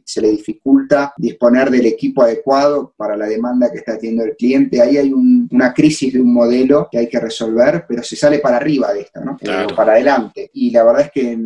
se 0.06 0.22
le 0.22 0.30
dificulta 0.30 1.14
disponer 1.18 1.70
del 1.70 1.86
equipo 1.86 2.03
adecuado 2.18 2.94
para 2.98 3.16
la 3.16 3.28
demanda 3.28 3.72
que 3.72 3.78
está 3.78 3.98
teniendo 3.98 4.26
el 4.26 4.36
cliente. 4.36 4.82
Ahí 4.82 4.98
hay 4.98 5.14
una 5.14 5.74
crisis 5.74 6.14
de 6.14 6.22
un 6.22 6.34
modelo 6.34 6.88
que 6.92 6.98
hay 6.98 7.08
que 7.08 7.20
resolver, 7.20 7.86
pero 7.88 8.04
se 8.04 8.16
sale 8.16 8.40
para 8.40 8.58
arriba 8.58 8.94
de 8.94 9.02
esto, 9.02 9.22
¿no? 9.24 9.38
Eh, 9.42 9.68
para 9.76 9.94
adelante. 9.94 10.50
Y 10.54 10.72
la 10.72 10.84
verdad 10.84 11.02
es 11.04 11.12
que 11.12 11.38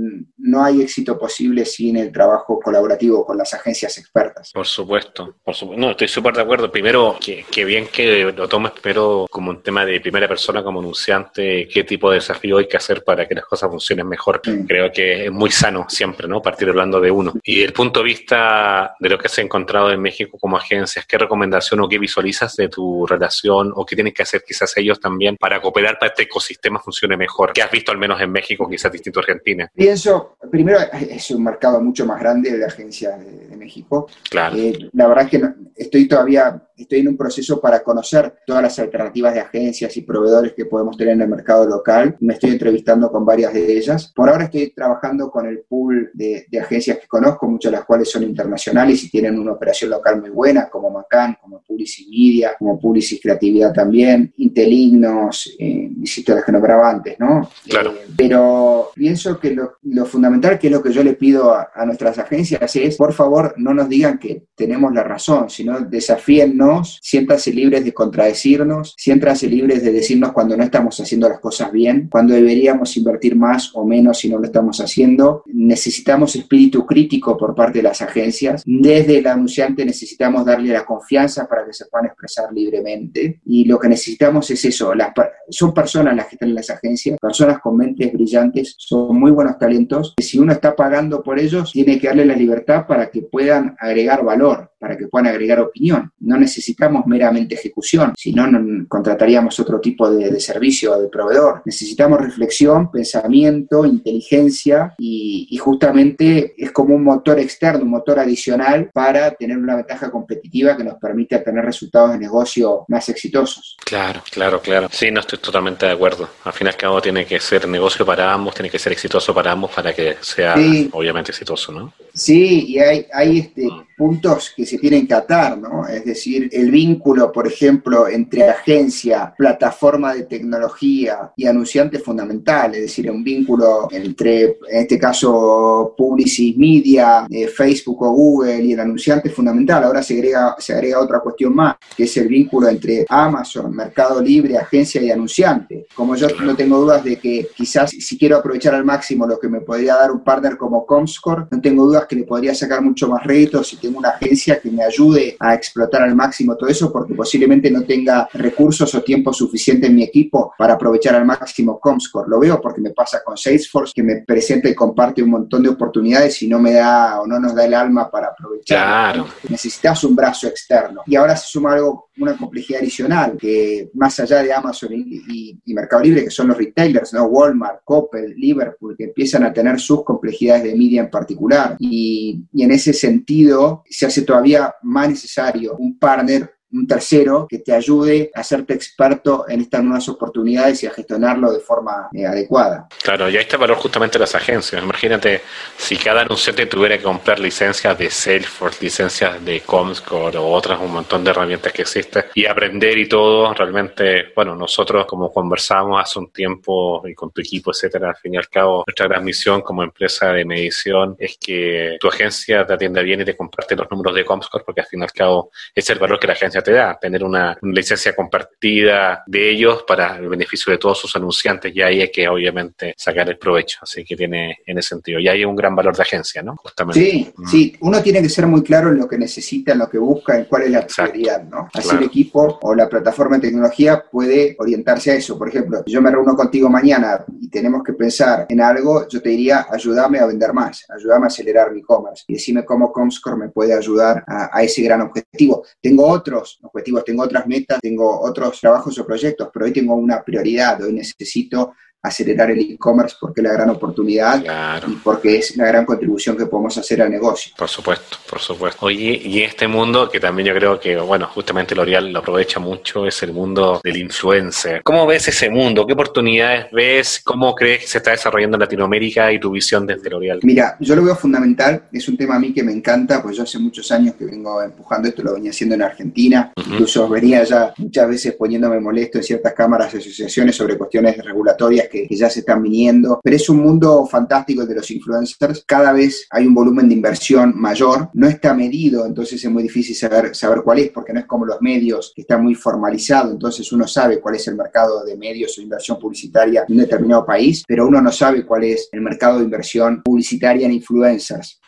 no 0.47 0.63
hay 0.63 0.81
éxito 0.81 1.17
posible 1.19 1.65
sin 1.65 1.97
el 1.97 2.11
trabajo 2.11 2.59
colaborativo 2.59 3.25
con 3.25 3.37
las 3.37 3.53
agencias 3.53 3.97
expertas. 3.97 4.51
Por 4.53 4.65
supuesto, 4.65 5.35
por 5.43 5.53
supuesto. 5.53 5.81
No, 5.81 5.91
estoy 5.91 6.07
súper 6.07 6.33
de 6.35 6.41
acuerdo. 6.41 6.71
Primero, 6.71 7.17
que, 7.19 7.65
bien 7.65 7.87
que 7.87 8.31
lo 8.31 8.47
tomes 8.47 8.71
pero 8.81 9.27
como 9.29 9.51
un 9.51 9.61
tema 9.61 9.85
de 9.85 9.99
primera 9.99 10.27
persona, 10.27 10.63
como 10.63 10.79
anunciante, 10.79 11.67
qué 11.67 11.83
tipo 11.83 12.09
de 12.09 12.15
desafío 12.15 12.57
hay 12.57 12.67
que 12.67 12.77
hacer 12.77 13.03
para 13.03 13.27
que 13.27 13.35
las 13.35 13.45
cosas 13.45 13.69
funcionen 13.69 14.07
mejor. 14.07 14.41
Creo 14.41 14.91
que 14.91 15.25
es 15.25 15.31
muy 15.31 15.51
sano 15.51 15.85
siempre, 15.89 16.27
¿no? 16.27 16.41
Partir 16.41 16.69
hablando 16.69 17.01
de 17.01 17.11
uno. 17.11 17.33
Y 17.43 17.61
el 17.61 17.73
punto 17.73 17.99
de 17.99 18.05
vista 18.05 18.95
de 18.99 19.09
lo 19.09 19.17
que 19.17 19.27
has 19.27 19.37
encontrado 19.39 19.91
en 19.91 20.01
México 20.01 20.37
como 20.39 20.57
agencias, 20.57 21.05
¿qué 21.05 21.17
recomendación 21.17 21.81
o 21.81 21.89
qué 21.89 21.99
visualizas 21.99 22.55
de 22.55 22.69
tu 22.69 23.05
relación 23.05 23.73
o 23.75 23.85
qué 23.85 23.95
tienen 23.95 24.13
que 24.13 24.23
hacer 24.23 24.43
quizás 24.47 24.75
ellos 24.77 24.99
también 24.99 25.35
para 25.35 25.61
cooperar 25.61 25.99
para 25.99 26.09
que 26.09 26.13
este 26.21 26.23
ecosistema 26.23 26.79
funcione 26.79 27.17
mejor? 27.17 27.51
¿Qué 27.51 27.61
has 27.61 27.71
visto 27.71 27.91
al 27.91 27.97
menos 27.97 28.21
en 28.21 28.31
México, 28.31 28.69
quizás 28.69 28.91
distinto 28.91 29.19
a 29.19 29.23
Argentina? 29.23 29.69
Pienso, 29.75 30.36
primero 30.51 30.79
es 30.91 31.31
un 31.31 31.43
mercado 31.43 31.81
mucho 31.81 32.05
más 32.05 32.19
grande 32.19 32.57
de 32.57 32.65
agencias 32.65 33.19
de, 33.19 33.55
México. 33.57 34.07
Claro. 34.29 34.55
Eh, 34.55 34.89
la 34.93 35.07
verdad 35.07 35.25
es 35.25 35.31
que 35.31 35.53
estoy 35.77 36.07
todavía 36.07 36.67
estoy 36.77 36.99
en 36.99 37.07
un 37.09 37.17
proceso 37.17 37.59
para 37.59 37.81
conocer 37.81 38.35
todas 38.45 38.61
las 38.61 38.79
alternativas 38.79 39.33
de 39.33 39.39
agencias 39.39 39.95
y 39.97 40.01
proveedores 40.01 40.53
que 40.53 40.65
podemos 40.65 40.95
tener 40.95 41.13
en 41.13 41.21
el 41.21 41.27
mercado 41.27 41.67
local. 41.67 42.15
Me 42.19 42.33
estoy 42.33 42.51
entrevistando 42.51 43.11
con 43.11 43.25
varias 43.25 43.53
de 43.53 43.77
ellas. 43.77 44.11
Por 44.15 44.29
ahora 44.29 44.45
estoy 44.45 44.71
trabajando 44.71 45.31
con 45.31 45.47
el 45.47 45.63
pool 45.67 46.11
de, 46.13 46.47
agencias 46.61 46.99
que 46.99 47.07
conozco, 47.07 47.47
muchas 47.47 47.71
de 47.71 47.77
las 47.77 47.85
cuales 47.85 48.09
son 48.09 48.23
internacionales 48.23 49.03
y 49.03 49.09
tienen 49.09 49.39
una 49.39 49.53
operación 49.53 49.89
local 49.91 50.19
muy 50.19 50.29
buena, 50.29 50.69
como 50.69 50.89
Macan, 50.89 51.37
como 51.41 51.61
Publicis 51.61 52.07
Media, 52.07 52.55
como 52.57 52.79
Publicis 52.79 53.21
Creatividad 53.21 53.73
también, 53.73 54.33
Intelignos, 54.37 55.55
eh, 55.59 55.91
insisto, 55.97 56.33
las 56.33 56.43
que 56.43 56.51
nombraba 56.51 56.89
antes, 56.89 57.19
¿no? 57.19 57.49
Claro. 57.67 57.91
Eh, 57.91 58.07
pero 58.15 58.89
pienso 58.93 59.39
que 59.39 59.55
lo, 59.55 60.05
fundamental, 60.05 60.57
que 60.57 60.67
es 60.67 60.73
lo 60.73 60.81
que 60.81 60.91
yo 60.91 61.03
le 61.03 61.13
pido 61.13 61.53
a, 61.53 61.69
a 61.73 61.85
nuestras 61.85 62.17
agencias, 62.17 62.75
es, 62.75 62.95
por 62.95 63.13
favor, 63.13 63.53
no 63.57 63.73
nos 63.73 63.89
digan 63.89 64.17
que 64.17 64.47
tenemos 64.55 64.93
la 64.93 65.03
razón, 65.03 65.49
sino 65.49 65.66
desafíennos, 65.89 66.99
siéntanse 67.01 67.53
libres 67.53 67.83
de 67.83 67.93
contradecirnos, 67.93 68.95
siéntanse 68.97 69.47
libres 69.47 69.83
de 69.83 69.91
decirnos 69.91 70.31
cuando 70.31 70.55
no 70.55 70.63
estamos 70.63 70.99
haciendo 70.99 71.29
las 71.29 71.39
cosas 71.39 71.71
bien, 71.71 72.07
cuando 72.09 72.33
deberíamos 72.33 72.95
invertir 72.97 73.35
más 73.35 73.71
o 73.75 73.85
menos 73.85 74.19
si 74.19 74.29
no 74.29 74.37
lo 74.37 74.45
estamos 74.45 74.79
haciendo. 74.79 75.43
Necesitamos 75.45 76.35
espíritu 76.35 76.85
crítico 76.85 77.37
por 77.37 77.55
parte 77.55 77.79
de 77.79 77.83
las 77.83 78.01
agencias. 78.01 78.63
Desde 78.65 79.19
el 79.19 79.27
anunciante 79.27 79.85
necesitamos 79.85 80.45
darle 80.45 80.73
la 80.73 80.85
confianza 80.85 81.47
para 81.47 81.65
que 81.65 81.73
se 81.73 81.85
puedan 81.85 82.07
expresar 82.07 82.51
libremente. 82.53 83.41
Y 83.45 83.65
lo 83.65 83.79
que 83.79 83.89
necesitamos 83.89 84.49
es 84.51 84.63
eso. 84.65 84.93
Las, 84.93 85.11
son 85.49 85.73
personas 85.73 86.15
las 86.15 86.27
que 86.27 86.35
están 86.35 86.49
en 86.49 86.55
las 86.55 86.69
agencias, 86.69 87.19
personas 87.19 87.59
con 87.59 87.77
mentes 87.77 88.11
brillantes, 88.13 88.75
son 88.77 89.19
muy 89.19 89.31
buenos 89.31 89.57
talentos. 89.57 90.13
Si 90.19 90.39
uno 90.39 90.53
está 90.53 90.75
pagando 90.75 91.21
por 91.21 91.39
ellos, 91.39 91.71
tiene 91.71 91.99
que 91.99 92.07
darle 92.07 92.25
la 92.25 92.35
libertad 92.35 92.85
para 92.87 93.09
que 93.09 93.21
puedan 93.21 93.75
agregar 93.79 94.23
valor 94.23 94.71
para 94.79 94.97
que 94.97 95.07
puedan 95.07 95.27
agregar 95.27 95.56
opinión. 95.63 96.11
No 96.19 96.37
necesitamos 96.37 97.05
meramente 97.05 97.55
ejecución, 97.55 98.13
si 98.17 98.33
no, 98.33 98.47
contrataríamos 98.87 99.59
otro 99.59 99.79
tipo 99.79 100.09
de, 100.09 100.39
servicio 100.39 100.93
o 100.93 101.01
de 101.01 101.09
proveedor. 101.09 101.61
Necesitamos 101.65 102.21
reflexión, 102.21 102.91
pensamiento, 102.91 103.85
inteligencia 103.85 104.93
y, 104.97 105.57
justamente 105.57 106.53
es 106.57 106.71
como 106.71 106.95
un 106.95 107.03
motor 107.03 107.39
externo, 107.39 107.83
un 107.83 107.89
motor 107.89 108.19
adicional 108.19 108.89
para 108.93 109.31
tener 109.31 109.57
una 109.57 109.75
ventaja 109.75 110.11
competitiva 110.11 110.77
que 110.77 110.83
nos 110.83 110.95
permite 110.95 111.39
tener 111.39 111.65
resultados 111.65 112.11
de 112.11 112.19
negocio 112.19 112.85
más 112.87 113.09
exitosos. 113.09 113.75
Claro, 113.83 114.21
claro, 114.31 114.61
claro. 114.61 114.87
Sí, 114.91 115.11
no 115.11 115.21
estoy 115.21 115.39
totalmente 115.39 115.85
de 115.85 115.91
acuerdo. 115.91 116.29
Al 116.43 116.53
fin 116.53 116.67
y 116.67 116.69
al 116.69 116.77
cabo 116.77 117.01
tiene 117.01 117.25
que 117.25 117.39
ser 117.39 117.67
negocio 117.67 118.05
para 118.05 118.31
ambos, 118.31 118.55
tiene 118.55 118.69
que 118.69 118.79
ser 118.79 118.93
exitoso 118.93 119.33
para 119.33 119.51
ambos 119.51 119.71
para 119.71 119.93
que 119.93 120.17
sea 120.21 120.55
obviamente 120.91 121.31
exitoso, 121.31 121.71
¿no? 121.71 121.93
Sí, 122.17 122.65
y 122.69 122.79
hay, 122.79 123.05
hay 123.13 123.39
este, 123.39 123.69
puntos 123.95 124.53
que 124.55 124.65
se 124.65 124.77
tienen 124.77 125.07
que 125.07 125.13
atar, 125.13 125.57
¿no? 125.57 125.87
Es 125.87 126.03
decir, 126.03 126.49
el 126.51 126.71
vínculo, 126.71 127.31
por 127.31 127.47
ejemplo, 127.47 128.07
entre 128.07 128.47
agencia, 128.47 129.33
plataforma 129.37 130.13
de 130.15 130.23
tecnología 130.23 131.31
y 131.35 131.45
anunciante 131.45 131.97
es 131.97 132.03
fundamental, 132.03 132.73
es 132.75 132.81
decir, 132.81 133.09
un 133.09 133.23
vínculo 133.23 133.87
entre, 133.91 134.57
en 134.69 134.81
este 134.81 134.97
caso, 134.97 135.93
Publicis 135.97 136.57
Media, 136.57 137.27
eh, 137.29 137.47
Facebook 137.47 138.03
o 138.03 138.11
Google 138.11 138.63
y 138.63 138.73
el 138.73 138.79
anunciante 138.79 139.29
es 139.29 139.33
fundamental. 139.35 139.83
Ahora 139.83 140.01
se 140.01 140.13
agrega, 140.15 140.55
se 140.59 140.73
agrega 140.73 140.99
otra 140.99 141.19
cuestión 141.19 141.55
más, 141.55 141.75
que 141.95 142.03
es 142.03 142.17
el 142.17 142.27
vínculo 142.27 142.67
entre 142.67 143.05
Amazon, 143.09 143.75
Mercado 143.75 144.21
Libre, 144.21 144.57
agencia 144.57 145.01
y 145.01 145.11
anunciante. 145.11 145.87
Como 145.95 146.15
yo 146.15 146.27
no 146.43 146.55
tengo 146.55 146.79
dudas 146.79 147.03
de 147.03 147.17
que 147.17 147.49
quizás 147.55 147.91
si 147.91 148.17
quiero 148.17 148.37
aprovechar 148.37 148.75
al 148.75 148.85
máximo 148.85 149.25
lo 149.25 149.39
que 149.39 149.49
me 149.49 149.61
podría 149.61 149.95
dar 149.95 150.11
un 150.11 150.23
partner 150.23 150.57
como 150.57 150.85
Comscore, 150.85 151.45
no 151.49 151.61
tengo 151.61 151.85
dudas 151.85 152.06
que 152.07 152.15
le 152.15 152.23
podría 152.23 152.53
sacar 152.55 152.81
mucho 152.81 153.07
más 153.07 153.23
rédito 153.23 153.63
si 153.63 153.77
tengo 153.77 153.99
una 153.99 154.09
agencia 154.09 154.59
que 154.59 154.71
me 154.71 154.83
ayude 154.83 155.35
a 155.39 155.53
explotar 155.53 156.01
al 156.01 156.15
máximo 156.15 156.55
todo 156.55 156.69
eso, 156.69 156.91
porque 156.91 157.13
posiblemente 157.13 157.69
no 157.69 157.83
tenga 157.83 158.27
recursos 158.33 158.93
o 158.95 159.01
tiempo 159.03 159.33
suficiente 159.33 159.87
en 159.87 159.95
mi 159.95 160.03
equipo 160.03 160.53
para 160.57 160.73
aprovechar 160.73 161.15
al 161.15 161.25
máximo 161.25 161.79
Comscore. 161.79 162.29
Lo 162.29 162.39
veo 162.39 162.61
porque 162.61 162.81
me 162.81 162.91
pasa 162.91 163.21
con 163.23 163.37
Salesforce, 163.37 163.93
que 163.95 164.03
me 164.03 164.23
presenta 164.25 164.69
y 164.69 164.75
comparte 164.75 165.21
un 165.21 165.31
montón 165.31 165.63
de 165.63 165.69
oportunidades 165.69 166.41
y 166.41 166.47
no 166.47 166.59
me 166.59 166.73
da 166.73 167.21
o 167.21 167.27
no 167.27 167.39
nos 167.39 167.55
da 167.55 167.65
el 167.65 167.73
alma 167.73 168.09
para 168.09 168.27
aprovechar. 168.27 168.77
Claro. 168.77 169.27
Necesitas 169.49 170.03
un 170.03 170.15
brazo 170.15 170.47
externo. 170.47 171.01
Y 171.05 171.15
ahora 171.15 171.35
se 171.35 171.47
suma 171.47 171.73
algo, 171.73 172.06
una 172.19 172.37
complejidad 172.37 172.81
adicional, 172.81 173.37
que 173.37 173.89
más 173.93 174.19
allá 174.19 174.43
de 174.43 174.53
Amazon 174.53 174.89
y, 174.93 175.57
Mercado 175.67 176.03
Libre, 176.03 176.23
que 176.23 176.31
son 176.31 176.47
los 176.47 176.57
retailers, 176.57 177.13
¿no? 177.13 177.25
Walmart, 177.25 177.81
Coppel, 177.83 178.33
Liverpool, 178.35 178.95
que 178.97 179.05
empiezan 179.05 179.43
a 179.43 179.53
tener 179.53 179.79
sus 179.79 180.03
complejidades 180.03 180.63
de 180.63 180.75
media 180.75 181.01
en 181.01 181.09
particular. 181.09 181.75
y 181.79 182.43
en 182.57 182.71
ese 182.71 182.93
sentido, 182.93 183.83
se 183.89 184.05
hace 184.05 184.23
todavía 184.23 184.73
más 184.83 185.09
necesario 185.09 185.75
un 185.77 185.97
partner 185.97 186.56
un 186.71 186.85
tercero 186.85 187.47
que 187.49 187.59
te 187.59 187.73
ayude 187.73 188.31
a 188.35 188.41
hacerte 188.41 188.73
experto 188.73 189.45
en 189.47 189.61
estas 189.61 189.83
nuevas 189.83 190.07
oportunidades 190.09 190.83
y 190.83 190.87
a 190.87 190.91
gestionarlo 190.91 191.51
de 191.51 191.59
forma 191.59 192.09
eh, 192.13 192.25
adecuada. 192.25 192.87
Claro, 193.01 193.29
y 193.29 193.37
ahí 193.37 193.43
está 193.43 193.55
el 193.55 193.61
valor 193.61 193.77
justamente 193.77 194.17
de 194.17 194.19
las 194.19 194.35
agencias. 194.35 194.81
Imagínate 194.83 195.41
si 195.77 195.95
cada 195.97 196.21
anunciante 196.21 196.65
tuviera 196.65 196.97
que 196.97 197.03
comprar 197.03 197.39
licencias 197.39 197.97
de 197.97 198.09
Salesforce, 198.09 198.83
licencias 198.83 199.43
de 199.43 199.61
Comscore 199.61 200.37
o 200.37 200.47
otras, 200.47 200.79
un 200.79 200.91
montón 200.91 201.23
de 201.23 201.31
herramientas 201.31 201.71
que 201.71 201.83
existen 201.83 202.25
y 202.35 202.45
aprender 202.45 202.97
y 202.97 203.07
todo, 203.07 203.53
realmente, 203.53 204.33
bueno, 204.35 204.55
nosotros 204.55 205.05
como 205.05 205.31
conversamos 205.31 206.01
hace 206.01 206.19
un 206.19 206.31
tiempo 206.31 207.01
y 207.07 207.13
con 207.13 207.31
tu 207.31 207.41
equipo, 207.41 207.71
etcétera, 207.71 208.09
al 208.09 208.15
fin 208.17 208.33
y 208.33 208.37
al 208.37 208.49
cabo, 208.49 208.83
nuestra 208.85 209.07
gran 209.07 209.23
misión 209.23 209.61
como 209.61 209.83
empresa 209.83 210.31
de 210.33 210.43
medición 210.43 211.15
es 211.17 211.37
que 211.37 211.97
tu 211.99 212.07
agencia 212.07 212.65
te 212.65 212.73
atienda 212.73 213.01
bien 213.01 213.21
y 213.21 213.25
te 213.25 213.37
comparte 213.37 213.75
los 213.75 213.89
números 213.89 214.15
de 214.15 214.25
Comscore 214.25 214.63
porque 214.65 214.81
al 214.81 214.87
fin 214.87 214.99
y 214.99 215.03
al 215.03 215.11
cabo 215.11 215.51
es 215.73 215.89
el 215.89 215.99
valor 215.99 216.19
que 216.19 216.27
la 216.27 216.33
agencia 216.33 216.56
te 216.61 216.73
da, 216.73 216.97
tener 216.99 217.23
una, 217.23 217.57
licencia 217.61 218.15
compartida 218.15 219.23
de 219.27 219.51
ellos 219.51 219.83
para 219.87 220.17
el 220.17 220.27
beneficio 220.29 220.71
de 220.71 220.77
todos 220.77 220.99
sus 220.99 221.15
anunciantes 221.15 221.75
y 221.75 221.81
ahí 221.81 222.01
hay 222.01 222.11
que 222.11 222.27
obviamente 222.27 222.93
sacar 222.97 223.29
el 223.29 223.37
provecho, 223.37 223.79
así 223.81 224.03
que 224.03 224.15
tiene 224.15 224.57
en 224.65 224.77
ese 224.77 224.89
sentido. 224.89 225.19
Y 225.19 225.27
hay 225.27 225.45
un 225.45 225.55
gran 225.55 225.75
valor 225.75 225.95
de 225.95 226.03
agencia, 226.03 226.41
¿no? 226.41 226.55
Justamente. 226.57 226.99
Sí, 226.99 227.33
mm. 227.35 227.47
sí, 227.47 227.77
uno 227.81 228.01
tiene 228.01 228.21
que 228.21 228.29
ser 228.29 228.47
muy 228.47 228.63
claro 228.63 228.89
en 228.89 228.97
lo 228.97 229.07
que 229.07 229.17
necesita, 229.17 229.73
en 229.73 229.79
lo 229.79 229.89
que 229.89 229.97
busca, 229.97 230.37
en 230.37 230.45
cuál 230.45 230.63
es 230.63 230.71
la 230.71 230.87
prioridad, 230.87 231.43
¿no? 231.43 231.69
Así 231.73 231.95
el 231.95 232.03
equipo 232.03 232.59
o 232.61 232.75
la 232.75 232.89
plataforma 232.89 233.37
de 233.37 233.47
tecnología 233.47 234.03
puede 234.09 234.55
orientarse 234.59 235.11
a 235.11 235.15
eso. 235.15 235.37
Por 235.37 235.49
ejemplo, 235.49 235.83
si 235.85 235.91
yo 235.91 236.01
me 236.01 236.11
reúno 236.11 236.35
contigo 236.35 236.69
mañana 236.69 237.23
y 237.39 237.49
tenemos 237.49 237.83
que 237.83 237.93
pensar 237.93 238.45
en 238.49 238.61
algo, 238.61 239.07
yo 239.07 239.21
te 239.21 239.29
diría, 239.29 239.67
ayúdame 239.69 240.19
a 240.19 240.25
vender 240.25 240.53
más, 240.53 240.85
ayúdame 240.89 241.25
a 241.25 241.27
acelerar 241.27 241.71
mi 241.71 241.79
e-commerce 241.79 242.23
y 242.27 242.33
decime 242.33 242.65
cómo 242.65 242.91
Comscore 242.91 243.37
me 243.37 243.49
puede 243.49 243.73
ayudar 243.73 244.23
a 244.27 244.63
ese 244.63 244.81
gran 244.81 245.01
objetivo. 245.01 245.65
Tengo 245.81 246.07
otros 246.07 246.46
objetivos, 246.61 247.03
tengo 247.03 247.23
otras 247.23 247.45
metas, 247.47 247.79
tengo 247.81 248.21
otros 248.21 248.59
trabajos 248.59 248.97
o 248.97 249.05
proyectos, 249.05 249.49
pero 249.53 249.65
hoy 249.65 249.73
tengo 249.73 249.95
una 249.95 250.23
prioridad, 250.23 250.81
hoy 250.81 250.93
necesito 250.93 251.73
acelerar 252.01 252.51
el 252.51 252.59
e-commerce 252.59 253.15
porque 253.19 253.41
es 253.41 253.47
la 253.47 253.53
gran 253.53 253.69
oportunidad 253.69 254.43
y 254.87 254.95
porque 254.95 255.37
es 255.37 255.55
la 255.57 255.65
gran 255.65 255.85
contribución 255.85 256.37
que 256.37 256.45
podemos 256.45 256.77
hacer 256.77 257.01
al 257.01 257.09
negocio. 257.09 257.53
Por 257.57 257.67
supuesto, 257.67 258.17
por 258.29 258.39
supuesto. 258.39 258.85
Oye, 258.85 259.21
y 259.23 259.41
este 259.41 259.67
mundo 259.67 260.09
que 260.09 260.19
también 260.19 260.47
yo 260.47 260.53
creo 260.53 260.79
que, 260.79 260.97
bueno, 260.97 261.27
justamente 261.27 261.75
L'Oreal 261.75 262.11
lo 262.11 262.19
aprovecha 262.19 262.59
mucho, 262.59 263.05
es 263.05 263.21
el 263.23 263.33
mundo 263.33 263.81
del 263.83 263.97
influencer. 263.97 264.81
¿Cómo 264.83 265.05
ves 265.05 265.27
ese 265.27 265.49
mundo? 265.49 265.85
¿Qué 265.85 265.93
oportunidades 265.93 266.67
ves? 266.71 267.21
¿Cómo 267.23 267.53
crees 267.55 267.81
que 267.81 267.87
se 267.87 267.97
está 267.97 268.11
desarrollando 268.11 268.55
en 268.55 268.61
Latinoamérica 268.61 269.31
y 269.31 269.39
tu 269.39 269.51
visión 269.51 269.85
desde 269.85 270.09
L'Oreal? 270.09 270.39
Mira, 270.43 270.77
yo 270.79 270.95
lo 270.95 271.03
veo 271.03 271.15
fundamental, 271.15 271.83
es 271.91 272.07
un 272.07 272.17
tema 272.17 272.35
a 272.35 272.39
mí 272.39 272.53
que 272.53 272.63
me 272.63 272.71
encanta, 272.71 273.21
pues 273.21 273.37
yo 273.37 273.43
hace 273.43 273.59
muchos 273.59 273.91
años 273.91 274.15
que 274.15 274.25
vengo 274.25 274.61
empujando 274.61 275.09
esto, 275.09 275.23
lo 275.23 275.33
venía 275.33 275.51
haciendo 275.51 275.75
en 275.75 275.81
Argentina, 275.81 276.53
incluso 276.55 277.09
venía 277.09 277.43
ya 277.43 277.73
muchas 277.77 278.07
veces 278.07 278.33
poniéndome 278.33 278.79
molesto 278.79 279.17
en 279.17 279.23
ciertas 279.23 279.53
cámaras 279.53 279.93
y 279.93 279.97
asociaciones 279.97 280.55
sobre 280.55 280.77
cuestiones 280.77 281.17
regulatorias 281.17 281.86
áreas 281.87 282.07
que, 282.07 282.07
ya 282.09 282.29
se 282.29 282.39
están 282.39 282.63
viniendo, 282.63 283.19
pero 283.23 283.35
es 283.35 283.47
un 283.49 283.57
mundo 283.57 284.05
fantástico 284.05 284.65
de 284.65 284.75
los 284.75 284.89
influencers. 284.89 285.63
Cada 285.65 285.93
vez 285.93 286.27
hay 286.31 286.47
un 286.47 286.53
volumen 286.53 286.87
de 286.87 286.95
inversión 286.95 287.53
mayor, 287.55 288.09
no 288.13 288.27
está 288.27 288.53
medido, 288.53 289.05
entonces 289.05 289.43
es 289.43 289.51
muy 289.51 289.63
difícil 289.63 289.95
saber, 289.95 290.35
saber 290.35 290.61
cuál 290.63 290.79
es, 290.79 290.89
porque 290.89 291.13
no 291.13 291.19
es 291.19 291.25
como 291.25 291.45
los 291.45 291.61
medios, 291.61 292.11
que 292.15 292.21
está 292.21 292.37
muy 292.37 292.55
formalizado, 292.55 293.31
entonces 293.31 293.71
uno 293.71 293.87
sabe 293.87 294.19
cuál 294.19 294.35
es 294.35 294.47
el 294.47 294.55
mercado 294.55 295.03
de 295.03 295.15
medios 295.15 295.57
o 295.57 295.61
inversión 295.61 295.99
publicitaria 295.99 296.65
en 296.67 296.73
un 296.73 296.79
determinado 296.79 297.25
país, 297.25 297.63
pero 297.67 297.87
uno 297.87 298.01
no 298.01 298.11
sabe 298.11 298.45
cuál 298.45 298.63
es 298.63 298.89
el 298.91 299.01
mercado 299.01 299.39
de 299.39 299.45
inversión 299.45 300.01
publicitaria 300.03 300.65
en 300.65 300.73
influencers. 300.73 301.59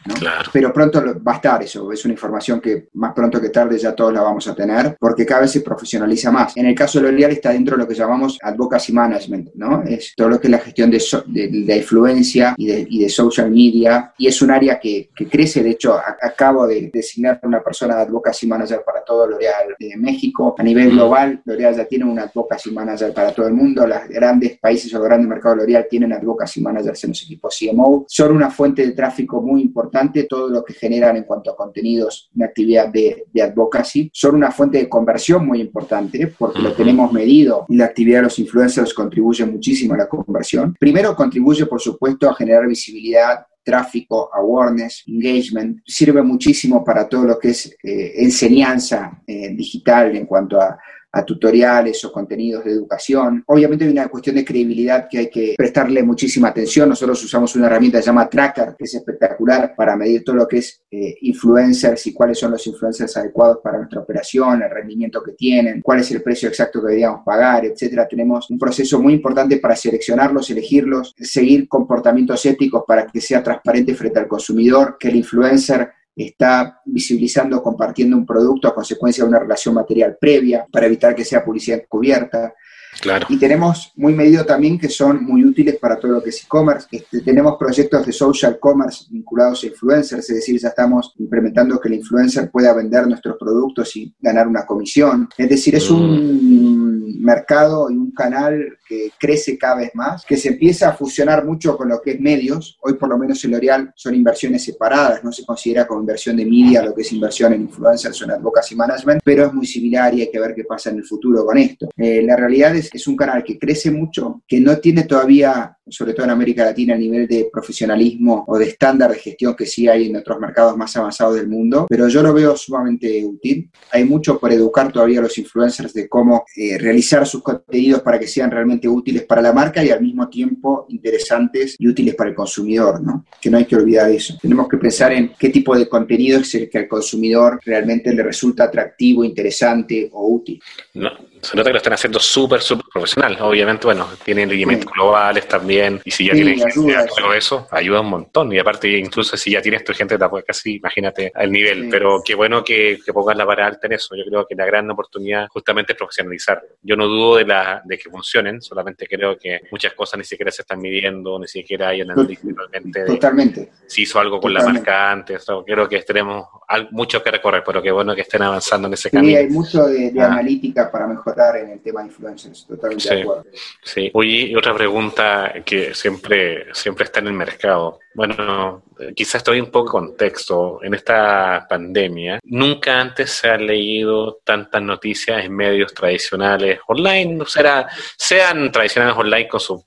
Pero 0.51 0.73
pronto 0.73 1.03
va 1.21 1.33
a 1.33 1.35
estar 1.35 1.61
eso, 1.61 1.91
es 1.91 2.03
una 2.05 2.13
información 2.13 2.59
que 2.59 2.87
más 2.93 3.13
pronto 3.13 3.39
que 3.41 3.49
tarde 3.49 3.77
ya 3.77 3.93
todos 3.93 4.13
la 4.13 4.21
vamos 4.21 4.47
a 4.47 4.55
tener, 4.55 4.95
porque 4.99 5.25
cada 5.25 5.41
vez 5.41 5.51
se 5.51 5.61
profesionaliza 5.61 6.31
más. 6.31 6.55
En 6.57 6.65
el 6.65 6.75
caso 6.75 6.99
de 6.99 7.11
L'Oreal 7.11 7.31
está 7.31 7.51
dentro 7.51 7.75
de 7.75 7.83
lo 7.83 7.87
que 7.87 7.95
llamamos 7.95 8.37
advocacy 8.41 8.93
management, 8.93 9.49
¿no? 9.55 9.83
Es 9.83 10.08
todo 10.15 10.29
lo 10.29 10.39
que 10.39 10.47
es 10.47 10.51
la 10.51 10.59
gestión 10.59 10.91
de, 10.91 11.01
de, 11.27 11.77
influencia 11.77 12.55
y 12.57 12.67
de, 12.67 12.87
y 12.89 12.99
de, 12.99 13.09
social 13.09 13.49
media, 13.49 14.13
y 14.17 14.27
es 14.27 14.41
un 14.41 14.51
área 14.51 14.79
que, 14.79 15.09
que 15.15 15.27
crece, 15.27 15.63
de 15.63 15.71
hecho, 15.71 15.97
acabo 16.21 16.67
de 16.67 16.89
designar 16.93 17.39
una 17.43 17.61
persona 17.61 17.95
de 17.95 18.01
advocacy 18.03 18.47
manager 18.47 18.81
para 18.85 19.03
todo 19.03 19.27
L'Oreal 19.27 19.75
de 19.77 19.97
México. 19.97 20.55
A 20.57 20.63
nivel 20.63 20.91
global, 20.91 21.41
L'Oreal 21.45 21.75
ya 21.75 21.85
tiene 21.85 22.05
un 22.05 22.19
advocacy 22.19 22.71
manager 22.71 23.13
para 23.13 23.31
todo 23.33 23.47
el 23.47 23.53
mundo, 23.53 23.85
los 23.85 24.07
grandes 24.09 24.59
países 24.59 24.93
o 24.93 24.99
los 24.99 25.07
grandes 25.07 25.27
mercados 25.27 25.57
de 25.57 25.63
L'Oreal 25.63 25.87
tienen 25.89 26.13
advocacy 26.13 26.61
managers 26.61 27.03
en 27.03 27.11
los 27.11 27.23
equipos 27.23 27.57
CMO. 27.57 28.05
Son 28.07 28.35
una 28.35 28.49
fuente 28.49 28.85
de 28.85 28.91
tráfico 28.91 29.41
muy 29.41 29.61
importante, 29.61 30.23
todo 30.23 30.49
lo 30.49 30.63
que 30.63 30.73
generan 30.73 31.17
en 31.17 31.23
cuanto 31.23 31.51
a 31.51 31.55
contenidos, 31.55 32.29
una 32.35 32.47
actividad 32.47 32.89
de, 32.89 33.25
de 33.31 33.41
advocacy. 33.41 34.09
Son 34.13 34.35
una 34.35 34.51
fuente 34.51 34.77
de 34.77 34.89
conversión 34.89 35.45
muy 35.45 35.61
importante 35.61 36.27
porque 36.27 36.61
lo 36.61 36.73
tenemos 36.73 37.11
medido 37.11 37.65
y 37.69 37.75
la 37.75 37.85
actividad 37.85 38.19
de 38.19 38.23
los 38.23 38.39
influencers 38.39 38.93
contribuye 38.93 39.45
muchísimo 39.45 39.93
a 39.93 39.97
la 39.99 40.07
conversión. 40.07 40.75
Primero 40.79 41.15
contribuye, 41.15 41.65
por 41.65 41.79
supuesto, 41.79 42.29
a 42.29 42.35
generar 42.35 42.67
visibilidad 42.67 43.45
tráfico, 43.63 44.29
awareness, 44.33 45.03
engagement, 45.07 45.79
sirve 45.85 46.23
muchísimo 46.23 46.83
para 46.83 47.07
todo 47.07 47.25
lo 47.25 47.37
que 47.37 47.49
es 47.49 47.77
eh, 47.83 48.13
enseñanza 48.15 49.21
eh, 49.27 49.49
digital 49.55 50.15
en 50.15 50.25
cuanto 50.25 50.59
a 50.59 50.79
a 51.11 51.25
tutoriales 51.25 52.03
o 52.05 52.11
contenidos 52.11 52.63
de 52.63 52.71
educación. 52.71 53.43
Obviamente 53.47 53.85
hay 53.85 53.91
una 53.91 54.07
cuestión 54.07 54.35
de 54.35 54.45
credibilidad 54.45 55.07
que 55.09 55.17
hay 55.17 55.29
que 55.29 55.55
prestarle 55.57 56.03
muchísima 56.03 56.49
atención. 56.49 56.89
Nosotros 56.89 57.23
usamos 57.23 57.55
una 57.55 57.65
herramienta 57.67 57.97
que 57.97 58.03
se 58.03 58.07
llama 58.07 58.29
Tracker, 58.29 58.75
que 58.77 58.85
es 58.85 58.93
espectacular 58.93 59.73
para 59.75 59.95
medir 59.95 60.23
todo 60.23 60.35
lo 60.35 60.47
que 60.47 60.57
es 60.57 60.81
eh, 60.91 61.15
influencers 61.21 62.05
y 62.07 62.13
cuáles 62.13 62.37
son 62.37 62.51
los 62.51 62.65
influencers 62.67 63.17
adecuados 63.17 63.59
para 63.63 63.77
nuestra 63.77 64.01
operación, 64.01 64.61
el 64.61 64.69
rendimiento 64.69 65.23
que 65.23 65.33
tienen, 65.33 65.81
cuál 65.81 65.99
es 65.99 66.11
el 66.11 66.21
precio 66.21 66.49
exacto 66.49 66.79
que 66.79 66.87
deberíamos 66.87 67.21
pagar, 67.25 67.65
etcétera. 67.65 68.07
Tenemos 68.07 68.49
un 68.49 68.59
proceso 68.59 68.99
muy 68.99 69.13
importante 69.13 69.57
para 69.57 69.75
seleccionarlos, 69.75 70.49
elegirlos, 70.49 71.15
seguir 71.17 71.67
comportamientos 71.67 72.45
éticos 72.45 72.83
para 72.87 73.07
que 73.07 73.21
sea 73.21 73.43
transparente 73.43 73.95
frente 73.95 74.19
al 74.19 74.27
consumidor, 74.27 74.97
que 74.99 75.07
el 75.07 75.15
influencer 75.15 75.89
está 76.25 76.81
visibilizando, 76.85 77.61
compartiendo 77.61 78.17
un 78.17 78.25
producto 78.25 78.67
a 78.67 78.75
consecuencia 78.75 79.23
de 79.23 79.29
una 79.29 79.39
relación 79.39 79.73
material 79.73 80.17
previa 80.19 80.67
para 80.71 80.85
evitar 80.85 81.15
que 81.15 81.23
sea 81.23 81.43
publicidad 81.43 81.79
encubierta. 81.79 82.53
Claro. 82.99 83.25
Y 83.29 83.37
tenemos 83.37 83.91
muy 83.95 84.13
medido 84.13 84.45
también 84.45 84.77
que 84.77 84.89
son 84.89 85.23
muy 85.23 85.43
útiles 85.43 85.77
para 85.77 85.97
todo 85.97 86.13
lo 86.13 86.23
que 86.23 86.29
es 86.29 86.43
e-commerce. 86.43 86.87
Este, 86.91 87.21
tenemos 87.21 87.57
proyectos 87.57 88.05
de 88.05 88.11
social 88.11 88.59
commerce 88.59 89.05
vinculados 89.09 89.63
a 89.63 89.67
influencers, 89.67 90.29
es 90.29 90.35
decir, 90.35 90.59
ya 90.59 90.69
estamos 90.69 91.13
implementando 91.17 91.79
que 91.79 91.87
el 91.87 91.95
influencer 91.95 92.49
pueda 92.51 92.73
vender 92.73 93.07
nuestros 93.07 93.37
productos 93.37 93.95
y 93.95 94.13
ganar 94.19 94.47
una 94.47 94.65
comisión. 94.65 95.29
Es 95.37 95.49
decir, 95.49 95.75
es 95.75 95.89
un 95.89 97.19
mm. 97.19 97.23
mercado 97.23 97.89
y 97.89 97.95
un 97.95 98.11
canal 98.11 98.77
que 98.87 99.11
crece 99.19 99.57
cada 99.57 99.77
vez 99.77 99.91
más, 99.93 100.25
que 100.25 100.35
se 100.35 100.49
empieza 100.49 100.89
a 100.89 100.93
fusionar 100.93 101.45
mucho 101.45 101.77
con 101.77 101.89
lo 101.89 102.01
que 102.01 102.11
es 102.11 102.19
medios. 102.19 102.77
Hoy 102.81 102.93
por 102.95 103.09
lo 103.09 103.17
menos 103.17 103.43
en 103.45 103.51
L'Oreal 103.51 103.93
son 103.95 104.15
inversiones 104.15 104.63
separadas, 104.63 105.23
no 105.23 105.31
se 105.31 105.45
considera 105.45 105.85
como 105.85 106.01
inversión 106.01 106.37
de 106.37 106.45
media 106.45 106.83
lo 106.83 106.93
que 106.93 107.03
es 107.03 107.11
inversión 107.11 107.53
en 107.53 107.61
influencers 107.61 108.21
o 108.21 108.25
en 108.25 108.31
advocacy 108.31 108.75
management, 108.75 109.21
pero 109.23 109.45
es 109.45 109.53
muy 109.53 109.65
similar 109.65 110.13
y 110.13 110.21
hay 110.21 110.31
que 110.31 110.39
ver 110.39 110.55
qué 110.55 110.63
pasa 110.63 110.89
en 110.89 110.97
el 110.97 111.05
futuro 111.05 111.45
con 111.45 111.57
esto. 111.57 111.89
Eh, 111.97 112.21
la 112.23 112.35
realidad 112.35 112.75
es 112.75 112.88
es 112.91 113.07
un 113.07 113.15
canal 113.15 113.43
que 113.43 113.57
crece 113.57 113.91
mucho, 113.91 114.43
que 114.47 114.59
no 114.59 114.77
tiene 114.77 115.03
todavía, 115.03 115.77
sobre 115.87 116.13
todo 116.13 116.25
en 116.25 116.31
América 116.31 116.63
Latina, 116.63 116.93
el 116.93 116.99
nivel 116.99 117.27
de 117.27 117.49
profesionalismo 117.51 118.45
o 118.47 118.57
de 118.57 118.65
estándar 118.65 119.11
de 119.11 119.19
gestión 119.19 119.55
que 119.55 119.65
sí 119.65 119.87
hay 119.87 120.07
en 120.07 120.17
otros 120.17 120.39
mercados 120.39 120.77
más 120.77 120.95
avanzados 120.95 121.35
del 121.35 121.47
mundo, 121.47 121.87
pero 121.89 122.07
yo 122.07 122.21
lo 122.21 122.33
veo 122.33 122.55
sumamente 122.55 123.25
útil. 123.25 123.69
Hay 123.91 124.03
mucho 124.03 124.39
por 124.39 124.51
educar 124.51 124.91
todavía 124.91 125.19
a 125.19 125.23
los 125.23 125.37
influencers 125.37 125.93
de 125.93 126.07
cómo 126.07 126.45
eh, 126.55 126.77
realizar 126.77 127.25
sus 127.25 127.41
contenidos 127.41 128.01
para 128.01 128.19
que 128.19 128.27
sean 128.27 128.51
realmente 128.51 128.87
útiles 128.87 129.23
para 129.23 129.41
la 129.41 129.53
marca 129.53 129.83
y 129.83 129.89
al 129.89 130.01
mismo 130.01 130.29
tiempo 130.29 130.85
interesantes 130.89 131.75
y 131.77 131.87
útiles 131.87 132.15
para 132.15 132.29
el 132.29 132.35
consumidor, 132.35 133.01
¿no? 133.01 133.25
Que 133.41 133.49
no 133.49 133.57
hay 133.57 133.65
que 133.65 133.75
olvidar 133.75 134.09
eso. 134.11 134.37
Tenemos 134.41 134.67
que 134.67 134.77
pensar 134.77 135.11
en 135.11 135.31
qué 135.37 135.49
tipo 135.49 135.77
de 135.77 135.87
contenido 135.87 136.39
es 136.39 136.53
el 136.55 136.69
que 136.69 136.79
al 136.79 136.87
consumidor 136.87 137.59
realmente 137.65 138.13
le 138.13 138.23
resulta 138.23 138.65
atractivo, 138.65 139.23
interesante 139.23 140.09
o 140.11 140.27
útil. 140.27 140.61
No, 140.93 141.09
se 141.41 141.55
nota 141.55 141.69
que 141.69 141.73
lo 141.73 141.77
están 141.77 141.93
haciendo 141.93 142.19
súper, 142.19 142.61
súper 142.61 142.85
profesional. 142.91 143.37
Obviamente, 143.41 143.85
bueno, 143.85 144.07
tienen 144.23 144.49
lineamientos 144.49 144.91
globales 144.91 145.47
también, 145.47 146.01
y 146.03 146.11
si 146.11 146.27
ya 146.27 146.33
tienen 146.33 146.59
gente 146.59 146.95
todo 147.17 147.33
eso, 147.33 147.67
ayuda 147.71 148.01
un 148.01 148.09
montón. 148.09 148.51
Y 148.51 148.59
aparte, 148.59 148.97
incluso 148.97 149.37
si 149.37 149.51
ya 149.51 149.61
tienes 149.61 149.83
tu 149.83 149.93
gente, 149.93 150.17
casi 150.45 150.75
imagínate 150.75 151.31
el 151.35 151.51
nivel. 151.51 151.87
Pero 151.89 152.21
qué 152.23 152.35
bueno 152.35 152.63
que, 152.63 152.99
que, 153.03 153.13
pongas 153.13 153.37
la 153.37 153.45
vara 153.45 153.67
alta 153.67 153.87
en 153.87 153.93
eso. 153.93 154.15
Yo 154.15 154.23
creo 154.25 154.45
que 154.45 154.55
la 154.55 154.65
gran 154.65 154.89
oportunidad 154.91 155.47
justamente 155.49 155.93
es 155.93 155.97
profesionalizar. 155.97 156.61
Yo 156.81 156.95
no 156.95 157.07
dudo 157.07 157.37
de, 157.37 157.45
la, 157.45 157.81
de 157.85 157.97
que 157.97 158.09
funcionen, 158.09 158.61
solamente 158.61 159.07
creo 159.07 159.37
que 159.37 159.61
muchas 159.71 159.93
cosas 159.93 160.17
ni 160.17 160.25
siquiera 160.25 160.51
se 160.51 160.63
están 160.63 160.79
midiendo, 160.81 161.39
ni 161.39 161.47
siquiera 161.47 161.89
hay 161.89 162.01
análisis 162.01 162.53
realmente. 162.55 163.05
Totalmente. 163.05 163.71
Si 163.87 164.03
hizo 164.03 164.19
algo 164.19 164.39
con 164.39 164.53
la 164.53 164.63
marca 164.63 165.11
antes. 165.11 165.45
creo 165.65 165.87
que 165.87 166.01
tenemos 166.01 166.47
mucho 166.91 167.23
que 167.23 167.31
recorrer, 167.31 167.63
pero 167.65 167.81
qué 167.81 167.91
bueno 167.91 168.13
que 168.13 168.21
estén 168.21 168.41
avanzando 168.41 168.87
en 168.87 168.93
ese 168.93 169.09
camino. 169.09 169.31
Sí, 169.31 169.35
hay 169.35 169.49
mucho 169.49 169.87
de, 169.87 170.11
de 170.11 170.21
ah. 170.21 170.27
analítica 170.27 170.91
para 170.91 171.07
mejorar 171.07 171.28
en 171.55 171.69
el 171.71 171.81
tema 171.81 172.01
de 172.01 172.07
influencers, 172.07 172.65
totalmente 172.67 173.15
de 173.15 173.21
acuerdo. 173.21 173.45
Sí, 173.83 174.09
oye, 174.13 174.55
otra 174.57 174.75
pregunta 174.75 175.53
que 175.65 175.93
siempre, 175.93 176.73
siempre 176.73 177.05
está 177.05 177.19
en 177.19 177.27
el 177.27 177.33
mercado. 177.33 177.99
Bueno, 178.15 178.83
quizás 179.15 179.35
estoy 179.35 179.59
un 179.59 179.69
poco 179.69 179.91
contexto. 179.91 180.79
En 180.83 180.93
esta 180.93 181.65
pandemia, 181.69 182.39
nunca 182.43 182.99
antes 182.99 183.31
se 183.31 183.49
han 183.49 183.65
leído 183.65 184.39
tantas 184.43 184.81
noticias 184.81 185.45
en 185.45 185.55
medios 185.55 185.93
tradicionales 185.93 186.79
online, 186.87 187.45
sea, 187.45 187.87
sean 188.17 188.71
tradicionales 188.71 189.15
online 189.17 189.47
con 189.47 189.59
su, 189.59 189.85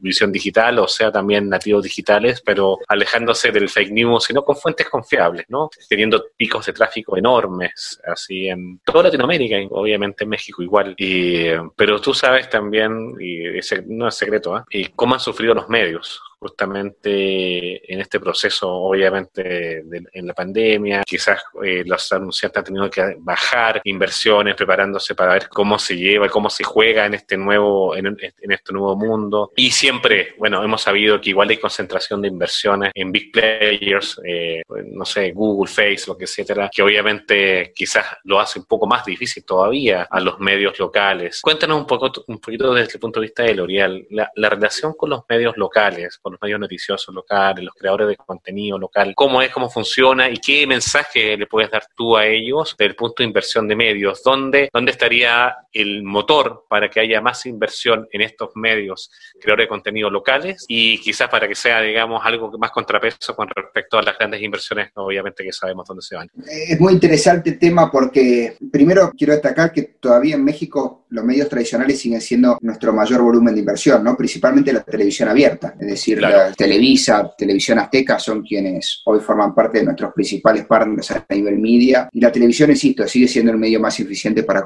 visión 0.00 0.30
digital 0.32 0.78
o 0.78 0.88
sea 0.88 1.10
también 1.10 1.48
nativos 1.48 1.82
digitales, 1.82 2.42
pero 2.44 2.78
alejándose 2.88 3.50
del 3.50 3.68
fake 3.68 3.92
news, 3.92 4.24
sino 4.24 4.44
con 4.44 4.56
fuentes 4.56 4.88
confiables, 4.88 5.46
¿no? 5.48 5.70
Teniendo 5.88 6.24
picos 6.36 6.66
de 6.66 6.72
tráfico 6.72 7.16
enormes, 7.16 8.00
así 8.06 8.48
en 8.48 8.80
toda 8.84 9.04
Latinoamérica, 9.04 9.56
obviamente 9.70 10.24
en 10.24 10.30
México 10.30 10.62
igual. 10.62 10.94
Y, 10.98 11.46
pero 11.76 12.00
tú 12.00 12.12
sabes 12.14 12.48
también, 12.50 13.14
y 13.20 13.42
no 13.86 14.08
es 14.08 14.14
secreto, 14.14 14.58
¿eh? 14.58 14.62
y 14.70 14.84
cómo 14.88 15.14
han 15.14 15.20
sufrido 15.20 15.54
los 15.54 15.68
medios 15.68 16.20
justamente 16.42 17.92
en 17.92 18.00
este 18.00 18.18
proceso, 18.18 18.68
obviamente, 18.68 19.84
en 20.12 20.26
la 20.26 20.34
pandemia. 20.34 21.04
Quizás 21.06 21.40
eh, 21.64 21.84
los 21.86 22.10
anunciantes 22.12 22.58
han 22.58 22.64
tenido 22.64 22.90
que 22.90 23.14
bajar 23.20 23.80
inversiones, 23.84 24.56
preparándose 24.56 25.14
para 25.14 25.34
ver 25.34 25.48
cómo 25.48 25.78
se 25.78 25.96
lleva, 25.96 26.28
cómo 26.28 26.50
se 26.50 26.64
juega 26.64 27.06
en 27.06 27.14
este 27.14 27.36
nuevo, 27.36 27.94
en, 27.94 28.16
este 28.20 28.72
nuevo 28.72 28.96
mundo. 28.96 29.52
Y 29.54 29.70
siempre, 29.70 30.34
bueno, 30.36 30.64
hemos 30.64 30.82
sabido 30.82 31.20
que 31.20 31.30
igual 31.30 31.48
hay 31.48 31.58
concentración 31.58 32.20
de 32.20 32.28
inversiones 32.28 32.90
en 32.92 33.12
big 33.12 33.30
players, 33.30 34.20
eh, 34.26 34.62
no 34.86 35.04
sé, 35.04 35.30
Google, 35.30 35.70
Facebook, 35.72 36.18
etcétera, 36.20 36.68
que 36.74 36.82
obviamente 36.82 37.72
quizás 37.72 38.04
lo 38.24 38.40
hace 38.40 38.58
un 38.58 38.64
poco 38.64 38.88
más 38.88 39.04
difícil 39.04 39.44
todavía 39.44 40.08
a 40.10 40.18
los 40.18 40.40
medios 40.40 40.76
locales. 40.80 41.40
Cuéntanos 41.40 41.78
un 41.78 41.86
poco, 41.86 42.10
un 42.26 42.40
poquito 42.40 42.74
desde 42.74 42.94
el 42.94 43.00
punto 43.00 43.20
de 43.20 43.26
vista 43.26 43.44
de 43.44 43.54
L'Oreal, 43.54 44.06
la, 44.10 44.28
la 44.34 44.48
relación 44.48 44.94
con 44.94 45.10
los 45.10 45.22
medios 45.28 45.56
locales, 45.56 46.18
con 46.18 46.31
los 46.32 46.42
medios 46.42 46.60
noticiosos 46.60 47.14
locales, 47.14 47.64
los 47.64 47.74
creadores 47.74 48.08
de 48.08 48.16
contenido 48.16 48.78
local, 48.78 49.14
cómo 49.14 49.42
es, 49.42 49.50
cómo 49.50 49.70
funciona 49.70 50.28
y 50.28 50.36
qué 50.36 50.66
mensaje 50.66 51.36
le 51.36 51.46
puedes 51.46 51.70
dar 51.70 51.84
tú 51.96 52.16
a 52.16 52.26
ellos 52.26 52.74
del 52.78 52.94
punto 52.94 53.22
de 53.22 53.26
inversión 53.26 53.68
de 53.68 53.76
medios, 53.76 54.22
dónde, 54.22 54.68
dónde 54.72 54.92
estaría 54.92 55.54
el 55.72 56.02
motor 56.02 56.64
para 56.68 56.90
que 56.90 57.00
haya 57.00 57.20
más 57.20 57.46
inversión 57.46 58.08
en 58.12 58.20
estos 58.20 58.50
medios 58.54 59.10
creadores 59.40 59.64
de 59.64 59.68
contenido 59.68 60.10
locales 60.10 60.64
y 60.68 60.98
quizás 60.98 61.28
para 61.28 61.48
que 61.48 61.54
sea, 61.54 61.80
digamos, 61.80 62.20
algo 62.24 62.50
más 62.58 62.70
contrapeso 62.70 63.34
con 63.34 63.48
respecto 63.48 63.98
a 63.98 64.02
las 64.02 64.18
grandes 64.18 64.42
inversiones, 64.42 64.90
obviamente 64.94 65.44
que 65.44 65.52
sabemos 65.52 65.86
dónde 65.86 66.02
se 66.02 66.16
van. 66.16 66.28
Es 66.46 66.80
muy 66.80 66.92
interesante 66.92 67.50
el 67.50 67.58
tema 67.58 67.90
porque 67.90 68.56
primero 68.70 69.12
quiero 69.16 69.32
destacar 69.32 69.72
que 69.72 69.82
todavía 69.82 70.34
en 70.34 70.44
México 70.44 71.01
los 71.12 71.24
medios 71.24 71.48
tradicionales 71.48 72.00
siguen 72.00 72.20
siendo 72.20 72.58
nuestro 72.62 72.92
mayor 72.92 73.20
volumen 73.20 73.54
de 73.54 73.60
inversión, 73.60 74.02
¿no? 74.02 74.16
Principalmente 74.16 74.72
la 74.72 74.82
televisión 74.82 75.28
abierta, 75.28 75.74
es 75.78 75.86
decir, 75.86 76.20
la 76.20 76.52
Televisa, 76.52 77.30
Televisión 77.36 77.78
Azteca 77.78 78.18
son 78.18 78.42
quienes 78.42 79.02
hoy 79.04 79.20
forman 79.20 79.54
parte 79.54 79.78
de 79.78 79.84
nuestros 79.84 80.12
principales 80.14 80.64
partners 80.64 81.10
a 81.10 81.26
nivel 81.28 81.58
media. 81.58 82.08
Y 82.10 82.20
la 82.20 82.32
televisión, 82.32 82.70
insisto, 82.70 83.06
sigue 83.06 83.28
siendo 83.28 83.52
el 83.52 83.58
medio 83.58 83.78
más 83.78 83.98
eficiente 84.00 84.42
para, 84.42 84.64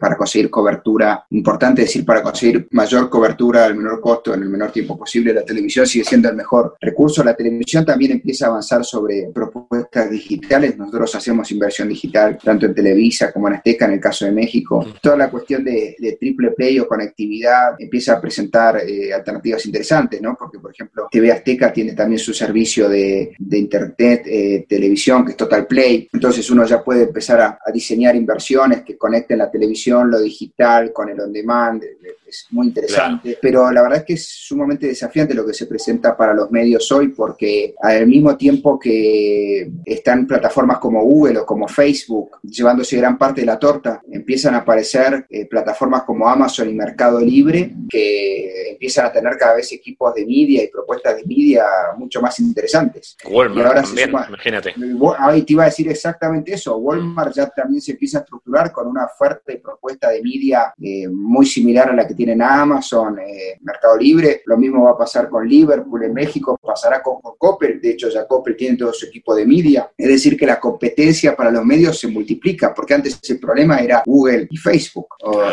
para 0.00 0.16
conseguir 0.16 0.48
cobertura 0.48 1.24
importante, 1.30 1.82
es 1.82 1.88
decir, 1.88 2.04
para 2.04 2.22
conseguir 2.22 2.68
mayor 2.70 3.10
cobertura 3.10 3.64
al 3.64 3.74
menor 3.74 4.00
costo 4.00 4.34
en 4.34 4.42
el 4.42 4.48
menor 4.48 4.70
tiempo 4.70 4.96
posible. 4.96 5.34
La 5.34 5.44
televisión 5.44 5.86
sigue 5.86 6.04
siendo 6.04 6.28
el 6.28 6.36
mejor 6.36 6.76
recurso. 6.80 7.24
La 7.24 7.34
televisión 7.34 7.84
también 7.84 8.12
empieza 8.12 8.46
a 8.46 8.50
avanzar 8.50 8.84
sobre 8.84 9.30
propuestas 9.34 10.08
digitales. 10.08 10.76
Nosotros 10.78 11.14
hacemos 11.16 11.50
inversión 11.50 11.88
digital 11.88 12.38
tanto 12.42 12.66
en 12.66 12.74
Televisa 12.74 13.32
como 13.32 13.48
en 13.48 13.54
Azteca, 13.54 13.86
en 13.86 13.92
el 13.92 14.00
caso 14.00 14.24
de 14.24 14.32
México. 14.32 14.86
Toda 15.02 15.16
la 15.16 15.30
cuestión 15.30 15.47
de, 15.56 16.16
triple 16.20 16.50
play 16.50 16.78
o 16.78 16.86
conectividad 16.86 17.74
empieza 17.78 18.14
a 18.14 18.20
presentar 18.20 18.82
eh, 18.86 19.12
alternativas 19.12 19.64
interesantes, 19.66 20.20
¿no? 20.20 20.36
Porque, 20.38 20.58
por 20.58 20.72
ejemplo, 20.72 21.08
TV 21.10 21.32
Azteca 21.32 21.72
tiene 21.72 21.94
también 21.94 22.18
su 22.18 22.34
servicio 22.34 22.88
de, 22.88 23.34
Internet, 23.52 24.22
eh, 24.26 24.66
televisión, 24.68 25.24
que 25.24 25.32
es 25.32 25.36
Total 25.36 25.66
Play. 25.66 26.08
Entonces 26.12 26.48
uno 26.50 26.64
ya 26.64 26.82
puede 26.82 27.04
empezar 27.04 27.40
a, 27.40 27.58
a 27.64 27.72
diseñar 27.72 28.14
inversiones 28.14 28.82
que 28.82 28.96
conecten 28.96 29.38
la 29.38 29.50
televisión, 29.50 30.10
lo 30.10 30.20
digital 30.20 30.92
con 30.92 31.08
el 31.08 31.20
on-demand, 31.20 31.82
es 32.28 32.46
muy 32.50 32.68
interesante, 32.68 33.38
pero 33.40 33.70
la 33.70 33.82
verdad 33.82 33.98
es 33.98 34.04
que 34.04 34.12
es 34.14 34.28
sumamente 34.28 34.86
desafiante 34.86 35.34
lo 35.34 35.46
que 35.46 35.54
se 35.54 35.66
presenta 35.66 36.16
para 36.16 36.34
los 36.34 36.50
medios 36.50 36.90
hoy, 36.92 37.08
porque 37.08 37.74
al 37.80 38.06
mismo 38.06 38.36
tiempo 38.36 38.78
que 38.78 39.70
están 39.84 40.26
plataformas 40.26 40.78
como 40.78 41.02
Google 41.02 41.38
o 41.38 41.46
como 41.46 41.68
Facebook 41.68 42.38
llevándose 42.42 42.96
gran 42.96 43.16
parte 43.16 43.40
de 43.40 43.46
la 43.46 43.58
torta, 43.58 44.02
empiezan 44.10 44.54
a 44.54 44.58
aparecer 44.58 45.26
eh, 45.30 45.46
plataformas 45.46 46.02
como 46.02 46.28
Amazon 46.28 46.68
y 46.68 46.74
Mercado 46.74 47.20
Libre 47.20 47.74
que 47.88 48.72
empiezan 48.72 49.06
a 49.06 49.12
tener 49.12 49.36
cada 49.36 49.56
vez 49.56 49.72
equipos 49.72 50.14
de 50.14 50.24
media 50.24 50.62
y 50.62 50.68
propuestas 50.68 51.16
de 51.16 51.24
media 51.24 51.64
mucho 51.96 52.20
más 52.20 52.38
interesantes. 52.40 53.16
Walmart 53.28 53.66
ahora 53.66 53.82
también, 53.82 54.10
imagínate. 54.10 54.74
Ahí 55.18 55.42
te 55.42 55.52
iba 55.54 55.64
a 55.64 55.66
decir 55.66 55.88
exactamente 55.88 56.54
eso. 56.54 56.76
Walmart 56.76 57.34
ya 57.34 57.48
también 57.48 57.80
se 57.80 57.92
empieza 57.92 58.18
a 58.18 58.20
estructurar 58.20 58.70
con 58.72 58.86
una 58.86 59.08
fuerte 59.08 59.56
propuesta 59.56 60.10
de 60.10 60.22
media 60.22 60.72
eh, 60.80 61.08
muy 61.08 61.46
similar 61.46 61.90
a 61.90 61.94
la 61.94 62.06
que 62.06 62.14
tienen 62.18 62.42
Amazon, 62.42 63.16
eh, 63.20 63.58
Mercado 63.60 63.96
Libre. 63.96 64.42
Lo 64.44 64.56
mismo 64.56 64.84
va 64.84 64.90
a 64.90 64.98
pasar 64.98 65.28
con 65.28 65.48
Liverpool 65.48 66.02
en 66.02 66.12
México, 66.12 66.58
pasará 66.60 67.00
con, 67.00 67.18
Coppel. 67.38 67.80
De 67.80 67.90
hecho, 67.90 68.08
ya 68.08 68.26
Coppel 68.26 68.56
tiene 68.56 68.76
todo 68.76 68.92
su 68.92 69.06
equipo 69.06 69.36
de 69.36 69.46
media. 69.46 69.88
Es 69.96 70.08
decir, 70.08 70.36
que 70.36 70.44
la 70.44 70.58
competencia 70.58 71.36
para 71.36 71.52
los 71.52 71.64
medios 71.64 72.00
se 72.00 72.08
multiplica, 72.08 72.74
porque 72.74 72.94
antes 72.94 73.20
el 73.30 73.38
problema 73.38 73.78
era 73.78 74.02
Google 74.04 74.48
y 74.50 74.56
Facebook. 74.56 75.06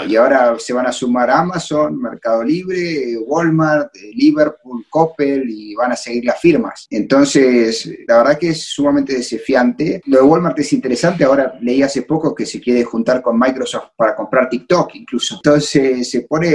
y 0.07 0.15
ahora 0.15 0.55
se 0.57 0.73
van 0.73 0.87
a 0.87 0.91
sumar 0.91 1.29
Amazon, 1.29 2.01
Mercado 2.01 2.43
Libre, 2.43 3.15
Walmart, 3.27 3.95
eh, 3.95 4.09
Liverpool, 4.15 4.85
Coppel 4.89 5.47
y 5.47 5.75
van 5.75 5.91
a 5.91 5.95
seguir 5.95 6.25
las 6.25 6.39
firmas. 6.39 6.87
Entonces, 6.89 7.87
la 8.07 8.17
verdad 8.17 8.39
que 8.39 8.49
es 8.49 8.63
sumamente 8.63 9.13
desafiante. 9.13 10.01
Lo 10.05 10.17
de 10.17 10.23
Walmart 10.23 10.57
es 10.57 10.73
interesante. 10.73 11.23
Ahora 11.23 11.59
leí 11.61 11.83
hace 11.83 12.01
poco 12.01 12.33
que 12.33 12.47
se 12.47 12.59
quiere 12.59 12.83
juntar 12.83 13.21
con 13.21 13.37
Microsoft 13.37 13.89
para 13.95 14.15
comprar 14.15 14.49
TikTok 14.49 14.95
incluso. 14.95 15.35
Entonces, 15.35 16.09
se 16.09 16.21
pone 16.21 16.54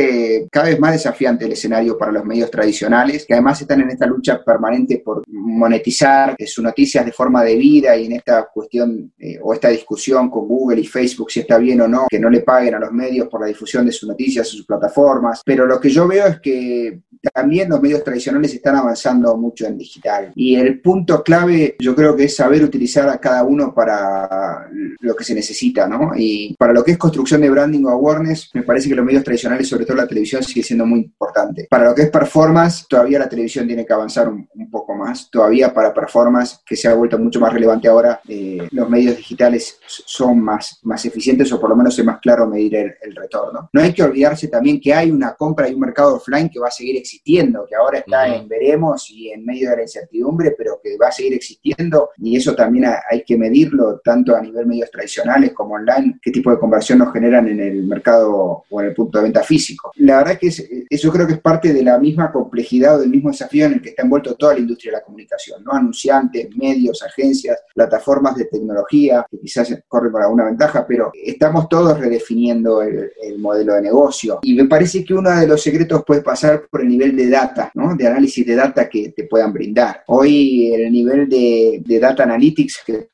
cada 0.51 0.69
vez 0.69 0.79
más 0.79 0.93
desafiante 0.93 1.45
el 1.45 1.53
escenario 1.53 1.97
para 1.97 2.13
los 2.13 2.25
medios 2.25 2.51
tradicionales, 2.51 3.25
que 3.27 3.35
además 3.35 3.61
están 3.61 3.81
en 3.81 3.91
esta 3.91 4.07
lucha 4.07 4.43
permanente 4.45 5.03
por 5.05 5.23
monetizar 5.29 6.37
sus 6.47 6.65
noticias 6.65 7.05
de 7.05 7.13
forma 7.13 7.43
debida 7.43 7.97
y 7.97 8.07
en 8.07 8.13
esta 8.13 8.49
cuestión 8.53 9.13
eh, 9.19 9.39
o 9.43 9.53
esta 9.53 9.69
discusión 9.69 10.31
con 10.31 10.47
Google 10.47 10.81
y 10.81 10.87
Facebook 10.87 11.31
si 11.31 11.41
está 11.41 11.59
bien 11.59 11.81
o 11.81 11.89
no 11.89 12.07
que 12.09 12.19
no 12.19 12.31
le 12.31 12.41
paguen 12.41 12.75
a 12.75 12.79
los 12.79 12.93
medios 12.93 13.29
por 13.29 13.41
la 13.41 13.47
difusión 13.47 13.87
de 13.87 13.93
sus 13.93 14.09
noticias 14.09 14.47
en 14.47 14.59
sus 14.59 14.67
plataformas. 14.67 15.43
Pero 15.45 15.67
lo 15.67 15.81
que 15.81 15.91
yo 15.91 16.07
veo 16.07 16.27
es 16.27 16.41
que 16.41 17.01
también 17.33 17.69
los 17.69 17.81
medios 17.83 18.03
tradicionales 18.03 18.55
están 18.55 18.77
avanzando 18.77 19.37
mucho 19.37 19.67
en 19.67 19.77
digital. 19.77 20.33
Y 20.35 20.55
el 20.57 20.81
punto 20.81 21.23
clave 21.23 21.77
yo 21.79 21.95
creo 21.95 22.17
que 22.17 22.25
es 22.25 22.37
saber 22.37 22.63
utilizar 22.65 23.09
a 23.09 23.19
cada 23.19 23.45
uno 23.45 23.75
para 23.75 24.69
lo 25.01 25.15
que 25.15 25.25
se 25.25 25.35
necesita, 25.35 25.87
¿no? 25.87 26.13
Y 26.17 26.55
para 26.59 26.73
lo 26.73 26.83
que 26.83 26.93
es 26.93 26.99
construcción 26.99 27.41
de 27.43 27.51
branding 27.51 27.85
o 27.85 27.91
awareness, 27.91 28.51
me 28.55 28.63
parece 28.63 28.89
que 28.89 28.95
los 28.95 29.05
medios 29.05 29.25
tradicionales, 29.25 29.69
sobre 29.69 29.85
todo 29.85 29.90
la 29.95 30.07
televisión, 30.07 30.43
sigue 30.43 30.63
siendo 30.63 30.87
muy 30.87 31.01
importante. 31.01 31.67
Para 31.71 31.85
lo 31.85 31.95
que 31.95 32.03
es 32.03 32.11
performance, 32.11 32.87
todavía 32.89 33.19
la 33.19 33.29
televisión 33.29 33.67
tiene 33.67 33.85
que 33.85 33.93
avanzar 33.93 34.29
un, 34.29 34.49
poco 34.71 34.95
más. 34.95 35.29
Todavía 35.31 35.75
para 35.75 35.93
performance, 35.93 36.61
que 36.65 36.77
se 36.77 36.89
ha 36.89 36.95
vuelto 36.95 37.19
mucho 37.19 37.41
más 37.41 37.53
relevante 37.53 37.89
ahora, 37.89 38.21
eh, 38.29 38.69
los 38.71 38.89
medios 38.89 39.17
digitales 39.17 39.79
son 39.87 40.41
más, 40.41 40.79
más 40.83 41.05
eficientes 41.05 41.53
o 41.53 41.61
por 41.61 41.71
lo 41.71 41.77
menos 41.77 41.99
es 41.99 42.05
más 42.05 42.21
claro 42.21 42.47
medir 42.47 42.77
el, 42.77 42.95
el 43.03 43.17
retorno. 43.17 43.69
No 43.73 43.81
hay 43.81 43.93
que 43.93 44.03
olvidarse 44.03 44.49
también 44.49 44.81
que 44.81 44.95
hay 44.95 45.11
una 45.11 45.35
compra 45.35 45.69
y 45.69 45.75
un 45.75 45.81
mercado 45.81 46.17
offline 46.17 46.49
que 46.49 46.61
va 46.61 46.69
a 46.69 46.71
seguir 46.71 46.97
existiendo 46.97 47.11
existiendo, 47.11 47.67
que 47.69 47.75
ahora 47.75 47.99
está 47.99 48.29
en 48.29 48.49
veremos 48.49 49.11
y 49.11 49.31
en 49.31 49.45
medio 49.45 49.71
de 49.71 49.77
la 49.77 49.83
incertidumbre, 49.83 50.55
pero 50.57 50.81
que 50.83 50.97
va 50.97 51.09
a 51.09 51.13
seguir 51.13 51.35
existiendo 51.35 52.11
y 52.19 52.37
eso 52.37 52.55
también 52.55 52.87
hay 53.11 53.25
que 53.25 53.37
medirlo 53.37 54.01
tanto 54.05 54.37
a 54.37 54.41
nivel 54.41 54.67
medios 54.67 54.91
tradicionales 54.91 55.53
como 55.53 55.75
online, 55.75 56.19
qué 56.23 56.31
tipo 56.31 56.51
de 56.51 56.59
conversión 56.59 57.01
nos 57.01 57.13
generan 57.13 57.49
en 57.49 57.61
el 57.61 57.83
mercado 57.85 58.65
o 58.69 58.81
en 58.81 58.89
el 58.89 58.95
punto 58.95 59.19
de 59.19 59.25
venta 59.25 59.43
físico. 59.43 59.80
La 59.97 60.19
verdad 60.19 60.39
que 60.39 60.49
es, 60.49 60.65
eso 60.89 61.13
creo 61.13 61.27
que 61.27 61.35
es 61.35 61.41
parte 61.41 61.73
de 61.73 61.83
la 61.83 61.99
misma 61.99 62.33
complejidad 62.33 62.97
o 62.97 63.01
del 63.01 63.11
mismo 63.11 63.31
desafío 63.31 63.67
en 63.67 63.75
el 63.75 63.83
que 63.83 63.91
está 63.91 64.03
envuelto 64.03 64.35
toda 64.35 64.55
la 64.55 64.61
industria 64.61 64.93
de 64.93 64.99
la 64.99 65.05
comunicación, 65.05 65.63
¿no? 65.65 65.73
Anunciantes, 65.73 66.49
medios, 66.57 67.03
agencias, 67.03 67.59
plataformas 67.75 68.37
de 68.37 68.47
tecnología, 68.47 69.27
que 69.31 69.39
quizás 69.39 69.75
corren 69.89 70.13
con 70.13 70.23
alguna 70.23 70.45
ventaja, 70.45 70.87
pero 70.87 71.13
estamos 71.15 71.69
todos 71.69 71.99
redefiniendo 71.99 72.83
el, 72.83 73.11
el 73.23 73.39
modelo 73.39 73.75
de 73.75 73.83
negocio. 73.83 74.41
Y 74.43 74.55
me 74.55 74.67
parece 74.67 75.05
que 75.05 75.15
uno 75.15 75.31
de 75.31 75.47
los 75.47 75.63
secretos 75.63 76.05
puede 76.07 76.23
pasar 76.23 76.67
por 76.71 76.83
el 76.83 76.89
nivel 76.89 77.17
de 77.17 77.29
data, 77.29 77.71
¿no? 77.75 77.95
de 77.97 78.07
análisis 78.07 78.47
de 78.47 78.55
data 78.55 78.89
que 78.89 79.11
te 79.11 79.25
puedan 79.25 79.53
brindar. 79.53 80.05
Hoy 80.07 80.73
el 80.73 80.93
nivel 80.93 81.29
de, 81.29 81.83
data 82.01 82.23
analytics 82.23 82.81
que 82.87 83.09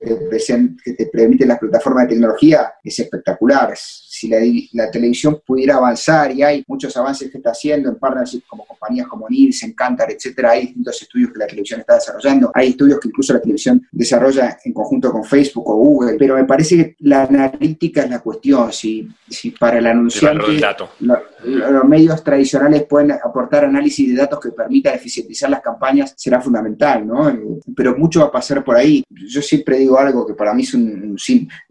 que 0.84 0.92
te 0.92 1.06
permiten 1.06 1.48
las 1.48 1.58
plataformas 1.58 2.04
de 2.04 2.14
tecnología 2.14 2.74
es 2.82 2.98
espectacular, 2.98 3.74
si 3.76 4.28
la, 4.72 4.90
televisión 4.90 5.40
pudiera 5.46 5.76
avanzar, 5.76 6.32
y 6.32 6.42
hay 6.42 6.55
muchos 6.66 6.96
avances 6.96 7.30
que 7.30 7.38
está 7.38 7.50
haciendo 7.50 7.88
en 7.88 7.96
partnership 7.96 8.42
como 8.46 8.66
compañías 8.66 9.06
como 9.06 9.28
Nielsen, 9.28 9.72
Cantar, 9.72 10.10
etcétera, 10.10 10.52
hay 10.52 10.62
distintos 10.62 11.02
estudios 11.02 11.32
que 11.32 11.38
la 11.38 11.46
televisión 11.46 11.80
está 11.80 11.94
desarrollando, 11.94 12.50
hay 12.54 12.68
estudios 12.68 13.00
que 13.00 13.08
incluso 13.08 13.32
la 13.32 13.40
televisión 13.40 13.86
desarrolla 13.92 14.58
en 14.64 14.72
conjunto 14.72 15.10
con 15.10 15.24
Facebook 15.24 15.68
o 15.68 15.76
Google, 15.76 16.16
pero 16.18 16.36
me 16.36 16.44
parece 16.44 16.76
que 16.76 16.96
la 17.00 17.22
analítica 17.24 18.02
es 18.02 18.10
la 18.10 18.20
cuestión, 18.20 18.72
si, 18.72 19.08
si 19.28 19.50
para 19.50 19.78
el 19.78 19.86
anunciante 19.86 20.42
los 21.46 21.84
medios 21.84 22.24
tradicionales 22.24 22.84
pueden 22.84 23.12
aportar 23.12 23.64
análisis 23.64 24.08
de 24.08 24.16
datos 24.16 24.40
que 24.40 24.50
permita 24.50 24.92
eficientizar 24.92 25.48
las 25.48 25.60
campañas, 25.60 26.14
será 26.16 26.40
fundamental, 26.40 27.06
¿no? 27.06 27.32
Pero 27.74 27.96
mucho 27.96 28.20
va 28.20 28.26
a 28.26 28.32
pasar 28.32 28.64
por 28.64 28.76
ahí. 28.76 29.04
Yo 29.10 29.40
siempre 29.42 29.78
digo 29.78 29.98
algo 29.98 30.26
que 30.26 30.34
para 30.34 30.52
mí 30.54 30.62
es 30.62 30.74
un, 30.74 31.16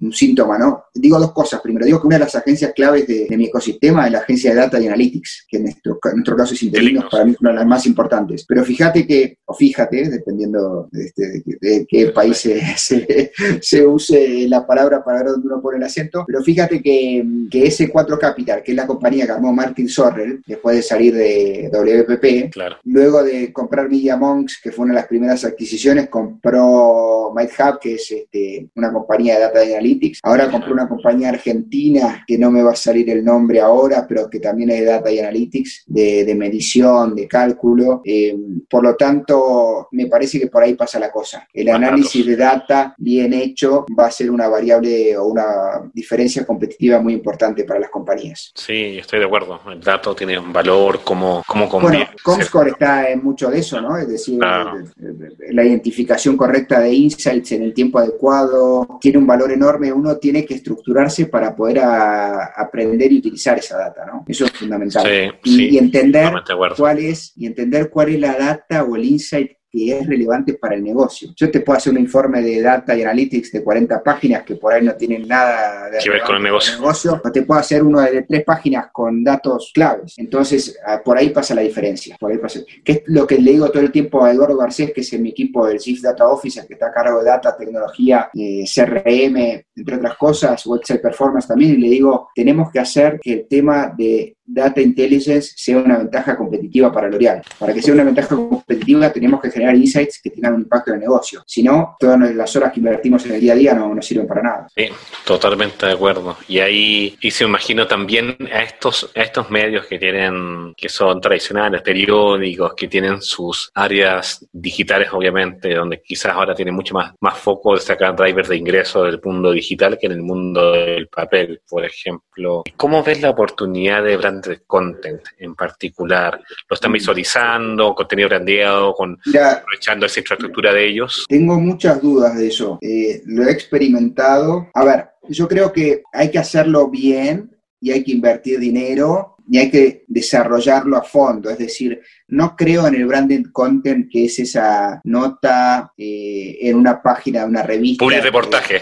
un 0.02 0.14
síntoma, 0.14 0.58
¿no? 0.58 0.86
Digo 0.94 1.20
dos 1.20 1.34
cosas. 1.34 1.62
Primero, 1.62 1.86
digo 1.86 2.00
que 2.00 2.08
una 2.08 2.18
de 2.18 2.26
las 2.26 2.36
agencias 2.36 2.74
claves 2.74 3.08
de, 3.08 3.28
mi 3.36 3.46
ecosistema 3.46 4.06
es 4.06 4.12
la 4.14 4.20
agencia 4.20 4.52
de 4.52 4.56
Data 4.76 4.84
y 4.84 4.88
Analytics, 4.88 5.46
que 5.50 5.58
en 5.58 5.64
nuestro, 5.64 6.00
caso 6.00 6.54
es 6.54 6.64
Interinos, 6.64 7.06
para 7.10 7.26
mí 7.26 7.32
es 7.32 7.42
una 7.42 7.52
de 7.52 7.58
las 7.58 7.66
más 7.66 7.86
importantes. 7.86 8.46
Pero 8.48 8.64
fíjate 8.64 9.06
que, 9.08 9.38
o 9.46 9.54
fíjate, 9.54 10.10
dependiendo 10.10 10.88
de, 10.92 11.06
este, 11.06 11.44
de, 11.62 11.86
qué 11.88 12.08
país 12.08 12.38
se, 12.78 13.32
se, 13.62 13.86
use 13.86 14.48
la 14.48 14.66
palabra 14.66 15.04
para 15.04 15.20
ver 15.20 15.28
dónde 15.28 15.48
uno 15.48 15.62
pone 15.62 15.78
el 15.78 15.84
acento, 15.84 16.24
pero 16.28 16.42
fíjate 16.42 16.82
que, 16.82 17.26
que 17.50 17.66
S4 17.66 18.18
Capital, 18.20 18.64
que 18.64 18.72
es 18.72 18.78
la 18.78 18.88
compañía 18.88 19.26
que 19.26 19.32
armó 19.32 19.54
Martin 19.54 19.88
Sorrell, 19.88 20.42
después 20.46 20.76
de 20.78 20.82
salir 20.82 21.14
de 21.14 21.70
WPP, 21.72 22.52
claro. 22.52 22.78
luego 22.84 23.24
de 23.24 23.52
comprar 23.54 23.90
Media 23.90 24.18
Monks, 24.18 24.60
que 24.62 24.72
fue 24.72 24.86
una 24.86 24.94
de 24.94 25.00
las 25.02 25.08
primeras 25.08 25.46
adquisiciones, 25.46 26.10
compró 26.10 27.34
MindHub, 27.36 27.80
que 27.80 27.96
es 27.96 28.12
este, 28.12 28.70
una 28.76 28.92
compañía 28.92 29.36
de 29.36 29.42
Data 29.42 29.66
y 29.66 29.74
Analytics, 29.74 30.20
ahora 30.24 30.50
compró 30.50 30.74
una 30.74 30.88
compañía 30.88 31.30
argentina 31.30 32.24
que 32.28 32.38
no 32.38 32.52
me 32.52 32.64
va 32.64 32.72
a 32.72 32.76
salir 32.76 33.10
el 33.10 33.24
nombre 33.24 33.60
ahora, 33.60 34.06
pero 34.08 34.30
que 34.30 34.40
también 34.40 34.55
es 34.64 34.80
de 34.80 34.86
Data 34.86 35.12
y 35.12 35.20
Analytics, 35.20 35.84
de, 35.88 36.36
medición, 36.36 37.16
de 37.16 37.28
cálculo. 37.28 38.02
Eh, 38.04 38.36
por 38.70 38.84
lo 38.84 38.96
tanto, 38.96 39.88
me 39.92 40.08
parece 40.08 40.40
que 40.40 40.48
por 40.48 40.64
ahí 40.64 40.74
pasa 40.74 41.00
la 41.00 41.12
cosa. 41.12 41.48
El 41.54 41.70
análisis 41.70 42.26
de 42.26 42.36
data 42.36 42.94
bien 42.98 43.34
hecho 43.34 43.86
va 43.98 44.08
a 44.08 44.12
ser 44.12 44.32
una 44.32 44.48
variable 44.48 45.18
o 45.18 45.26
una 45.26 45.90
diferencia 45.94 46.46
competitiva 46.46 47.00
muy 47.00 47.14
importante 47.14 47.64
para 47.64 47.80
las 47.80 47.90
compañías. 47.90 48.52
Sí, 48.56 48.98
estoy 48.98 49.20
de 49.20 49.26
acuerdo. 49.26 49.60
El 49.72 49.82
dato 49.82 50.16
tiene 50.16 50.38
un 50.38 50.52
valor 50.52 51.02
como, 51.04 51.44
como 51.48 51.70
Bueno, 51.70 52.06
Comscore 52.24 52.72
está 52.72 53.10
en 53.10 53.24
mucho 53.24 53.50
de 53.50 53.60
eso, 53.60 53.82
¿no? 53.82 53.98
Es 53.98 54.08
decir, 54.08 54.40
la 54.40 55.64
identificación 55.64 56.38
correcta 56.38 56.80
de 56.80 56.94
insights 56.94 57.52
en 57.54 57.64
el 57.64 57.74
tiempo 57.74 58.00
adecuado 58.00 58.98
tiene 59.00 59.18
un 59.18 59.28
valor 59.28 59.52
enorme. 59.52 59.92
Uno 59.92 60.18
tiene 60.18 60.46
que 60.46 60.56
estructurarse 60.56 61.28
para 61.28 61.56
poder 61.56 61.80
aprender 61.80 63.12
y 63.12 63.20
utilizar 63.20 63.58
esa 63.58 63.78
data, 63.78 64.06
¿no? 64.06 64.26
Eso 64.28 64.45
es 64.46 64.52
fundamental. 64.54 65.38
y, 65.44 65.78
entender 65.78 66.32
cuál 66.78 67.00
es, 67.00 67.34
y 67.36 67.46
entender 67.46 67.90
cuál 67.90 68.10
es 68.10 68.20
la 68.20 68.38
data 68.38 68.84
o 68.84 68.96
el 68.96 69.06
insight 69.06 69.52
que 69.76 70.00
es 70.00 70.08
relevante 70.08 70.54
para 70.54 70.76
el 70.76 70.84
negocio. 70.84 71.30
Yo 71.36 71.52
te 71.52 71.60
puedo 71.60 71.78
hacer 71.78 71.92
un 71.92 72.00
informe 72.00 72.42
de 72.42 72.62
data 72.62 72.96
y 72.96 73.02
analytics 73.02 73.52
de 73.52 73.64
40 73.64 74.02
páginas 74.02 74.44
que 74.44 74.56
por 74.56 74.72
ahí 74.72 74.84
no 74.84 74.94
tienen 74.96 75.28
nada 75.28 75.90
de 75.90 76.00
que 76.00 76.10
ver 76.10 76.22
con 76.22 76.38
el 76.38 76.44
negocio. 76.44 76.76
negocio. 76.76 77.22
O 77.24 77.32
te 77.32 77.42
puedo 77.42 77.60
hacer 77.60 77.84
uno 77.84 78.02
de 78.02 78.22
tres 78.22 78.44
páginas 78.46 78.88
con 78.92 79.24
datos 79.24 79.72
claves. 79.74 80.14
Entonces, 80.18 80.80
ah, 80.86 81.02
por 81.04 81.18
ahí 81.18 81.30
pasa 81.30 81.54
la 81.54 81.62
diferencia. 81.62 82.16
Por 82.20 82.32
ahí 82.32 82.38
pasa. 82.38 82.62
Que 82.84 82.92
es 82.92 83.02
lo 83.08 83.28
que 83.28 83.38
le 83.38 83.52
digo 83.52 83.70
todo 83.70 83.84
el 83.84 83.92
tiempo 83.92 84.24
a 84.24 84.32
Eduardo 84.32 84.58
Garcés, 84.58 84.94
que 84.94 85.02
es 85.02 85.14
en 85.14 85.24
mi 85.24 85.30
equipo 85.30 85.68
del 85.68 85.80
Chief 85.80 86.02
Data 86.02 86.28
Officer, 86.28 86.66
que 86.66 86.76
está 86.76 86.88
a 86.88 86.94
cargo 86.94 87.20
de 87.20 87.26
data, 87.26 87.58
tecnología, 87.58 88.30
eh, 88.34 88.64
CRM, 88.64 89.66
entre 89.76 89.96
otras 89.98 90.16
cosas, 90.16 90.66
website 90.66 91.02
performance 91.02 91.48
también, 91.48 91.74
y 91.74 91.78
le 91.78 91.90
digo, 91.90 92.30
tenemos 92.34 92.72
que 92.72 92.80
hacer 92.80 93.20
que 93.22 93.34
el 93.34 93.48
tema 93.48 93.94
de 93.96 94.38
data 94.46 94.82
intelligence 94.82 95.54
sea 95.56 95.78
una 95.78 95.98
ventaja 95.98 96.38
competitiva 96.38 96.92
para 96.92 97.10
L'Oreal. 97.10 97.42
Para 97.58 97.74
que 97.74 97.82
sea 97.82 97.94
una 97.94 98.04
ventaja 98.04 98.36
competitiva 98.36 99.12
tenemos 99.12 99.42
que 99.42 99.52
generar 99.52 99.76
insights 99.76 100.22
que 100.22 100.30
tengan 100.30 100.56
un 100.56 100.62
impacto 100.62 100.92
en 100.92 100.96
el 100.96 101.02
negocio. 101.02 101.44
Si 101.46 101.64
no, 101.64 101.96
todas 102.00 102.20
las 102.36 102.56
horas 102.56 102.72
que 102.72 102.80
invertimos 102.80 103.26
en 103.26 103.34
el 103.34 103.42
día 103.42 103.54
a 103.54 103.56
día 103.56 103.74
no, 103.74 103.94
no 103.94 104.02
sirven 104.02 104.28
para 104.28 104.42
nada. 104.42 104.68
Sí, 104.76 104.88
totalmente 105.26 105.86
de 105.86 105.94
acuerdo. 105.94 106.38
Y 106.48 106.60
ahí, 106.60 107.18
y 107.22 107.32
se 107.32 107.44
imagino 107.44 107.88
también 107.88 108.38
a 108.52 108.62
estos, 108.62 109.12
a 109.16 109.22
estos 109.22 109.50
medios 109.50 109.86
que 109.88 109.98
tienen, 109.98 110.74
que 110.76 110.90
son 110.90 111.20
tradicionales, 111.20 111.82
periódicos, 111.82 112.74
que 112.76 112.88
tienen 112.88 113.22
sus 113.22 113.72
áreas 113.74 114.46
digitales, 114.52 115.10
obviamente, 115.12 115.74
donde 115.74 116.02
quizás 116.02 116.34
ahora 116.34 116.54
tienen 116.54 116.76
mucho 116.76 116.94
más, 116.94 117.14
más 117.20 117.38
foco 117.38 117.76
de 117.76 117.82
sacar 117.82 118.16
drivers 118.16 118.50
de 118.50 118.58
ingreso 118.58 119.04
del 119.04 119.20
mundo 119.24 119.52
digital 119.52 119.98
que 120.00 120.08
en 120.08 120.14
el 120.14 120.22
mundo 120.22 120.72
del 120.72 121.08
papel, 121.08 121.62
por 121.68 121.84
ejemplo. 121.86 122.64
¿Cómo 122.78 123.04
ves 123.04 123.22
la 123.22 123.30
oportunidad 123.32 124.04
de 124.04 124.18
brand 124.18 124.35
de 124.42 124.62
content 124.66 125.22
en 125.38 125.56
particular? 125.56 126.42
¿Lo 126.70 126.74
están 126.74 126.92
visualizando, 126.92 127.94
contenido 127.96 128.30
brandeado, 128.30 128.94
con, 128.94 129.18
aprovechando 129.28 130.06
esa 130.06 130.20
infraestructura 130.20 130.74
de 130.74 130.88
ellos? 130.88 131.26
Tengo 131.28 131.60
muchas 131.60 132.02
dudas 132.02 132.38
de 132.38 132.48
eso. 132.48 132.78
Eh, 132.82 133.22
lo 133.26 133.44
he 133.44 133.52
experimentado. 133.52 134.70
A 134.74 134.84
ver, 134.84 135.10
yo 135.30 135.48
creo 135.48 135.72
que 135.72 136.04
hay 136.14 136.32
que 136.32 136.40
hacerlo 136.40 136.90
bien 136.90 137.56
y 137.80 137.92
hay 137.92 138.04
que 138.04 138.12
invertir 138.12 138.60
dinero 138.60 139.36
y 139.48 139.60
hay 139.60 139.70
que 139.70 140.06
desarrollarlo 140.08 140.98
a 140.98 141.04
fondo. 141.04 141.50
Es 141.50 141.58
decir, 141.58 142.02
no 142.28 142.56
creo 142.56 142.88
en 142.88 142.96
el 142.96 143.06
branded 143.06 143.46
content 143.52 144.10
que 144.12 144.26
es 144.26 144.40
esa 144.40 145.02
nota 145.04 145.92
eh, 145.98 146.58
en 146.62 146.78
una 146.78 147.02
página 147.02 147.42
de 147.42 147.50
una 147.50 147.64
revista. 147.64 148.04
Public 148.04 148.24
reportaje. 148.24 148.82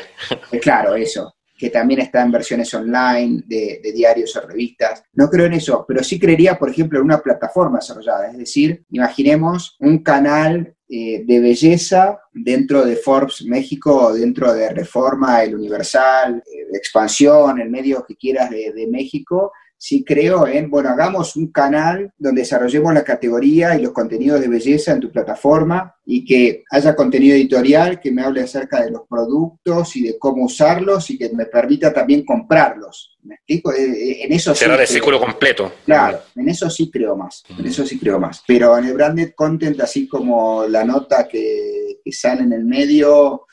claro, 0.61 0.95
eso 0.95 1.35
que 1.63 1.69
también 1.69 2.01
está 2.01 2.21
en 2.21 2.29
versiones 2.29 2.73
online 2.73 3.41
de, 3.45 3.79
diarios 3.95 4.35
o 4.35 4.41
revistas. 4.41 5.01
No 5.13 5.29
creo 5.29 5.45
en 5.45 5.53
eso, 5.53 5.85
pero 5.87 6.03
sí 6.03 6.19
creería, 6.19 6.59
por 6.59 6.69
ejemplo, 6.69 6.99
en 6.99 7.05
una 7.05 7.19
plataforma 7.19 7.79
desarrollada. 7.79 8.29
Es 8.29 8.37
decir, 8.37 8.83
imaginemos 8.89 9.77
un 9.79 10.03
canal 10.03 10.75
eh, 10.89 11.23
de 11.25 11.39
belleza 11.39 12.19
dentro 12.33 12.83
de 12.83 12.97
Forbes 12.97 13.45
México, 13.45 14.13
dentro 14.13 14.53
de 14.53 14.71
Reforma, 14.71 15.41
el 15.41 15.55
Universal, 15.55 16.43
eh, 16.45 16.67
Expansión, 16.73 17.61
el 17.61 17.69
medio 17.69 18.03
que 18.05 18.17
quieras 18.17 18.49
de, 18.49 18.73
de 18.73 18.85
México, 18.87 19.53
sí 19.83 20.01
creo 20.05 20.47
en, 20.47 20.69
bueno, 20.69 20.91
hagamos 20.91 21.35
un 21.35 21.51
canal 21.51 22.09
donde 22.17 22.43
desarrollemos 22.43 22.93
la 22.93 23.03
categoría 23.03 23.75
y 23.75 23.81
los 23.81 23.91
contenidos 23.91 24.39
de 24.39 24.47
belleza 24.47 24.93
en 24.93 25.01
tu 25.01 25.11
plataforma 25.11 25.93
y 26.05 26.23
que 26.23 26.63
haya 26.71 26.95
contenido 26.95 27.35
editorial 27.35 27.99
que 27.99 28.09
me 28.09 28.23
hable 28.23 28.43
acerca 28.43 28.81
de 28.81 28.91
los 28.91 29.01
productos 29.09 29.93
y 29.97 30.03
de 30.03 30.17
cómo 30.17 30.45
usarlos 30.45 31.09
y 31.09 31.17
que 31.17 31.29
me 31.31 31.47
permita 31.47 31.91
también 31.91 32.23
comprarlos. 32.23 33.17
¿Me 33.23 33.35
explico? 33.35 33.73
Eh, 33.73 33.83
eh, 33.83 34.17
en 34.23 34.31
eso 34.31 34.55
Cerrar 34.55 34.79
el 34.79 34.87
círculo 34.87 35.19
completo. 35.19 35.73
Claro, 35.83 36.21
en 36.33 36.47
eso 36.47 36.69
sí 36.69 36.89
creo 36.89 37.17
más, 37.17 37.43
en 37.49 37.65
eso 37.65 37.85
sí 37.85 37.99
creo 37.99 38.21
más. 38.21 38.41
Pero 38.47 38.77
en 38.77 38.85
el 38.85 38.93
branded 38.93 39.33
content, 39.35 39.81
así 39.81 40.07
como 40.07 40.65
la 40.65 40.85
nota 40.85 41.27
que, 41.27 41.82
que 42.03 42.11
sale 42.11 42.43
en 42.43 42.53
el 42.53 42.65
medio, 42.65 43.47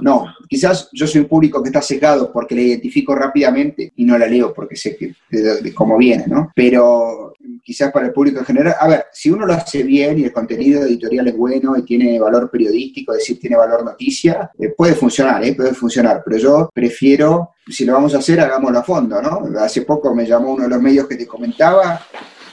no, 0.00 0.26
quizás 0.48 0.88
yo 0.92 1.06
soy 1.06 1.22
un 1.22 1.28
público 1.28 1.62
que 1.62 1.68
está 1.68 1.82
sesgado 1.82 2.32
porque 2.32 2.54
la 2.54 2.62
identifico 2.62 3.14
rápidamente 3.14 3.92
y 3.96 4.04
no 4.04 4.18
la 4.18 4.26
leo 4.26 4.52
porque 4.52 4.76
sé 4.76 4.96
que, 4.96 5.14
de, 5.30 5.74
cómo 5.74 5.96
viene, 5.96 6.24
¿no? 6.26 6.50
Pero 6.54 7.34
quizás 7.62 7.92
para 7.92 8.06
el 8.06 8.12
público 8.12 8.40
en 8.40 8.44
general, 8.44 8.74
a 8.78 8.88
ver, 8.88 9.06
si 9.12 9.30
uno 9.30 9.46
lo 9.46 9.54
hace 9.54 9.82
bien 9.82 10.18
y 10.18 10.24
el 10.24 10.32
contenido 10.32 10.82
editorial 10.82 11.28
es 11.28 11.36
bueno 11.36 11.76
y 11.76 11.82
tiene 11.82 12.18
valor 12.18 12.50
periodístico, 12.50 13.12
es 13.12 13.18
decir, 13.18 13.38
tiene 13.38 13.56
valor 13.56 13.84
noticia, 13.84 14.50
eh, 14.58 14.70
puede 14.76 14.94
funcionar, 14.94 15.44
¿eh? 15.44 15.54
puede 15.54 15.74
funcionar, 15.74 16.22
pero 16.24 16.38
yo 16.38 16.70
prefiero, 16.72 17.54
si 17.68 17.84
lo 17.84 17.94
vamos 17.94 18.14
a 18.14 18.18
hacer, 18.18 18.40
hagámoslo 18.40 18.78
a 18.78 18.84
fondo, 18.84 19.22
¿no? 19.22 19.42
Hace 19.60 19.82
poco 19.82 20.14
me 20.14 20.26
llamó 20.26 20.52
uno 20.52 20.64
de 20.64 20.70
los 20.70 20.80
medios 20.80 21.06
que 21.06 21.16
te 21.16 21.26
comentaba 21.26 22.00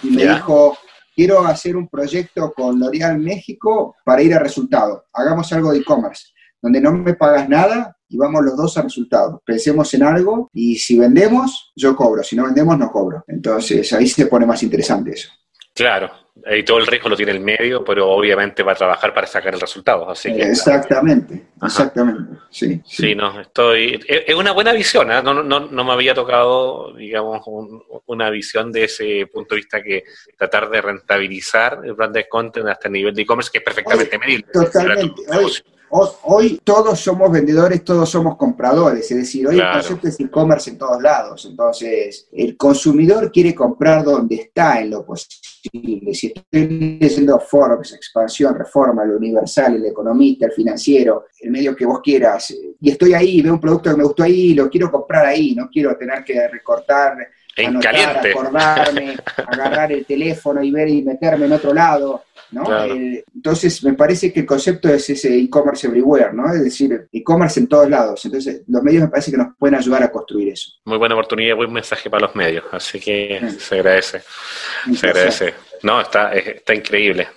y 0.04 0.12
me 0.12 0.26
dijo, 0.26 0.78
quiero 1.14 1.46
hacer 1.46 1.76
un 1.76 1.88
proyecto 1.88 2.54
con 2.54 2.80
L'Oreal 2.80 3.20
México 3.20 3.96
para 4.04 4.22
ir 4.22 4.34
a 4.34 4.40
resultado, 4.40 5.06
hagamos 5.14 5.52
algo 5.54 5.72
de 5.72 5.80
e-commerce 5.80 6.32
donde 6.62 6.80
no 6.80 6.92
me 6.94 7.16
pagas 7.16 7.50
nada 7.50 7.98
y 8.08 8.18
vamos 8.18 8.44
los 8.44 8.56
dos 8.56 8.78
a 8.78 8.84
resultados. 8.84 9.42
Pensemos 9.46 9.94
en 9.94 10.04
algo 10.04 10.50
y 10.54 10.76
si 10.76 10.98
vendemos, 10.98 11.72
yo 11.76 11.96
cobro, 11.96 12.24
si 12.24 12.36
no 12.36 12.46
vendemos, 12.46 12.78
no 12.78 12.92
cobro. 12.92 13.24
Entonces 13.28 13.92
ahí 13.94 14.08
se 14.08 14.28
pone 14.28 14.46
más 14.46 14.62
interesante 14.62 15.12
eso. 15.12 15.30
Claro, 15.74 16.12
y 16.50 16.64
todo 16.64 16.80
el 16.80 16.88
riesgo 16.88 17.10
lo 17.10 17.16
tiene 17.16 17.32
el 17.32 17.40
medio, 17.40 17.84
pero 17.84 18.10
obviamente 18.10 18.62
va 18.62 18.74
a 18.74 18.76
trabajar 18.76 19.14
para 19.14 19.26
sacar 19.26 19.54
el 19.54 19.60
resultado. 19.60 20.10
Así 20.10 20.34
que, 20.34 20.44
exactamente, 20.44 21.48
exactamente. 21.62 22.38
Sí, 22.50 22.82
sí, 22.86 23.16
no, 23.16 23.40
estoy. 23.40 24.00
Es 24.08 24.36
una 24.36 24.52
buena 24.52 24.74
visión, 24.74 25.12
¿eh? 25.12 25.22
no, 25.24 25.34
no, 25.34 25.60
no, 25.60 25.84
me 25.84 25.92
había 25.94 26.14
tocado, 26.14 26.94
digamos, 26.94 27.42
una 28.06 28.30
visión 28.30 28.72
de 28.72 28.86
ese 28.86 29.28
punto 29.32 29.56
de 29.56 29.62
vista 29.62 29.82
que 29.82 30.04
tratar 30.38 30.70
de 30.70 30.82
rentabilizar 30.82 31.80
el 31.84 31.94
brand 31.94 32.16
de 32.16 32.28
content 32.28 32.68
hasta 32.68 32.88
el 32.88 32.94
nivel 32.94 33.16
de 33.16 33.22
e-commerce, 33.22 33.50
que 33.52 33.60
es 33.60 33.64
perfectamente 33.64 34.18
medible. 34.18 34.48
Totalmente. 34.52 35.22
Hoy, 35.94 36.62
todos 36.64 37.00
somos 37.02 37.30
vendedores, 37.30 37.84
todos 37.84 38.10
somos 38.10 38.38
compradores, 38.38 39.12
es 39.12 39.18
decir, 39.18 39.46
hoy 39.46 39.60
el 39.60 39.72
concepto 39.74 40.08
es 40.08 40.20
e-commerce 40.22 40.70
en 40.70 40.78
todos 40.78 41.02
lados. 41.02 41.46
Entonces, 41.46 42.30
el 42.32 42.56
consumidor 42.56 43.30
quiere 43.30 43.54
comprar 43.54 44.04
donde 44.04 44.36
está 44.36 44.80
en 44.80 44.92
lo 44.92 45.06
posible. 45.06 46.14
Si 46.14 46.28
estoy 46.28 46.98
leyendo 47.00 47.40
Forbes, 47.40 47.94
Expansión, 47.94 48.56
Reforma, 48.56 49.04
el 49.04 49.12
Universal, 49.12 49.76
el 49.76 49.86
Economista, 49.86 50.46
el 50.46 50.54
Financiero, 50.54 51.26
el 51.42 51.52
medio 51.52 51.76
que 51.76 51.86
vos 51.86 52.00
quieras, 52.02 52.56
y 52.80 52.90
estoy 52.90 53.14
ahí, 53.14 53.42
veo 53.42 53.54
un 53.54 53.60
producto 53.60 53.92
que 53.92 53.98
me 53.98 54.04
gustó 54.04 54.24
ahí, 54.24 54.54
lo 54.54 54.70
quiero 54.70 54.90
comprar 54.90 55.26
ahí, 55.26 55.54
no 55.56 55.70
quiero 55.70 55.98
tener 55.98 56.24
que 56.24 56.48
recortar 56.48 57.18
en 57.56 57.68
anotar, 57.68 58.28
acordarme, 58.28 59.18
agarrar 59.48 59.92
el 59.92 60.06
teléfono 60.06 60.64
y 60.64 60.72
ver 60.72 60.90
y 60.90 61.04
meterme 61.04 61.46
en 61.46 61.54
otro 61.54 61.74
lado. 61.74 62.24
¿no? 62.52 62.66
entonces, 63.34 63.82
me 63.84 63.94
parece 63.94 64.32
que 64.34 64.42
el 64.42 64.46
concepto 64.46 64.90
es 64.90 65.10
ese 65.10 65.38
e-commerce 65.38 65.88
everywhere, 65.88 66.34
¿no? 66.34 66.54
Es 66.54 66.62
decir, 66.62 67.08
e-commerce 67.12 67.60
en 67.62 67.68
todos 67.68 67.90
lados. 67.90 68.26
Entonces, 68.26 68.64
los 68.68 68.84
medios 68.84 69.04
me 69.04 69.10
parece 69.10 69.32
que 69.32 69.38
nos 69.38 69.56
pueden 69.58 69.76
ayudar 69.76 70.04
a 70.04 70.12
construir 70.12 70.50
eso. 70.50 70.72
Muy 70.84 70.98
buena 70.98 71.16
oportunidad, 71.16 71.56
buen 71.56 71.72
mensaje 71.72 72.10
para 72.10 72.28
los 72.28 72.36
medios, 72.36 72.66
así 72.72 73.00
que 73.00 73.42
se 73.58 73.76
agradece. 73.76 74.22
Se 74.94 75.08
agradece. 75.08 75.54
No, 75.84 76.02
está, 76.02 76.34
está 76.34 76.74
increíble. 76.74 77.28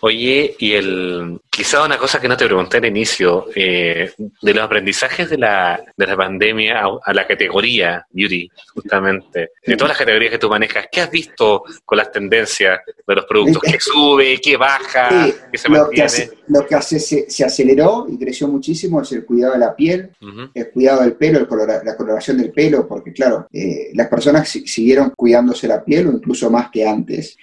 Oye, 0.00 0.54
y 0.58 0.72
el 0.72 1.40
quizá 1.54 1.84
una 1.84 1.98
cosa 1.98 2.20
que 2.20 2.28
no 2.28 2.36
te 2.36 2.46
pregunté 2.46 2.78
al 2.78 2.86
inicio, 2.86 3.46
eh, 3.54 4.12
de 4.42 4.54
los 4.54 4.64
aprendizajes 4.64 5.30
de 5.30 5.38
la, 5.38 5.82
de 5.96 6.06
la 6.06 6.16
pandemia 6.16 6.82
a, 7.02 7.14
la 7.14 7.26
categoría 7.26 8.04
beauty, 8.10 8.50
justamente, 8.74 9.50
de 9.64 9.76
todas 9.76 9.90
las 9.90 9.98
categorías 9.98 10.32
que 10.32 10.38
tú 10.38 10.48
manejas, 10.48 10.86
¿qué 10.90 11.02
has 11.02 11.10
visto 11.10 11.62
con 11.84 11.98
las 11.98 12.10
tendencias 12.10 12.80
de 13.06 13.14
los 13.14 13.24
productos? 13.24 13.62
¿Qué 13.62 13.78
sube, 13.78 14.40
qué 14.42 14.56
baja, 14.56 15.26
qué 15.50 15.58
se 15.58 15.68
lo 15.68 15.88
Que 15.90 16.04
lo 16.48 16.66
que 16.66 16.74
hace, 16.74 16.98
se, 16.98 17.44
aceleró 17.44 18.06
y 18.08 18.18
creció 18.18 18.48
muchísimo 18.48 19.00
es 19.00 19.12
el 19.12 19.24
cuidado 19.24 19.54
de 19.54 19.60
la 19.60 19.74
piel, 19.74 20.10
el 20.52 20.70
cuidado 20.70 21.02
del 21.02 21.14
pelo, 21.14 21.46
la 21.84 21.96
coloración 21.96 22.38
del 22.38 22.52
pelo, 22.52 22.86
porque 22.86 23.12
claro, 23.12 23.46
eh, 23.52 23.90
las 23.94 24.08
personas 24.08 24.48
siguieron 24.48 25.12
cuidándose 25.16 25.68
la 25.68 25.82
piel 25.82 26.08
o 26.08 26.12
incluso 26.12 26.50
más 26.50 26.70
que 26.70 26.86
antes. 26.86 27.38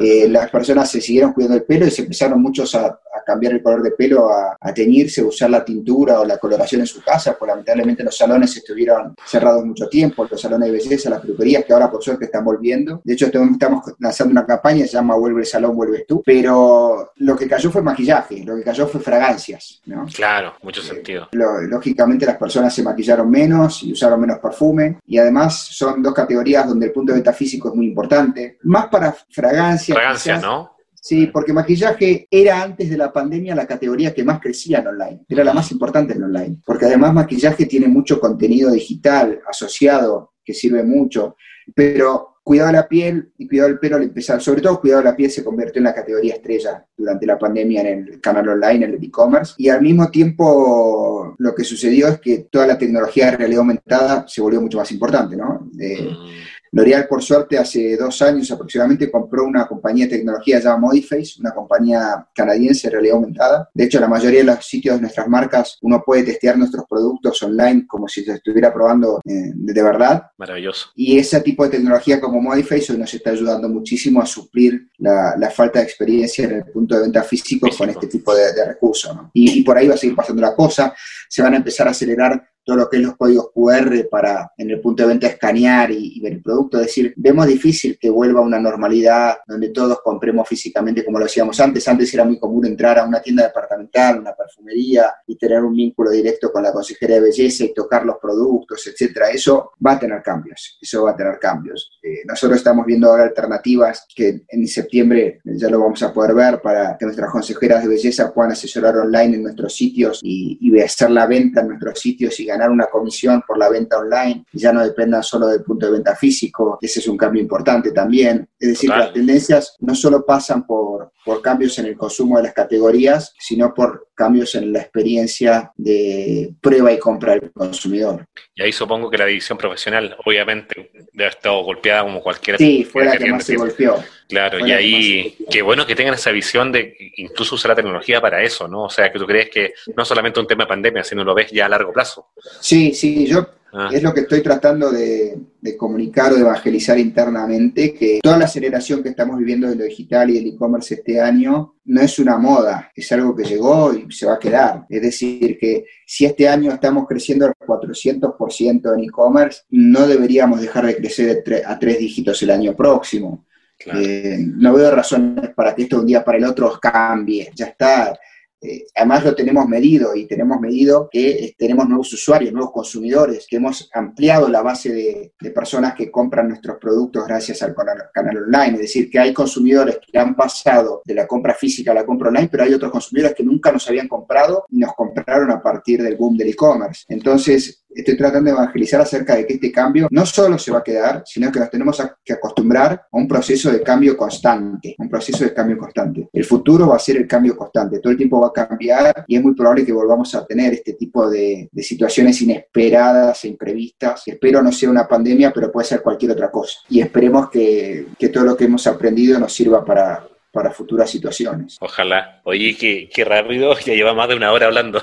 Eh, 0.00 0.28
las 0.28 0.50
personas 0.50 0.90
se 0.90 1.00
siguieron 1.00 1.32
cuidando 1.32 1.56
el 1.56 1.64
pelo 1.64 1.86
y 1.86 1.90
se 1.90 2.02
empezaron 2.02 2.40
muchos 2.40 2.74
a, 2.74 2.98
cambiar 3.26 3.52
el 3.52 3.62
color 3.62 3.82
de 3.82 3.90
pelo, 3.90 4.30
a, 4.30 4.56
teñirse, 4.72 5.20
a 5.20 5.26
usar 5.26 5.50
la 5.50 5.62
tintura 5.62 6.20
o 6.20 6.24
la 6.24 6.38
coloración 6.38 6.80
en 6.80 6.86
su 6.86 7.02
casa, 7.02 7.36
porque 7.38 7.50
lamentablemente 7.50 8.02
los 8.02 8.16
salones 8.16 8.56
estuvieron 8.56 9.14
cerrados 9.26 9.66
mucho 9.66 9.86
tiempo, 9.86 10.26
los 10.30 10.40
salones 10.40 10.70
de 10.70 10.78
belleza, 10.78 11.10
las 11.10 11.20
peluquerías, 11.20 11.64
que 11.64 11.74
ahora 11.74 11.90
por 11.90 12.02
suerte 12.02 12.24
están 12.24 12.42
volviendo. 12.42 13.02
De 13.04 13.12
hecho, 13.12 13.26
estamos 13.26 13.82
lanzando 13.98 14.32
una 14.32 14.46
campaña, 14.46 14.86
se 14.86 14.92
llama 14.92 15.14
Vuelve 15.16 15.40
el 15.40 15.46
salón, 15.46 15.76
vuelves 15.76 16.06
tú, 16.06 16.22
pero 16.24 17.12
lo 17.16 17.36
que 17.36 17.46
cayó 17.46 17.70
fue 17.70 17.82
maquillaje, 17.82 18.42
lo 18.46 18.56
que 18.56 18.62
cayó 18.62 18.86
fue 18.86 19.00
fragancias, 19.00 19.82
¿no? 19.84 20.06
Claro, 20.06 20.54
mucho 20.62 20.80
sentido. 20.80 21.28
lógicamente 21.32 22.24
las 22.24 22.38
personas 22.38 22.74
se 22.74 22.82
maquillaron 22.82 23.30
menos 23.30 23.82
y 23.82 23.92
usaron 23.92 24.20
menos 24.20 24.38
perfume, 24.38 25.00
y 25.06 25.18
además 25.18 25.68
son 25.70 26.02
dos 26.02 26.14
categorías 26.14 26.66
donde 26.66 26.86
el 26.86 26.92
punto 26.92 27.12
de 27.12 27.18
vista 27.18 27.34
físico 27.34 27.68
es 27.68 27.74
muy 27.74 27.86
importante. 27.86 28.56
Más 28.62 28.86
para 28.86 29.14
fragancias. 29.30 29.67
Fragancia, 29.76 30.38
¿no? 30.38 30.72
Sí, 31.00 31.28
porque 31.28 31.52
maquillaje 31.52 32.26
era 32.30 32.62
antes 32.62 32.90
de 32.90 32.98
la 32.98 33.12
pandemia 33.12 33.54
la 33.54 33.66
categoría 33.66 34.12
que 34.12 34.24
más 34.24 34.40
crecía 34.40 34.80
en 34.80 34.88
online, 34.88 35.20
era 35.28 35.44
la 35.44 35.54
más 35.54 35.70
importante 35.72 36.14
en 36.14 36.24
online, 36.24 36.60
porque 36.64 36.86
además 36.86 37.14
maquillaje 37.14 37.66
tiene 37.66 37.88
mucho 37.88 38.20
contenido 38.20 38.70
digital 38.70 39.40
asociado 39.48 40.34
que 40.44 40.52
sirve 40.52 40.82
mucho, 40.82 41.36
pero 41.74 42.38
cuidado 42.42 42.68
de 42.68 42.78
la 42.78 42.88
piel 42.88 43.32
y 43.36 43.46
cuidado 43.46 43.68
del 43.68 43.78
pelo 43.78 43.96
al 43.96 44.02
empezar, 44.02 44.40
sobre 44.40 44.62
todo 44.62 44.80
cuidado 44.80 45.02
de 45.02 45.10
la 45.10 45.16
piel 45.16 45.30
se 45.30 45.44
convirtió 45.44 45.80
en 45.80 45.84
la 45.84 45.94
categoría 45.94 46.34
estrella 46.34 46.84
durante 46.96 47.26
la 47.26 47.38
pandemia 47.38 47.82
en 47.82 47.86
el 47.86 48.20
canal 48.20 48.48
online, 48.48 48.86
en 48.86 48.94
el 48.94 49.04
e-commerce, 49.04 49.54
y 49.58 49.68
al 49.68 49.82
mismo 49.82 50.10
tiempo 50.10 51.34
lo 51.38 51.54
que 51.54 51.64
sucedió 51.64 52.08
es 52.08 52.20
que 52.20 52.48
toda 52.50 52.66
la 52.66 52.78
tecnología 52.78 53.26
de 53.26 53.36
realidad 53.36 53.60
aumentada 53.60 54.24
se 54.26 54.40
volvió 54.40 54.60
mucho 54.60 54.78
más 54.78 54.90
importante, 54.90 55.36
¿no? 55.36 55.70
Mm. 55.72 56.47
L'Oreal, 56.72 57.06
por 57.08 57.22
suerte, 57.22 57.58
hace 57.58 57.96
dos 57.96 58.20
años 58.22 58.50
aproximadamente 58.50 59.10
compró 59.10 59.44
una 59.44 59.66
compañía 59.66 60.06
de 60.06 60.16
tecnología 60.18 60.58
llamada 60.58 60.78
Modiface, 60.78 61.40
una 61.40 61.52
compañía 61.52 62.26
canadiense 62.34 62.88
de 62.88 62.92
realidad 62.92 63.16
aumentada. 63.16 63.68
De 63.72 63.84
hecho, 63.84 64.00
la 64.00 64.08
mayoría 64.08 64.40
de 64.40 64.46
los 64.46 64.64
sitios 64.64 64.96
de 64.96 65.02
nuestras 65.02 65.28
marcas, 65.28 65.78
uno 65.82 66.02
puede 66.04 66.24
testear 66.24 66.58
nuestros 66.58 66.84
productos 66.88 67.42
online 67.42 67.86
como 67.86 68.08
si 68.08 68.24
se 68.24 68.32
estuviera 68.32 68.72
probando 68.72 69.20
eh, 69.24 69.52
de 69.54 69.82
verdad. 69.82 70.30
Maravilloso. 70.36 70.90
Y 70.94 71.18
ese 71.18 71.40
tipo 71.40 71.64
de 71.64 71.70
tecnología 71.70 72.20
como 72.20 72.40
Modiface 72.40 72.92
hoy 72.92 72.98
nos 72.98 73.12
está 73.12 73.30
ayudando 73.30 73.68
muchísimo 73.68 74.20
a 74.20 74.26
suplir 74.26 74.88
la, 74.98 75.50
falta 75.54 75.78
de 75.78 75.86
experiencia 75.86 76.44
en 76.44 76.52
el 76.52 76.64
punto 76.66 76.94
de 76.94 77.02
venta 77.02 77.22
físico, 77.22 77.68
con 77.76 77.88
este 77.88 78.06
tipo 78.06 78.34
de, 78.34 78.64
recursos. 78.66 79.16
Y, 79.32 79.60
y 79.60 79.62
por 79.62 79.76
ahí 79.76 79.88
va 79.88 79.94
a 79.94 79.98
seguir 79.98 80.16
pasando 80.16 80.42
la 80.42 80.54
cosa. 80.54 80.94
Se 81.28 81.42
van 81.42 81.54
a 81.54 81.56
empezar 81.56 81.88
a 81.88 81.90
acelerar 81.90 82.42
todo 82.68 82.76
lo 82.76 82.90
que 82.90 82.98
es 82.98 83.02
los 83.02 83.16
códigos 83.16 83.50
QR 83.54 84.08
para 84.10 84.52
en 84.58 84.70
el 84.70 84.82
punto 84.82 85.02
de 85.02 85.08
venta 85.08 85.26
escanear 85.26 85.90
y, 85.90 86.20
ver 86.20 86.34
el 86.34 86.42
producto. 86.42 86.78
Es 86.78 86.88
decir, 86.88 87.14
vemos 87.16 87.46
difícil 87.46 87.98
que 87.98 88.10
vuelva 88.10 88.40
a 88.40 88.42
una 88.42 88.60
normalidad 88.60 89.38
donde 89.46 89.70
todos 89.70 90.02
compremos 90.02 90.46
físicamente 90.46 91.02
como 91.02 91.18
lo 91.18 91.24
hacíamos 91.24 91.58
antes. 91.60 91.88
Antes 91.88 92.12
era 92.12 92.24
muy 92.24 92.38
común 92.38 92.66
entrar 92.66 92.98
a 92.98 93.06
una 93.06 93.22
tienda 93.22 93.44
departamental, 93.44 94.20
una 94.20 94.34
perfumería 94.34 95.14
y 95.26 95.38
tener 95.38 95.64
un 95.64 95.74
vínculo 95.74 96.10
directo 96.10 96.52
con 96.52 96.62
la 96.62 96.70
consejera 96.70 97.14
de 97.14 97.22
belleza 97.22 97.64
y 97.64 97.72
tocar 97.72 98.04
los 98.04 98.16
productos, 98.20 98.86
etcétera. 98.86 99.30
Eso 99.30 99.72
va 99.84 99.92
a 99.92 99.98
tener 99.98 100.22
cambios, 100.22 100.76
eso 100.78 101.04
va 101.04 101.12
a 101.12 101.16
tener 101.16 101.38
cambios. 101.38 101.98
Eh, 102.02 102.20
nosotros 102.26 102.58
estamos 102.58 102.84
viendo 102.84 103.08
ahora 103.08 103.22
alternativas 103.22 104.04
que 104.14 104.42
en 104.46 104.68
septiembre 104.68 105.40
ya 105.42 105.70
lo 105.70 105.80
vamos 105.80 106.02
a 106.02 106.12
poder 106.12 106.34
ver 106.34 106.60
para 106.60 106.98
que 106.98 107.06
nuestras 107.06 107.30
consejeras 107.30 107.82
de 107.82 107.88
belleza 107.88 108.30
puedan 108.30 108.52
asesorar 108.52 108.94
online 108.98 109.36
en 109.36 109.42
nuestros 109.44 109.74
sitios 109.74 110.20
y, 110.22 110.58
y 110.60 110.78
hacer 110.82 111.10
la 111.10 111.26
venta 111.26 111.62
en 111.62 111.68
nuestros 111.68 111.98
sitios 111.98 112.38
y 112.38 112.44
ganar 112.44 112.57
ganar 112.58 112.70
una 112.70 112.86
comisión 112.86 113.42
por 113.46 113.56
la 113.56 113.68
venta 113.68 113.98
online 113.98 114.44
y 114.52 114.58
ya 114.58 114.72
no 114.72 114.82
dependan 114.82 115.22
solo 115.22 115.46
del 115.46 115.62
punto 115.62 115.86
de 115.86 115.92
venta 115.92 116.16
físico. 116.16 116.78
Ese 116.80 117.00
es 117.00 117.08
un 117.08 117.16
cambio 117.16 117.40
importante 117.40 117.92
también. 117.92 118.48
Es 118.58 118.68
decir, 118.70 118.90
las 118.90 119.12
tendencias 119.12 119.76
no 119.80 119.94
solo 119.94 120.26
pasan 120.26 120.66
por, 120.66 121.12
por 121.24 121.40
cambios 121.40 121.78
en 121.78 121.86
el 121.86 121.96
consumo 121.96 122.36
de 122.36 122.44
las 122.44 122.54
categorías, 122.54 123.34
sino 123.38 123.72
por 123.72 124.08
cambios 124.14 124.54
en 124.54 124.72
la 124.72 124.80
experiencia 124.80 125.72
de 125.76 126.54
prueba 126.60 126.92
y 126.92 126.98
compra 126.98 127.34
del 127.34 127.52
consumidor. 127.52 128.26
Y 128.54 128.62
ahí 128.62 128.72
supongo 128.72 129.08
que 129.10 129.18
la 129.18 129.26
división 129.26 129.56
profesional, 129.56 130.16
obviamente, 130.24 130.90
debe 131.12 131.24
haber 131.24 131.36
estado 131.36 131.62
golpeada 131.62 132.02
como 132.02 132.20
cualquier... 132.20 132.58
Sí, 132.58 132.84
fue 132.84 133.04
la 133.04 133.16
que, 133.16 133.30
más 133.30 133.44
se 133.44 133.56
golpeó. 133.56 134.02
Claro, 134.28 134.64
y 134.66 134.72
ahí, 134.72 135.36
qué 135.50 135.62
bueno 135.62 135.86
que 135.86 135.94
tengan 135.94 136.14
esa 136.14 136.30
visión 136.30 136.70
de 136.70 136.94
incluso 137.16 137.54
usar 137.54 137.70
la 137.70 137.76
tecnología 137.76 138.20
para 138.20 138.42
eso, 138.42 138.68
¿no? 138.68 138.84
O 138.84 138.90
sea, 138.90 139.10
que 139.10 139.18
tú 139.18 139.26
crees 139.26 139.48
que 139.48 139.72
no 139.96 140.04
solamente 140.04 140.38
un 140.38 140.46
tema 140.46 140.64
de 140.64 140.68
pandemia, 140.68 141.02
sino 141.02 141.24
lo 141.24 141.34
ves 141.34 141.50
ya 141.50 141.66
a 141.66 141.68
largo 141.70 141.92
plazo. 141.92 142.28
Sí, 142.60 142.92
sí, 142.92 143.26
yo 143.26 143.48
Ah. 143.72 143.90
Es 143.92 144.02
lo 144.02 144.14
que 144.14 144.20
estoy 144.20 144.42
tratando 144.42 144.90
de, 144.90 145.38
comunicar 145.76 146.32
o 146.32 146.36
de 146.36 146.40
evangelizar 146.40 146.98
internamente, 146.98 147.92
que 147.92 148.20
toda 148.22 148.38
la 148.38 148.46
aceleración 148.46 149.02
que 149.02 149.10
estamos 149.10 149.38
viviendo 149.38 149.68
de 149.68 149.76
lo 149.76 149.84
digital 149.84 150.30
y 150.30 150.34
del 150.34 150.54
e-commerce 150.54 150.94
este 150.94 151.20
año 151.20 151.74
no 151.84 152.00
es 152.00 152.18
una 152.18 152.38
moda, 152.38 152.90
es 152.94 153.12
algo 153.12 153.36
que 153.36 153.44
llegó 153.44 153.92
y 153.92 154.10
se 154.10 154.26
va 154.26 154.34
a 154.34 154.38
quedar. 154.38 154.86
Es 154.88 155.02
decir, 155.02 155.58
que 155.58 155.84
si 156.06 156.24
este 156.24 156.48
año 156.48 156.72
estamos 156.72 157.06
creciendo 157.06 157.46
al 157.46 157.54
400% 157.54 158.94
en 158.94 159.04
e-commerce, 159.04 159.62
no 159.70 160.06
deberíamos 160.06 160.62
dejar 160.62 160.86
de 160.86 160.96
crecer 160.96 161.44
a 161.66 161.78
tres 161.78 161.98
dígitos 161.98 162.42
el 162.42 162.50
año 162.50 162.74
próximo. 162.74 163.44
Eh, 163.86 164.38
no 164.40 164.74
veo 164.74 164.90
razones 164.90 165.50
para 165.54 165.74
que 165.74 165.82
esto 165.82 165.96
de 165.96 166.00
un 166.00 166.06
día 166.06 166.24
para 166.24 166.38
el 166.38 166.44
otro 166.44 166.78
cambie. 166.80 167.50
Ya 167.54 167.66
está, 167.66 168.18
eh, 168.60 168.86
además 168.96 169.24
lo 169.24 169.36
tenemos 169.36 169.68
medido 169.68 170.16
y 170.16 170.26
tenemos 170.26 170.58
medido 170.60 171.08
que 171.10 171.30
eh, 171.30 171.54
tenemos 171.56 171.88
nuevos 171.88 172.12
usuarios, 172.12 172.52
nuevos 172.52 172.72
consumidores, 172.72 173.46
que 173.48 173.56
hemos 173.56 173.88
ampliado 173.94 174.48
la 174.48 174.62
base 174.62 174.92
de, 174.92 175.32
personas 175.54 175.94
que 175.94 176.10
compran 176.10 176.48
nuestros 176.48 176.76
productos 176.78 177.26
gracias 177.26 177.62
al 177.62 177.74
canal, 177.74 178.36
online. 178.36 178.74
Es 178.74 178.80
decir, 178.80 179.10
que 179.10 179.18
hay 179.18 179.32
consumidores 179.32 179.98
que 180.04 180.18
han 180.18 180.34
pasado 180.34 181.02
de 181.04 181.14
la 181.14 181.26
compra 181.26 181.54
física 181.54 181.92
a 181.92 181.94
la 181.94 182.04
compra 182.04 182.28
online, 182.28 182.48
pero 182.50 182.64
hay 182.64 182.74
otros 182.74 182.90
consumidores 182.90 183.34
que 183.36 183.44
nunca 183.44 183.70
nos 183.70 183.88
habían 183.88 184.08
comprado 184.08 184.64
y 184.70 184.78
nos 184.78 184.92
compraron 184.94 185.50
a 185.50 185.62
partir 185.62 186.02
del 186.02 186.16
boom 186.16 186.36
del 186.36 186.48
e-commerce. 186.48 187.04
Entonces, 187.08 187.84
estoy 187.90 188.16
tratando 188.16 188.50
de 188.50 188.56
evangelizar 188.56 189.00
acerca 189.00 189.36
de 189.36 189.46
que 189.46 189.54
este 189.54 189.72
cambio 189.72 190.08
no 190.10 190.26
solo 190.26 190.58
se 190.58 190.70
va 190.70 190.78
a 190.78 190.84
quedar, 190.84 191.22
sino 191.24 191.50
que 191.50 191.60
nos 191.60 191.70
tenemos 191.70 192.02
que 192.24 192.32
acostumbrar 192.32 192.92
a 192.92 193.16
un 193.16 193.26
proceso 193.26 193.70
de 193.70 193.82
cambio 193.82 194.16
constante, 194.16 194.94
un 194.98 195.08
proceso 195.08 195.44
de 195.44 195.54
cambio 195.54 195.78
constante. 195.78 196.28
El 196.32 196.44
futuro 196.44 196.88
va 196.88 196.96
a 196.96 197.00
ser 197.00 197.16
el 197.16 197.26
cambio 197.26 197.56
constante, 197.56 197.98
todo 197.98 198.12
el 198.12 198.16
tiempo 198.16 198.40
va 198.40 198.48
a 198.48 198.66
cambiar 198.66 199.24
y 199.26 199.36
es 199.36 199.42
muy 199.42 199.54
probable 199.54 199.84
que 199.84 199.92
volvamos 199.92 200.34
a 200.34 200.46
tener 200.46 200.74
este 200.74 200.94
tipo 200.94 201.28
de, 201.28 201.68
situaciones 201.78 202.40
inesperadas 202.42 203.44
e 203.44 203.48
imprevistas. 203.48 204.22
Espero 204.26 204.62
no 204.62 204.72
sea 204.72 204.90
una 204.90 205.08
pandemia, 205.08 205.52
pero 205.52 205.72
puede 205.72 205.86
ser 205.86 206.02
cualquier 206.02 206.32
otra 206.32 206.50
cosa. 206.50 206.78
Y 206.88 207.00
esperemos 207.00 207.50
que, 207.50 208.08
que 208.18 208.28
todo 208.28 208.44
lo 208.44 208.56
que 208.56 208.64
hemos 208.64 208.86
aprendido 208.86 209.38
nos 209.38 209.54
sirva 209.54 209.84
para, 209.84 210.28
para 210.52 210.70
futuras 210.70 211.10
situaciones. 211.10 211.76
Ojalá. 211.80 212.40
Oye, 212.44 212.76
qué, 212.78 213.08
qué 213.12 213.24
rápido, 213.24 213.78
ya 213.84 213.94
lleva 213.94 214.14
más 214.14 214.28
de 214.28 214.36
una 214.36 214.52
hora 214.52 214.66
hablando. 214.66 215.02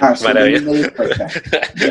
Ah, 0.00 0.14
Maravilloso. 0.22 0.90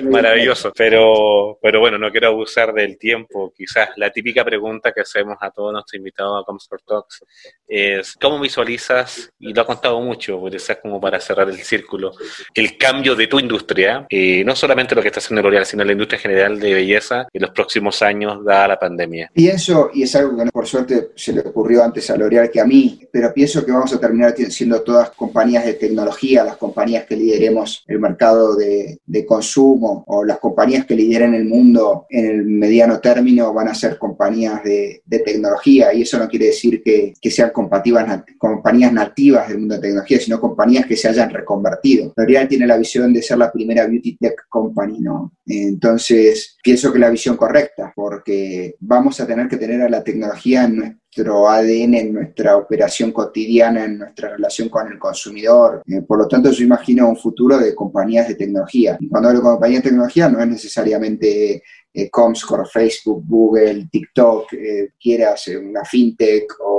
Maravilloso. 0.03 0.71
Pero, 0.75 1.59
pero 1.61 1.79
bueno, 1.79 1.97
no 1.97 2.11
quiero 2.11 2.27
abusar 2.27 2.73
del 2.73 2.97
tiempo. 2.97 3.53
Quizás 3.55 3.89
la 3.97 4.09
típica 4.11 4.43
pregunta 4.43 4.91
que 4.91 5.01
hacemos 5.01 5.37
a 5.41 5.51
todos 5.51 5.73
nuestros 5.73 5.97
invitados 5.97 6.41
a 6.41 6.45
Comscore 6.45 6.83
Talks 6.85 7.23
es, 7.67 8.15
¿cómo 8.19 8.39
visualizas, 8.39 9.31
y 9.39 9.53
lo 9.53 9.61
ha 9.61 9.65
contado 9.65 10.01
mucho, 10.01 10.41
quizás 10.49 10.77
como 10.81 10.99
para 10.99 11.19
cerrar 11.19 11.49
el 11.49 11.57
círculo, 11.57 12.11
el 12.53 12.77
cambio 12.77 13.15
de 13.15 13.27
tu 13.27 13.39
industria, 13.39 14.05
eh, 14.09 14.43
no 14.43 14.55
solamente 14.55 14.95
lo 14.95 15.01
que 15.01 15.09
está 15.09 15.19
haciendo 15.19 15.41
L'Oreal, 15.41 15.65
sino 15.65 15.83
la 15.83 15.91
industria 15.91 16.19
general 16.19 16.59
de 16.59 16.73
belleza 16.73 17.27
en 17.31 17.41
los 17.41 17.51
próximos 17.51 18.01
años, 18.01 18.43
dada 18.43 18.69
la 18.69 18.79
pandemia? 18.79 19.29
Pienso, 19.33 19.91
y 19.93 20.03
es 20.03 20.15
algo 20.15 20.35
que 20.37 20.49
por 20.51 20.67
suerte 20.67 21.11
se 21.15 21.33
le 21.33 21.41
ocurrió 21.41 21.83
antes 21.83 22.09
a 22.09 22.17
L'Oreal 22.17 22.49
que 22.49 22.59
a 22.59 22.65
mí, 22.65 22.78
pero 23.11 23.33
pienso 23.33 23.65
que 23.65 23.71
vamos 23.71 23.93
a 23.93 23.99
terminar 23.99 24.35
siendo 24.35 24.81
todas 24.81 25.11
compañías 25.11 25.65
de 25.65 25.73
tecnología, 25.73 26.43
las 26.43 26.57
compañías 26.57 27.05
que 27.05 27.15
lideremos 27.15 27.83
el 27.87 27.99
mercado 27.99 28.55
de, 28.55 28.99
consumo 29.27 30.03
o 30.07 30.23
las 30.23 30.39
compañías 30.39 30.85
que 30.85 30.95
lideren 30.95 31.33
el 31.33 31.45
mundo 31.45 32.05
en 32.09 32.25
el 32.25 32.45
mediano 32.45 32.99
término 32.99 33.53
van 33.53 33.67
a 33.67 33.75
ser 33.75 33.97
compañías 33.97 34.63
de, 34.63 35.03
tecnología 35.25 35.93
y 35.93 36.03
eso 36.03 36.17
no 36.17 36.27
quiere 36.27 36.47
decir 36.47 36.81
que, 36.83 37.13
sean 37.29 37.51
compañías 37.51 38.93
nativas 38.93 39.47
del 39.47 39.59
mundo 39.59 39.75
de 39.75 39.81
tecnología, 39.81 40.19
sino 40.19 40.39
compañías 40.39 40.85
que 40.85 40.95
se 40.95 41.07
hayan 41.07 41.29
reconvertido. 41.29 42.13
L'Oreal 42.15 42.47
tiene 42.47 42.65
la 42.65 42.77
visión 42.77 43.13
de 43.13 43.21
ser 43.21 43.37
la 43.37 43.51
primera 43.51 43.85
beauty 43.85 44.17
tech 44.17 44.47
company, 44.49 44.99
¿no? 44.99 45.33
Entonces, 45.45 46.57
pienso 46.63 46.91
que 46.91 46.99
la 46.99 47.09
visión 47.09 47.35
correcta, 47.35 47.91
porque 47.95 48.75
vamos 48.79 49.19
a 49.19 49.27
tener 49.27 49.47
que 49.47 49.57
tener 49.57 49.81
a 49.81 49.89
la 49.89 50.03
tecnología 50.03 50.63
en 50.63 50.99
nuestro 51.17 51.49
ADN, 51.49 51.95
en 51.95 52.13
nuestra 52.13 52.57
operación 52.57 53.11
cotidiana, 53.11 53.85
en 53.85 53.97
nuestra 53.97 54.29
relación 54.29 54.69
con 54.69 54.91
el 54.91 54.99
consumidor. 54.99 55.81
Eh, 55.87 56.01
por 56.01 56.19
lo 56.19 56.27
tanto, 56.27 56.51
yo 56.51 56.63
imagino 56.63 57.09
un 57.09 57.17
futuro 57.17 57.57
de 57.57 57.73
compañías 57.73 58.27
de 58.27 58.35
tecnología. 58.35 58.97
Y 58.99 59.07
cuando 59.07 59.29
hablo 59.29 59.41
de 59.41 59.47
compañías 59.47 59.83
de 59.83 59.89
tecnología, 59.89 60.29
no 60.29 60.39
es 60.39 60.47
necesariamente 60.47 61.63
eh, 61.93 62.09
Comscore, 62.09 62.69
Facebook, 62.71 63.23
Google, 63.27 63.87
TikTok, 63.91 64.53
eh, 64.53 64.89
quieras 64.99 65.47
una 65.47 65.83
fintech 65.83 66.53
o, 66.63 66.78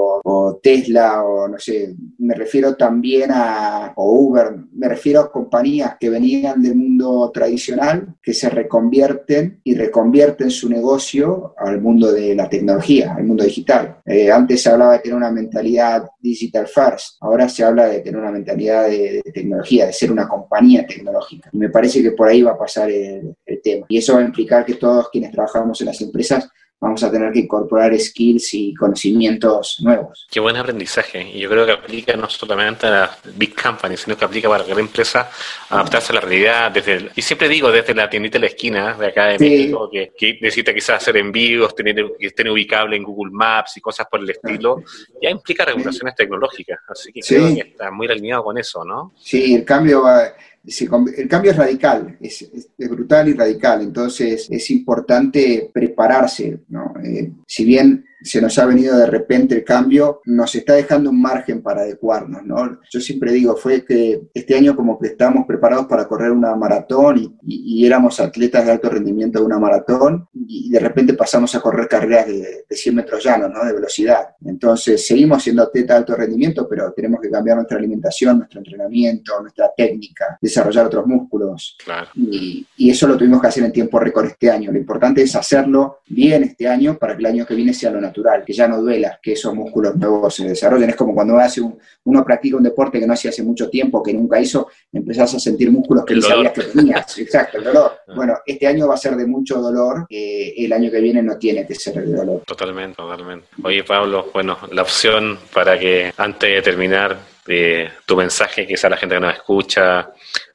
Tesla 0.62 1.22
o 1.22 1.48
no 1.48 1.58
sé, 1.58 1.94
me 2.18 2.34
refiero 2.34 2.76
también 2.76 3.30
a 3.32 3.92
Uber, 3.96 4.54
me 4.72 4.88
refiero 4.88 5.20
a 5.20 5.30
compañías 5.30 5.96
que 5.98 6.10
venían 6.10 6.62
del 6.62 6.74
mundo 6.74 7.30
tradicional, 7.32 8.14
que 8.22 8.34
se 8.34 8.48
reconvierten 8.48 9.60
y 9.64 9.74
reconvierten 9.74 10.50
su 10.50 10.68
negocio 10.68 11.54
al 11.58 11.80
mundo 11.80 12.12
de 12.12 12.34
la 12.34 12.48
tecnología, 12.48 13.14
al 13.14 13.24
mundo 13.24 13.44
digital. 13.44 13.98
Eh, 14.04 14.30
antes 14.30 14.62
se 14.62 14.70
hablaba 14.70 14.94
de 14.94 15.00
tener 15.00 15.16
una 15.16 15.30
mentalidad 15.30 16.04
digital 16.20 16.66
first, 16.66 17.16
ahora 17.20 17.48
se 17.48 17.64
habla 17.64 17.86
de 17.86 18.00
tener 18.00 18.20
una 18.20 18.32
mentalidad 18.32 18.88
de, 18.88 19.22
tecnología, 19.32 19.86
de 19.86 19.92
ser 19.92 20.10
una 20.10 20.28
compañía 20.28 20.86
tecnológica. 20.86 21.50
Y 21.52 21.58
me 21.58 21.70
parece 21.70 22.02
que 22.02 22.12
por 22.12 22.28
ahí 22.28 22.42
va 22.42 22.52
a 22.52 22.58
pasar 22.58 22.90
el 22.90 23.36
tema. 23.62 23.86
Y 23.88 23.98
eso 23.98 24.14
va 24.14 24.20
a 24.20 24.24
implicar 24.24 24.64
que 24.64 24.74
todos 24.74 25.08
quienes 25.10 25.30
trabajamos 25.30 25.80
en 25.80 25.86
las 25.86 26.00
empresas 26.00 26.48
vamos 26.80 27.02
a 27.02 27.10
tener 27.10 27.30
que 27.30 27.40
incorporar 27.40 27.96
skills 27.98 28.54
y 28.54 28.74
conocimientos 28.74 29.78
nuevos. 29.82 30.26
Qué 30.30 30.40
buen 30.40 30.56
aprendizaje. 30.56 31.30
Y 31.34 31.40
yo 31.40 31.50
creo 31.50 31.66
que 31.66 31.72
aplica 31.72 32.16
no 32.16 32.28
solamente 32.30 32.86
a 32.86 32.90
las 32.90 33.10
big 33.36 33.54
companies, 33.54 34.00
sino 34.00 34.16
que 34.16 34.24
aplica 34.24 34.48
para 34.48 34.66
la 34.66 34.80
empresa 34.80 35.30
adaptarse 35.68 36.12
a 36.12 36.14
la 36.14 36.20
realidad. 36.22 36.70
desde 36.70 37.10
Y 37.14 37.22
siempre 37.22 37.48
digo, 37.48 37.70
desde 37.70 37.94
la 37.94 38.08
tiendita 38.08 38.38
de 38.38 38.40
la 38.40 38.46
esquina 38.46 38.94
de 38.94 39.06
acá 39.06 39.26
de 39.26 39.38
México, 39.38 39.90
que, 39.90 40.38
necesita 40.40 40.72
quizás 40.72 41.02
hacer 41.02 41.18
envíos, 41.18 41.74
tener, 41.74 41.94
que 42.18 42.26
estén 42.26 42.48
ubicables 42.48 42.96
en 42.96 43.04
Google 43.04 43.32
Maps 43.32 43.76
y 43.76 43.80
cosas 43.80 44.06
por 44.10 44.20
el 44.20 44.30
estilo, 44.30 44.82
ya 45.20 45.28
implica 45.28 45.66
regulaciones 45.66 46.14
tecnológicas. 46.14 46.80
Así 46.88 47.12
que 47.12 47.20
creo 47.20 47.54
que 47.54 47.60
está 47.60 47.90
muy 47.90 48.06
alineado 48.06 48.42
con 48.42 48.56
eso, 48.56 48.84
¿no? 48.84 49.12
Sí, 49.20 49.54
el 49.54 49.64
cambio 49.66 50.02
va 50.02 50.32
el 50.64 51.28
cambio 51.28 51.50
es 51.50 51.56
radical, 51.56 52.18
es, 52.20 52.50
brutal 52.76 53.28
y 53.28 53.32
radical, 53.32 53.82
entonces 53.82 54.46
es 54.50 54.70
importante 54.70 55.70
prepararse. 55.72 56.60
¿no? 56.68 56.92
Eh, 57.02 57.32
si 57.46 57.64
bien 57.64 58.04
se 58.22 58.40
nos 58.40 58.58
ha 58.58 58.66
venido 58.66 58.96
de 58.96 59.06
repente 59.06 59.54
el 59.54 59.64
cambio, 59.64 60.20
nos 60.26 60.54
está 60.54 60.74
dejando 60.74 61.10
un 61.10 61.20
margen 61.20 61.62
para 61.62 61.82
adecuarnos, 61.82 62.44
¿no? 62.44 62.78
Yo 62.90 63.00
siempre 63.00 63.32
digo, 63.32 63.56
fue 63.56 63.84
que 63.84 64.28
este 64.34 64.56
año 64.56 64.76
como 64.76 64.98
que 64.98 65.08
estábamos 65.08 65.46
preparados 65.46 65.86
para 65.86 66.06
correr 66.06 66.30
una 66.30 66.54
maratón 66.54 67.38
y, 67.46 67.80
éramos 67.80 68.20
atletas 68.20 68.66
de 68.66 68.72
alto 68.72 68.90
rendimiento 68.90 69.38
de 69.38 69.46
una 69.46 69.58
maratón 69.58 70.28
y 70.34 70.70
de 70.70 70.78
repente 70.78 71.14
pasamos 71.14 71.54
a 71.54 71.60
correr 71.60 71.88
carreras 71.88 72.26
de, 72.26 72.64
100 72.70 72.94
metros 72.94 73.24
llanos, 73.24 73.50
¿no? 73.52 73.64
De 73.64 73.72
velocidad. 73.72 74.28
Entonces, 74.44 75.04
seguimos 75.04 75.42
siendo 75.42 75.62
atletas 75.62 75.88
de 75.88 75.98
alto 75.98 76.14
rendimiento, 76.14 76.68
pero 76.68 76.92
tenemos 76.92 77.20
que 77.20 77.30
cambiar 77.30 77.56
nuestra 77.56 77.78
alimentación, 77.78 78.38
nuestro 78.38 78.60
entrenamiento, 78.60 79.40
nuestra 79.40 79.70
técnica, 79.76 80.38
desarrollar 80.40 80.86
otros 80.86 81.06
músculos. 81.06 81.76
Y, 82.14 82.66
y 82.76 82.90
eso 82.90 83.08
lo 83.08 83.16
tuvimos 83.16 83.40
que 83.40 83.48
hacer 83.48 83.64
en 83.64 83.72
tiempo 83.72 83.98
récord 83.98 84.26
este 84.26 84.50
año. 84.50 84.70
Lo 84.70 84.78
importante 84.78 85.22
es 85.22 85.34
hacerlo 85.34 85.98
bien 86.08 86.44
este 86.44 86.68
año 86.68 86.96
para 86.96 87.14
que 87.14 87.20
el 87.20 87.26
año 87.26 87.46
que 87.46 87.54
viene 87.54 87.74
sea 87.74 87.90
lo 87.90 88.00
natural, 88.00 88.09
que 88.44 88.52
ya 88.52 88.68
no 88.68 88.80
duela, 88.80 89.18
que 89.22 89.32
esos 89.32 89.54
músculos 89.54 89.96
nuevos 89.96 90.34
se 90.34 90.48
desarrollen. 90.48 90.90
Es 90.90 90.96
como 90.96 91.14
cuando 91.14 91.36
hace 91.38 91.60
un, 91.60 91.78
uno 92.04 92.24
practica 92.24 92.56
un 92.56 92.62
deporte 92.62 93.00
que 93.00 93.06
no 93.06 93.12
hacía 93.12 93.30
hace 93.30 93.42
mucho 93.42 93.68
tiempo, 93.68 94.02
que 94.02 94.12
nunca 94.12 94.40
hizo, 94.40 94.68
empezás 94.92 95.34
a 95.34 95.40
sentir 95.40 95.70
músculos 95.70 96.04
que 96.04 96.14
no 96.14 96.22
sabías 96.22 96.52
que 96.52 96.62
tenías. 96.62 97.18
Exacto, 97.18 97.58
el 97.58 97.64
dolor. 97.64 97.92
Ah. 98.08 98.12
Bueno, 98.14 98.38
este 98.46 98.66
año 98.66 98.88
va 98.88 98.94
a 98.94 98.98
ser 98.98 99.16
de 99.16 99.26
mucho 99.26 99.60
dolor, 99.60 100.06
eh, 100.08 100.54
el 100.56 100.72
año 100.72 100.90
que 100.90 101.00
viene 101.00 101.22
no 101.22 101.36
tiene 101.36 101.66
que 101.66 101.74
ser 101.74 101.94
de 101.94 102.12
dolor. 102.12 102.42
Totalmente, 102.46 102.96
totalmente. 102.96 103.46
Oye, 103.62 103.84
Pablo, 103.84 104.30
bueno, 104.32 104.58
la 104.72 104.82
opción 104.82 105.38
para 105.52 105.78
que 105.78 106.12
antes 106.16 106.50
de 106.50 106.62
terminar 106.62 107.18
eh, 107.46 107.88
tu 108.06 108.16
mensaje, 108.16 108.66
quizá 108.66 108.88
la 108.88 108.96
gente 108.96 109.16
que 109.16 109.20
nos 109.20 109.34
escucha, 109.34 110.10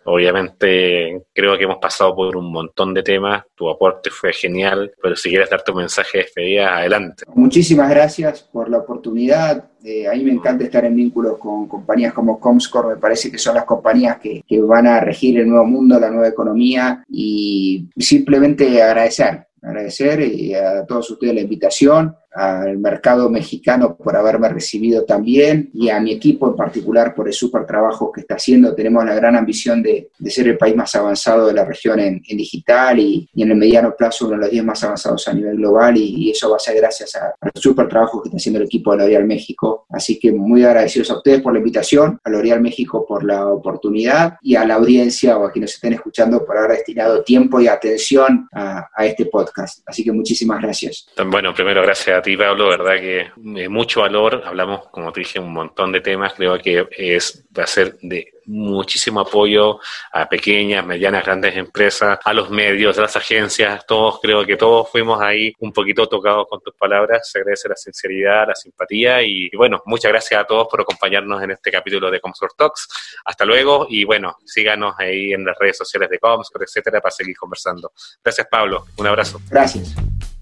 Obviamente 0.06 1.24
creo 1.34 1.58
que 1.58 1.64
hemos 1.64 1.78
pasado 1.78 2.16
por 2.16 2.38
un 2.38 2.52
montón 2.52 2.94
de 2.94 3.02
temas, 3.02 3.44
tu 3.56 3.68
aporte 3.70 4.12
fue 4.12 4.32
genial, 4.34 4.92
pero 5.02 5.16
si 5.16 5.30
quieres 5.30 5.50
dar 5.50 5.64
tu 5.64 5.74
mensaje 5.74 6.20
de 6.20 6.24
despedida, 6.26 6.78
adelante. 6.78 7.24
Muchísimas 7.34 7.90
gracias 7.90 8.44
por 8.44 8.70
la 8.70 8.78
oportunidad. 8.78 9.66
Eh, 9.84 10.08
a 10.08 10.14
mí 10.14 10.24
me 10.24 10.32
encanta 10.32 10.64
estar 10.64 10.86
en 10.86 10.96
vínculos 10.96 11.38
con 11.40 11.68
compañías 11.68 12.14
como 12.14 12.40
Comscore, 12.40 12.96
me 12.96 12.98
parece 12.98 13.32
que 13.32 13.38
son 13.40 13.56
las 13.56 13.66
compañías 13.66 14.18
que, 14.18 14.44
que 14.48 14.62
van 14.62 14.88
a 14.88 15.00
regir 15.00 15.40
el 15.40 15.50
nuevo 15.50 15.66
mundo, 15.66 16.00
la 16.00 16.12
nueva 16.12 16.28
economía 16.28 17.04
y 17.10 17.88
simplemente 17.98 18.82
agradecer, 18.82 19.48
agradecer 19.62 20.22
y 20.22 20.54
a 20.54 20.86
todos 20.86 21.10
ustedes 21.10 21.34
la 21.34 21.42
invitación 21.42 22.16
al 22.36 22.78
mercado 22.78 23.30
mexicano 23.30 23.96
por 23.96 24.16
haberme 24.16 24.50
recibido 24.50 25.06
también 25.06 25.70
y 25.74 25.90
a 25.90 26.00
mi 26.00 26.12
equipo 26.12 26.50
en 26.50 26.56
particular 26.56 27.16
por 27.16 27.28
el 27.28 27.34
súper 27.34 27.66
trabajo 27.66 28.12
que 28.12 28.22
está 28.22 28.36
haciendo. 28.36 28.76
Tenemos 28.76 29.06
la 29.06 29.16
gran 29.16 29.36
ambición 29.36 29.82
de, 29.82 30.10
de 30.18 30.30
ser 30.30 30.50
el 30.50 30.58
país 30.58 30.76
más 30.76 30.94
avanzado 30.96 31.48
de 31.48 31.54
la 31.54 31.64
región 31.64 32.00
en, 32.00 32.22
en 32.28 32.38
digital 32.38 33.00
y, 33.00 33.30
y, 33.34 33.44
en 33.44 33.52
el 33.52 33.58
mediano 33.58 33.96
plazo 33.98 34.26
uno 34.28 34.36
de 34.36 34.42
los 34.42 34.52
10 34.52 34.66
más 34.66 34.84
avanzados 34.84 35.28
a 35.28 35.34
nivel 35.34 35.56
global 35.56 35.96
y, 35.98 36.26
eso 36.36 36.50
va 36.50 36.58
a 36.58 36.60
ser 36.60 36.76
gracias 36.76 37.16
al 37.16 37.52
súper 37.56 37.88
trabajo 37.88 38.22
que 38.22 38.28
está 38.28 38.38
haciendo 38.38 38.60
el 38.60 38.66
equipo 38.66 38.92
de 38.92 38.98
L'Oreal 38.98 39.26
México. 39.26 39.86
Así 39.90 40.20
que 40.20 40.32
muy 40.32 40.64
agradecidos 40.64 41.12
a 41.12 41.18
ustedes 41.18 41.42
por 41.42 41.54
la 41.54 41.60
invitación, 41.60 42.20
a 42.24 42.30
L'Oreal 42.30 42.62
México 42.62 43.06
por 43.08 43.24
la 43.24 43.48
oportunidad 43.48 44.38
y 44.42 44.56
a 44.56 44.66
la 44.66 44.76
audiencia 44.76 45.38
o 45.38 45.46
a 45.46 45.52
quienes 45.52 45.76
estén 45.76 45.94
escuchando 45.94 46.44
por 46.44 46.58
haber 46.58 46.72
destinado 46.72 47.24
tiempo 47.24 47.62
y 47.62 47.68
atención 47.68 48.50
a, 48.52 48.90
a 48.94 49.06
este 49.06 49.28
podcast. 49.28 49.84
Así 49.86 50.04
que 50.04 50.12
muchísimas 50.12 50.62
gracias. 50.62 51.08
Bueno, 51.26 51.54
primero 51.54 51.82
gracias 51.84 52.18
a 52.18 52.22
ti, 52.26 52.36
Pablo, 52.36 52.70
verdad 52.70 52.96
que 52.96 53.32
de 53.36 53.70
mucho 53.70 54.02
valor. 54.02 54.42
Hablamos, 54.44 54.88
como 54.90 55.12
te 55.12 55.20
dije, 55.20 55.40
un 55.40 55.54
montón 55.54 55.92
de 55.92 56.02
temas. 56.02 56.34
Creo 56.34 56.58
que 56.58 56.88
es, 56.92 57.46
va 57.58 57.64
a 57.64 57.68
ser 57.68 57.98
de 58.02 58.34
muchísimo 58.48 59.20
apoyo 59.20 59.80
a 60.12 60.28
pequeñas, 60.28 60.86
medianas, 60.86 61.24
grandes 61.24 61.56
empresas, 61.56 62.20
a 62.24 62.34
los 62.34 62.50
medios, 62.50 62.98
a 62.98 63.02
las 63.02 63.16
agencias, 63.16 63.86
todos, 63.86 64.20
creo 64.22 64.46
que 64.46 64.56
todos 64.56 64.90
fuimos 64.92 65.20
ahí 65.22 65.54
un 65.60 65.72
poquito 65.72 66.08
tocados 66.08 66.48
con 66.50 66.60
tus 66.62 66.74
palabras. 66.76 67.30
Se 67.30 67.40
agradece 67.40 67.70
la 67.70 67.76
sinceridad, 67.76 68.48
la 68.48 68.56
simpatía 68.56 69.22
y, 69.22 69.50
bueno, 69.56 69.82
muchas 69.86 70.12
gracias 70.12 70.42
a 70.42 70.46
todos 70.46 70.68
por 70.68 70.82
acompañarnos 70.82 71.42
en 71.44 71.52
este 71.52 71.72
capítulo 71.72 72.10
de 72.10 72.20
Comscore 72.20 72.54
Talks. 72.58 72.88
Hasta 73.24 73.46
luego 73.46 73.86
y 73.88 74.04
bueno, 74.04 74.36
síganos 74.46 74.96
ahí 74.98 75.34
en 75.34 75.46
las 75.46 75.56
redes 75.60 75.78
sociales 75.78 76.10
de 76.10 76.18
Comscore, 76.18 76.66
etcétera, 76.66 77.02
para 77.02 77.12
seguir 77.12 77.38
conversando. 77.38 77.92
Gracias, 78.24 78.48
Pablo. 78.50 78.86
Un 78.98 79.08
abrazo. 79.08 79.40
Gracias. 79.48 79.96